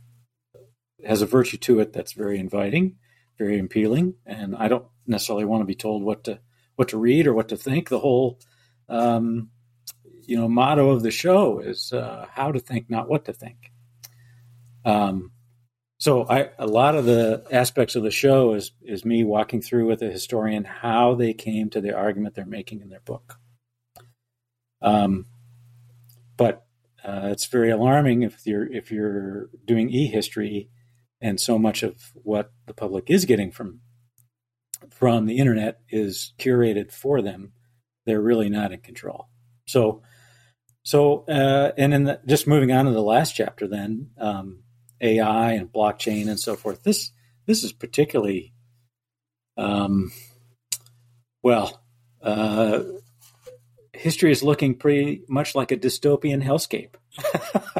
has 1.06 1.22
a 1.22 1.26
virtue 1.26 1.56
to 1.58 1.80
it 1.80 1.92
that's 1.92 2.12
very 2.12 2.38
inviting, 2.38 2.96
very 3.38 3.58
appealing, 3.58 4.14
and 4.24 4.56
I 4.56 4.68
don't 4.68 4.86
necessarily 5.06 5.44
want 5.44 5.62
to 5.62 5.66
be 5.66 5.74
told 5.74 6.02
what 6.02 6.24
to 6.24 6.40
what 6.76 6.88
to 6.88 6.98
read 6.98 7.26
or 7.26 7.34
what 7.34 7.48
to 7.48 7.56
think. 7.56 7.88
The 7.88 8.00
whole, 8.00 8.40
um, 8.88 9.50
you 10.22 10.36
know, 10.36 10.48
motto 10.48 10.90
of 10.90 11.02
the 11.02 11.10
show 11.10 11.58
is 11.60 11.92
uh, 11.92 12.26
how 12.30 12.52
to 12.52 12.60
think, 12.60 12.90
not 12.90 13.08
what 13.08 13.24
to 13.26 13.32
think. 13.32 13.72
Um, 14.84 15.32
so 15.98 16.26
I, 16.28 16.50
a 16.58 16.66
lot 16.66 16.94
of 16.94 17.06
the 17.06 17.44
aspects 17.50 17.96
of 17.96 18.02
the 18.02 18.10
show 18.10 18.52
is 18.52 18.72
is 18.82 19.04
me 19.04 19.24
walking 19.24 19.62
through 19.62 19.86
with 19.86 20.02
a 20.02 20.10
historian 20.10 20.64
how 20.64 21.14
they 21.14 21.32
came 21.32 21.70
to 21.70 21.80
the 21.80 21.94
argument 21.94 22.34
they're 22.34 22.44
making 22.44 22.82
in 22.82 22.90
their 22.90 23.00
book. 23.00 23.38
Um, 24.82 25.26
but 26.36 26.66
uh, 27.02 27.28
it's 27.32 27.46
very 27.46 27.70
alarming 27.70 28.22
if 28.22 28.46
you're 28.46 28.70
if 28.70 28.90
you're 28.90 29.48
doing 29.64 29.88
e-history, 29.88 30.68
and 31.20 31.40
so 31.40 31.58
much 31.58 31.82
of 31.82 32.12
what 32.14 32.52
the 32.66 32.74
public 32.74 33.10
is 33.10 33.24
getting 33.24 33.50
from 33.50 33.80
from 34.90 35.26
the 35.26 35.38
internet 35.38 35.80
is 35.88 36.32
curated 36.38 36.92
for 36.92 37.22
them. 37.22 37.52
They're 38.04 38.20
really 38.20 38.48
not 38.48 38.72
in 38.72 38.80
control. 38.80 39.28
So, 39.66 40.02
so 40.82 41.24
uh, 41.28 41.72
and 41.76 41.92
in 41.92 42.04
the, 42.04 42.20
just 42.26 42.46
moving 42.46 42.72
on 42.72 42.84
to 42.84 42.92
the 42.92 43.02
last 43.02 43.32
chapter, 43.32 43.66
then 43.66 44.10
um, 44.18 44.62
AI 45.00 45.52
and 45.52 45.72
blockchain 45.72 46.28
and 46.28 46.38
so 46.38 46.56
forth. 46.56 46.82
This 46.82 47.12
this 47.46 47.64
is 47.64 47.72
particularly 47.72 48.52
um, 49.56 50.12
well. 51.42 51.82
Uh, 52.22 52.82
history 53.92 54.30
is 54.30 54.42
looking 54.42 54.74
pretty 54.74 55.22
much 55.28 55.54
like 55.54 55.70
a 55.72 55.76
dystopian 55.76 56.42
hellscape. 56.42 56.94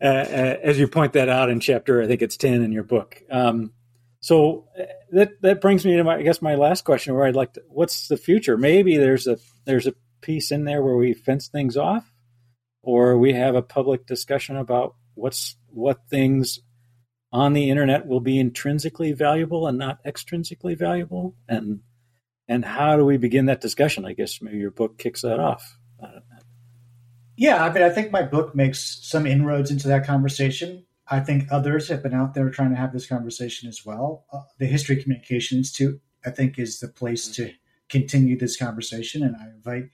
uh, 0.00 0.56
as 0.62 0.78
you 0.78 0.88
point 0.88 1.14
that 1.14 1.28
out 1.28 1.50
in 1.50 1.60
chapter, 1.60 2.02
I 2.02 2.06
think 2.06 2.22
it's 2.22 2.36
ten 2.36 2.62
in 2.62 2.72
your 2.72 2.84
book. 2.84 3.22
Um, 3.30 3.72
so 4.20 4.68
uh, 4.78 4.84
that 5.12 5.40
that 5.42 5.60
brings 5.60 5.84
me 5.84 5.96
to 5.96 6.04
my, 6.04 6.16
I 6.16 6.22
guess, 6.22 6.42
my 6.42 6.54
last 6.54 6.84
question, 6.84 7.14
where 7.14 7.26
I'd 7.26 7.36
like 7.36 7.54
to, 7.54 7.62
what's 7.68 8.08
the 8.08 8.16
future? 8.16 8.56
Maybe 8.56 8.96
there's 8.96 9.26
a 9.26 9.38
there's 9.64 9.86
a 9.86 9.94
piece 10.20 10.50
in 10.50 10.64
there 10.64 10.82
where 10.82 10.96
we 10.96 11.14
fence 11.14 11.48
things 11.48 11.76
off, 11.76 12.12
or 12.82 13.16
we 13.16 13.32
have 13.32 13.54
a 13.54 13.62
public 13.62 14.06
discussion 14.06 14.56
about 14.56 14.96
what's 15.14 15.56
what 15.68 16.08
things 16.10 16.60
on 17.32 17.52
the 17.52 17.70
internet 17.70 18.06
will 18.06 18.20
be 18.20 18.38
intrinsically 18.38 19.12
valuable 19.12 19.66
and 19.66 19.78
not 19.78 20.02
extrinsically 20.04 20.76
valuable, 20.76 21.34
and 21.48 21.80
and 22.48 22.64
how 22.64 22.96
do 22.96 23.04
we 23.04 23.16
begin 23.16 23.46
that 23.46 23.60
discussion? 23.60 24.04
I 24.04 24.12
guess 24.12 24.40
maybe 24.42 24.58
your 24.58 24.70
book 24.70 24.98
kicks 24.98 25.22
that 25.22 25.40
off. 25.40 25.78
Yeah, 27.36 27.62
I 27.62 27.72
mean, 27.72 27.82
I 27.82 27.90
think 27.90 28.10
my 28.10 28.22
book 28.22 28.54
makes 28.54 28.98
some 29.02 29.26
inroads 29.26 29.70
into 29.70 29.88
that 29.88 30.06
conversation. 30.06 30.84
I 31.08 31.20
think 31.20 31.48
others 31.50 31.88
have 31.88 32.02
been 32.02 32.14
out 32.14 32.34
there 32.34 32.50
trying 32.50 32.70
to 32.70 32.76
have 32.76 32.92
this 32.92 33.06
conversation 33.06 33.68
as 33.68 33.84
well. 33.84 34.24
Uh, 34.32 34.40
the 34.58 34.66
History 34.66 34.96
Communication 34.96 35.58
Institute, 35.58 36.00
I 36.24 36.30
think, 36.30 36.58
is 36.58 36.80
the 36.80 36.88
place 36.88 37.28
to 37.28 37.52
continue 37.88 38.38
this 38.38 38.56
conversation. 38.56 39.22
And 39.22 39.36
I 39.36 39.48
invite 39.48 39.90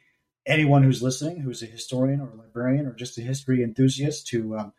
anyone 0.46 0.82
who's 0.82 1.02
listening, 1.02 1.40
who's 1.40 1.62
a 1.62 1.66
historian 1.66 2.20
or 2.20 2.30
a 2.30 2.36
librarian 2.36 2.86
or 2.86 2.94
just 2.94 3.18
a 3.18 3.22
history 3.22 3.62
enthusiast, 3.62 4.26
to 4.28 4.56
um, 4.56 4.72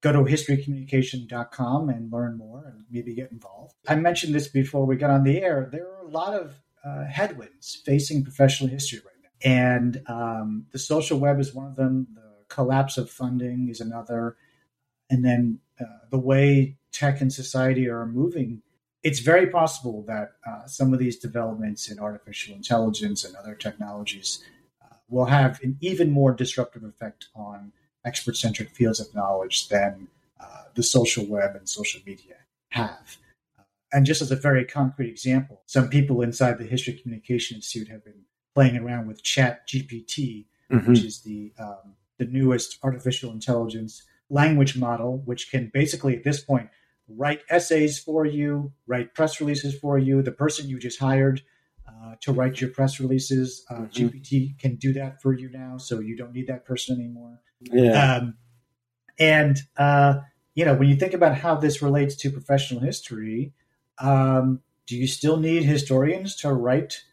go 0.00 0.12
to 0.12 0.18
historycommunication.com 0.18 1.88
and 1.88 2.12
learn 2.12 2.36
more 2.36 2.64
and 2.66 2.84
maybe 2.90 3.14
get 3.14 3.32
involved. 3.32 3.74
I 3.86 3.94
mentioned 3.96 4.34
this 4.34 4.48
before 4.48 4.86
we 4.86 4.96
got 4.96 5.10
on 5.10 5.24
the 5.24 5.40
air. 5.40 5.68
There 5.70 5.88
are 5.88 6.04
a 6.04 6.10
lot 6.10 6.34
of 6.34 6.54
uh, 6.84 7.04
headwinds 7.04 7.80
facing 7.84 8.24
professional 8.24 8.70
history 8.70 9.00
right. 9.04 9.17
And 9.44 10.02
um, 10.06 10.66
the 10.72 10.78
social 10.78 11.18
web 11.18 11.38
is 11.40 11.54
one 11.54 11.66
of 11.66 11.76
them. 11.76 12.08
The 12.14 12.44
collapse 12.48 12.98
of 12.98 13.10
funding 13.10 13.68
is 13.68 13.80
another. 13.80 14.36
And 15.10 15.24
then 15.24 15.60
uh, 15.80 15.84
the 16.10 16.18
way 16.18 16.76
tech 16.92 17.20
and 17.20 17.32
society 17.32 17.88
are 17.88 18.06
moving, 18.06 18.62
it's 19.02 19.20
very 19.20 19.46
possible 19.46 20.02
that 20.08 20.32
uh, 20.46 20.66
some 20.66 20.92
of 20.92 20.98
these 20.98 21.18
developments 21.18 21.90
in 21.90 21.98
artificial 21.98 22.54
intelligence 22.54 23.24
and 23.24 23.36
other 23.36 23.54
technologies 23.54 24.42
uh, 24.82 24.96
will 25.08 25.26
have 25.26 25.60
an 25.62 25.76
even 25.80 26.10
more 26.10 26.32
disruptive 26.32 26.82
effect 26.82 27.28
on 27.34 27.72
expert 28.04 28.36
centric 28.36 28.70
fields 28.70 29.00
of 29.00 29.14
knowledge 29.14 29.68
than 29.68 30.08
uh, 30.40 30.64
the 30.74 30.82
social 30.82 31.24
web 31.26 31.54
and 31.54 31.68
social 31.68 32.00
media 32.04 32.34
have. 32.70 33.18
And 33.92 34.04
just 34.04 34.20
as 34.20 34.30
a 34.30 34.36
very 34.36 34.64
concrete 34.64 35.08
example, 35.08 35.62
some 35.66 35.88
people 35.88 36.20
inside 36.20 36.58
the 36.58 36.64
History 36.64 36.94
Communication 36.94 37.56
Institute 37.56 37.88
have 37.88 38.04
been 38.04 38.24
playing 38.54 38.76
around 38.76 39.06
with 39.06 39.22
Chat 39.22 39.68
GPT, 39.68 40.46
mm-hmm. 40.70 40.90
which 40.90 41.04
is 41.04 41.20
the 41.22 41.52
um, 41.58 41.94
the 42.18 42.26
newest 42.26 42.78
artificial 42.82 43.32
intelligence 43.32 44.02
language 44.30 44.76
model, 44.76 45.22
which 45.24 45.50
can 45.50 45.70
basically 45.72 46.16
at 46.16 46.24
this 46.24 46.40
point 46.40 46.68
write 47.08 47.40
essays 47.48 47.98
for 47.98 48.26
you, 48.26 48.72
write 48.86 49.14
press 49.14 49.40
releases 49.40 49.78
for 49.78 49.98
you. 49.98 50.22
The 50.22 50.32
person 50.32 50.68
you 50.68 50.78
just 50.78 50.98
hired 50.98 51.42
uh, 51.86 52.16
to 52.20 52.32
write 52.32 52.60
your 52.60 52.70
press 52.70 53.00
releases, 53.00 53.64
uh, 53.70 53.76
Mhm. 53.76 53.92
GPT 53.92 54.58
can 54.58 54.76
do 54.76 54.92
that 54.92 55.22
for 55.22 55.32
you 55.32 55.48
now, 55.48 55.78
so 55.78 56.00
you 56.00 56.16
don't 56.16 56.32
need 56.32 56.46
that 56.48 56.64
person 56.64 57.00
anymore. 57.00 57.40
Yeah. 57.60 58.16
Um, 58.16 58.34
and 59.18 59.58
uh, 59.76 60.20
you 60.54 60.64
know, 60.64 60.74
when 60.74 60.88
you 60.88 60.96
think 60.96 61.14
about 61.14 61.36
how 61.36 61.54
this 61.54 61.80
relates 61.82 62.16
to 62.16 62.30
professional 62.30 62.80
history, 62.80 63.52
um, 63.98 64.60
do 64.86 64.96
you 64.96 65.06
still 65.06 65.38
need 65.38 65.62
historians 65.62 66.34
to 66.36 66.52
write 66.52 67.04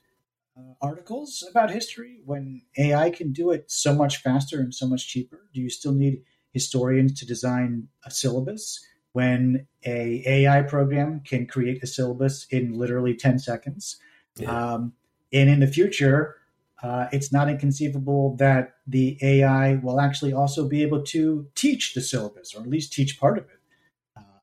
articles 0.82 1.43
about 1.49 1.72
history 1.72 2.20
when 2.26 2.62
AI 2.78 3.10
can 3.10 3.32
do 3.32 3.51
it 3.51 3.70
so 3.70 3.93
much 3.93 4.22
faster 4.22 4.60
and 4.60 4.74
so 4.74 4.88
much 4.88 5.08
cheaper? 5.08 5.47
Do 5.53 5.62
you 5.62 5.70
still 5.70 5.93
need 5.93 6.22
historians 6.53 7.20
to 7.20 7.26
design 7.26 7.88
a 8.06 8.12
syllabus 8.12 8.86
when 9.14 9.68
a 9.86 10.24
AI 10.26 10.62
program 10.62 11.22
can 11.26 11.45
create 11.47 11.84
a 11.84 11.88
syllabus 11.88 12.45
in 12.49 12.74
literally 12.74 13.16
10 13.16 13.39
seconds? 13.39 13.97
Yeah. 14.38 14.74
Um, 14.74 14.93
and 15.34 15.49
in 15.49 15.60
the 15.60 15.68
future, 15.68 16.36
uh, 16.84 17.08
it's 17.12 17.32
not 17.32 17.49
inconceivable 17.49 18.36
that 18.38 18.76
the 18.88 19.18
AI 19.22 19.76
will 19.76 19.99
actually 19.99 20.34
also 20.34 20.68
be 20.68 20.82
able 20.84 21.01
to 21.03 21.47
teach 21.56 21.93
the 21.93 22.01
syllabus, 22.01 22.53
or 22.53 22.62
at 22.62 22.70
least 22.70 22.93
teach 22.93 23.20
part 23.20 23.38
of 23.38 23.45
it, 23.45 23.49
uh, 23.49 23.64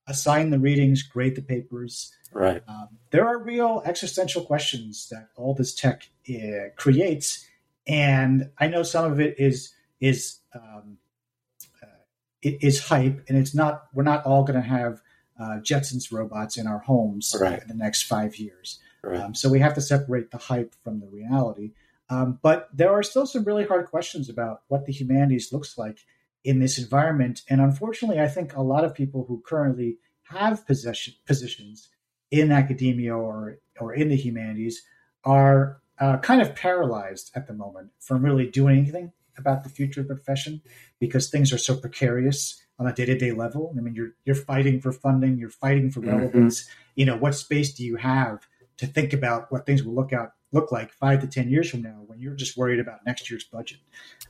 assign 0.07 0.51
the 0.51 0.59
readings, 0.59 1.03
grade 1.03 1.37
the 1.37 1.43
papers. 1.43 2.13
right. 2.33 2.63
Um, 2.69 2.89
there 3.11 3.27
are 3.27 3.39
real 3.43 3.83
existential 3.85 4.45
questions 4.45 5.09
that 5.11 5.29
all 5.37 5.55
this 5.55 5.75
tech 5.75 6.09
uh, 6.29 6.71
creates, 6.77 7.47
and 7.87 8.51
I 8.59 8.69
know 8.69 8.83
some 8.83 9.11
of 9.11 9.21
it 9.21 9.37
is 9.39 9.73
is 10.01 10.39
um, 10.55 10.99
uh, 11.83 11.87
it 12.43 12.59
is 12.63 12.85
hype, 12.85 13.25
and 13.29 13.39
it's 13.39 13.55
not. 13.55 13.85
We're 13.95 14.03
not 14.03 14.25
all 14.27 14.45
going 14.45 14.61
to 14.61 14.69
have 14.69 15.01
uh, 15.41 15.59
Jetsons 15.63 16.13
robots 16.13 16.57
in 16.57 16.67
our 16.67 16.79
homes 16.79 17.35
Right. 17.41 17.61
in 17.63 17.69
the 17.69 17.75
next 17.75 18.03
five 18.03 18.37
years. 18.37 18.79
Right. 19.03 19.21
Um, 19.21 19.35
so 19.35 19.49
we 19.49 19.59
have 19.61 19.75
to 19.75 19.81
separate 19.81 20.31
the 20.31 20.39
hype 20.39 20.75
from 20.85 21.01
the 21.01 21.09
reality. 21.09 21.73
Um, 22.09 22.39
but 22.43 22.69
there 22.73 22.93
are 22.93 23.03
still 23.03 23.27
some 23.27 23.43
really 23.45 23.65
hard 23.65 23.87
questions 23.87 24.29
about 24.29 24.63
what 24.69 24.85
the 24.87 24.93
humanities 24.93 25.53
looks 25.53 25.77
like 25.79 26.05
in 26.45 26.59
this 26.59 26.79
environment. 26.79 27.43
And 27.49 27.61
unfortunately, 27.61 28.21
I 28.21 28.29
think 28.29 28.55
a 28.55 28.63
lot 28.63 28.85
of 28.85 28.95
people 28.95 29.25
who 29.27 29.43
currently 29.47 29.99
have 30.25 30.67
possession, 30.67 31.15
positions 31.27 31.89
in 32.31 32.51
academia 32.51 33.15
or, 33.15 33.59
or 33.81 33.95
in 33.95 34.09
the 34.09 34.17
humanities 34.17 34.83
are 35.25 35.81
uh, 35.99 36.19
kind 36.19 36.41
of 36.41 36.55
paralyzed 36.55 37.31
at 37.35 37.47
the 37.47 37.53
moment 37.55 37.91
from 38.01 38.25
really 38.25 38.51
doing 38.51 38.79
anything 38.79 39.13
about 39.39 39.63
the 39.63 39.69
future 39.71 40.01
of 40.01 40.09
the 40.09 40.15
profession 40.15 40.61
because 40.99 41.31
things 41.31 41.53
are 41.53 41.59
so 41.59 41.77
precarious 41.77 42.61
on 42.79 42.87
a 42.87 42.93
day-to-day 42.93 43.33
level. 43.33 43.73
I 43.77 43.81
mean, 43.81 43.95
you're 43.95 44.13
you're 44.25 44.35
fighting 44.35 44.81
for 44.81 44.93
funding, 44.93 45.39
you're 45.39 45.51
fighting 45.51 45.91
for 45.91 46.01
Mhm. 46.01 46.09
relevance. 46.09 46.69
You 46.97 47.07
know, 47.07 47.17
what 47.17 47.35
space 47.35 47.73
do 47.73 47.85
you 47.85 47.97
have 47.97 48.47
to 48.79 48.87
think 48.87 49.13
about 49.13 49.53
what 49.53 49.65
things 49.65 49.83
will 49.83 49.95
look 49.95 50.13
out 50.13 50.33
look 50.53 50.71
like 50.71 50.93
five 50.93 51.21
to 51.21 51.27
10 51.27 51.49
years 51.49 51.71
from 51.71 51.83
now 51.83 52.03
when 52.07 52.21
you're 52.21 52.35
just 52.35 52.57
worried 52.57 52.79
about 52.79 53.05
next 53.07 53.31
year's 53.31 53.45
budget. 53.45 53.79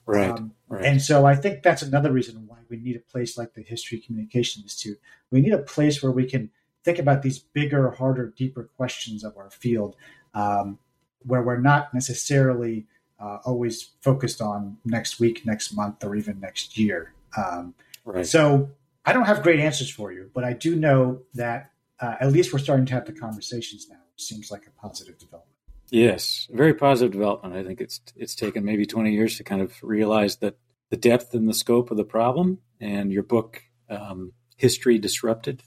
Right. 0.06 0.30
Um, 0.30 0.52
right. 0.68 0.84
And 0.84 1.02
so 1.02 1.26
I 1.26 1.34
think 1.34 1.62
that's 1.62 1.82
another 1.82 2.12
reason 2.12 2.46
why 2.46 2.58
we 2.68 2.76
need 2.76 2.96
a 2.96 3.00
place 3.00 3.36
like 3.36 3.54
the 3.54 3.62
History 3.62 3.98
Communication 3.98 4.62
Institute. 4.62 4.98
We 5.30 5.40
need 5.40 5.52
a 5.52 5.58
place 5.58 6.02
where 6.02 6.12
we 6.12 6.26
can 6.26 6.50
think 6.84 6.98
about 6.98 7.22
these 7.22 7.38
bigger, 7.38 7.90
harder, 7.90 8.32
deeper 8.36 8.70
questions 8.76 9.24
of 9.24 9.36
our 9.36 9.50
field, 9.50 9.96
um, 10.34 10.78
where 11.24 11.42
we're 11.42 11.60
not 11.60 11.92
necessarily 11.92 12.86
uh, 13.20 13.38
always 13.44 13.90
focused 14.00 14.40
on 14.40 14.78
next 14.84 15.20
week, 15.20 15.46
next 15.46 15.74
month, 15.74 16.02
or 16.04 16.14
even 16.16 16.40
next 16.40 16.76
year. 16.76 17.12
Um, 17.36 17.74
right. 18.04 18.26
So 18.26 18.70
I 19.04 19.12
don't 19.12 19.26
have 19.26 19.42
great 19.42 19.60
answers 19.60 19.90
for 19.90 20.12
you, 20.12 20.30
but 20.34 20.44
I 20.44 20.52
do 20.52 20.76
know 20.76 21.22
that 21.34 21.70
uh, 22.00 22.16
at 22.20 22.32
least 22.32 22.52
we're 22.52 22.58
starting 22.58 22.86
to 22.86 22.94
have 22.94 23.06
the 23.06 23.12
conversations 23.12 23.88
now. 23.88 23.96
It 24.16 24.20
seems 24.20 24.50
like 24.50 24.66
a 24.66 24.70
positive 24.70 25.18
development. 25.18 25.52
Yes, 25.92 26.48
very 26.50 26.72
positive 26.72 27.12
development. 27.12 27.54
I 27.54 27.62
think 27.62 27.82
it's 27.82 28.00
it's 28.16 28.34
taken 28.34 28.64
maybe 28.64 28.86
20 28.86 29.12
years 29.12 29.36
to 29.36 29.44
kind 29.44 29.60
of 29.60 29.74
realize 29.82 30.36
that 30.36 30.56
the 30.88 30.96
depth 30.96 31.34
and 31.34 31.46
the 31.46 31.52
scope 31.52 31.90
of 31.90 31.98
the 31.98 32.04
problem, 32.04 32.60
and 32.80 33.12
your 33.12 33.22
book, 33.22 33.62
um, 33.90 34.32
History 34.56 34.96
Disrupted, 34.98 35.62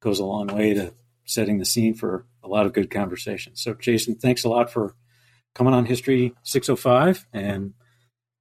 goes 0.00 0.18
a 0.18 0.24
long 0.26 0.48
way 0.48 0.74
to 0.74 0.92
setting 1.24 1.58
the 1.58 1.64
scene 1.64 1.94
for 1.94 2.26
a 2.44 2.48
lot 2.48 2.66
of 2.66 2.74
good 2.74 2.90
conversations. 2.90 3.62
So, 3.62 3.72
Jason, 3.72 4.16
thanks 4.16 4.44
a 4.44 4.50
lot 4.50 4.70
for 4.70 4.96
coming 5.54 5.72
on 5.72 5.86
History 5.86 6.34
605 6.42 7.26
and 7.32 7.72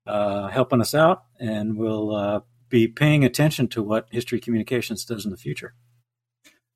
uh, 0.05 0.49
helping 0.49 0.81
us 0.81 0.93
out, 0.93 1.23
and 1.39 1.77
we'll 1.77 2.13
uh, 2.13 2.41
be 2.67 2.85
paying 2.89 3.23
attention 3.23 3.69
to 3.69 3.81
what 3.81 4.09
History 4.11 4.41
Communications 4.41 5.05
does 5.05 5.23
in 5.23 5.31
the 5.31 5.37
future. 5.37 5.73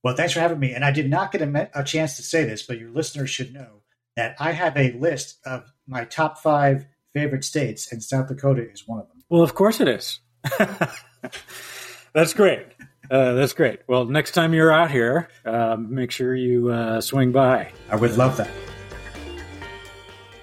Well, 0.06 0.16
thanks 0.16 0.32
for 0.32 0.40
having 0.40 0.60
me. 0.60 0.74
And 0.74 0.86
I 0.86 0.92
did 0.92 1.10
not 1.10 1.34
get 1.34 1.42
a, 1.42 1.70
a 1.78 1.84
chance 1.84 2.16
to 2.16 2.24
say 2.24 2.46
this, 2.46 2.64
but 2.64 2.80
your 2.80 2.92
listeners 2.92 3.30
should 3.30 3.54
know 3.54 3.83
that 4.16 4.36
I 4.40 4.52
have 4.52 4.78
a 4.78 4.92
list 4.94 5.40
of 5.46 5.72
my 5.88 6.06
top 6.06 6.38
five 6.38 6.86
favorite 7.14 7.44
states, 7.44 7.92
and 7.92 8.04
South 8.04 8.28
Dakota 8.28 8.70
is 8.70 8.88
one 8.88 9.00
of 9.00 9.08
them. 9.08 9.24
Well, 9.30 9.42
of 9.42 9.56
course 9.56 9.80
it 9.80 9.88
is. 9.88 10.20
that's 12.14 12.34
great. 12.34 12.66
Uh, 13.10 13.34
that's 13.34 13.54
great. 13.54 13.82
Well, 13.88 14.06
next 14.06 14.32
time 14.32 14.54
you're 14.54 14.72
out 14.72 14.92
here, 14.92 15.30
uh, 15.46 15.76
make 15.78 16.12
sure 16.12 16.36
you 16.36 16.70
uh, 16.70 17.02
swing 17.02 17.32
by. 17.32 17.72
I 17.90 17.96
would 17.96 18.18
love 18.18 18.38
that. 18.38 18.50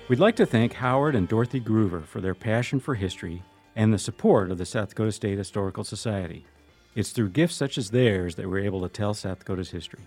We'd 0.09 0.19
like 0.19 0.37
to 0.37 0.47
thank 0.47 0.75
Howard 0.75 1.15
and 1.15 1.29
Dorothy 1.29 1.61
Groover 1.61 2.05
for 2.05 2.21
their 2.21 2.35
passion 2.35 2.81
for 2.81 2.95
history 2.95 3.43
and 3.77 3.93
the 3.93 3.99
support 3.99 4.51
of 4.51 4.59
the 4.59 4.67
South 4.67 4.89
Dakota 4.91 5.13
State 5.13 5.39
Historical 5.39 5.85
Society. 5.85 6.45
It's 6.97 7.11
through 7.11 7.31
gifts 7.31 7.55
such 7.55 7.79
as 7.79 7.91
theirs 7.91 8.35
that 8.35 8.49
we're 8.49 8.65
able 8.65 8.83
to 8.83 8.89
tell 8.89 9.15
South 9.15 9.39
Dakota's 9.39 9.71
history. 9.71 10.03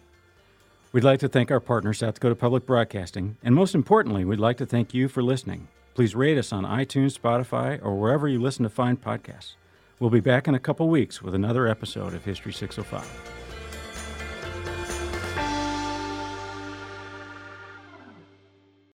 We'd 0.94 1.04
like 1.04 1.20
to 1.22 1.28
thank 1.28 1.50
our 1.50 1.60
partner, 1.60 1.92
South 1.92 2.14
Dakota 2.14 2.36
Public 2.36 2.68
Broadcasting, 2.68 3.36
and 3.42 3.56
most 3.56 3.74
importantly, 3.74 4.24
we'd 4.24 4.38
like 4.38 4.58
to 4.58 4.66
thank 4.68 4.94
you 4.94 5.08
for 5.08 5.24
listening. 5.24 5.68
Please 5.96 6.14
rate 6.14 6.38
us 6.38 6.54
on 6.54 6.66
iTunes, 6.66 7.18
Spotify, 7.18 7.84
or 7.84 8.00
wherever 8.00 8.28
you 8.28 8.40
listen 8.40 8.62
to 8.62 8.70
find 8.70 9.02
podcasts. 9.02 9.56
We'll 10.00 10.12
be 10.12 10.20
back 10.20 10.48
in 10.48 10.54
a 10.54 10.60
couple 10.60 10.88
weeks 10.90 11.20
with 11.20 11.34
another 11.34 11.68
episode 11.68 12.14
of 12.14 12.26
History 12.26 12.54
605. 12.54 13.43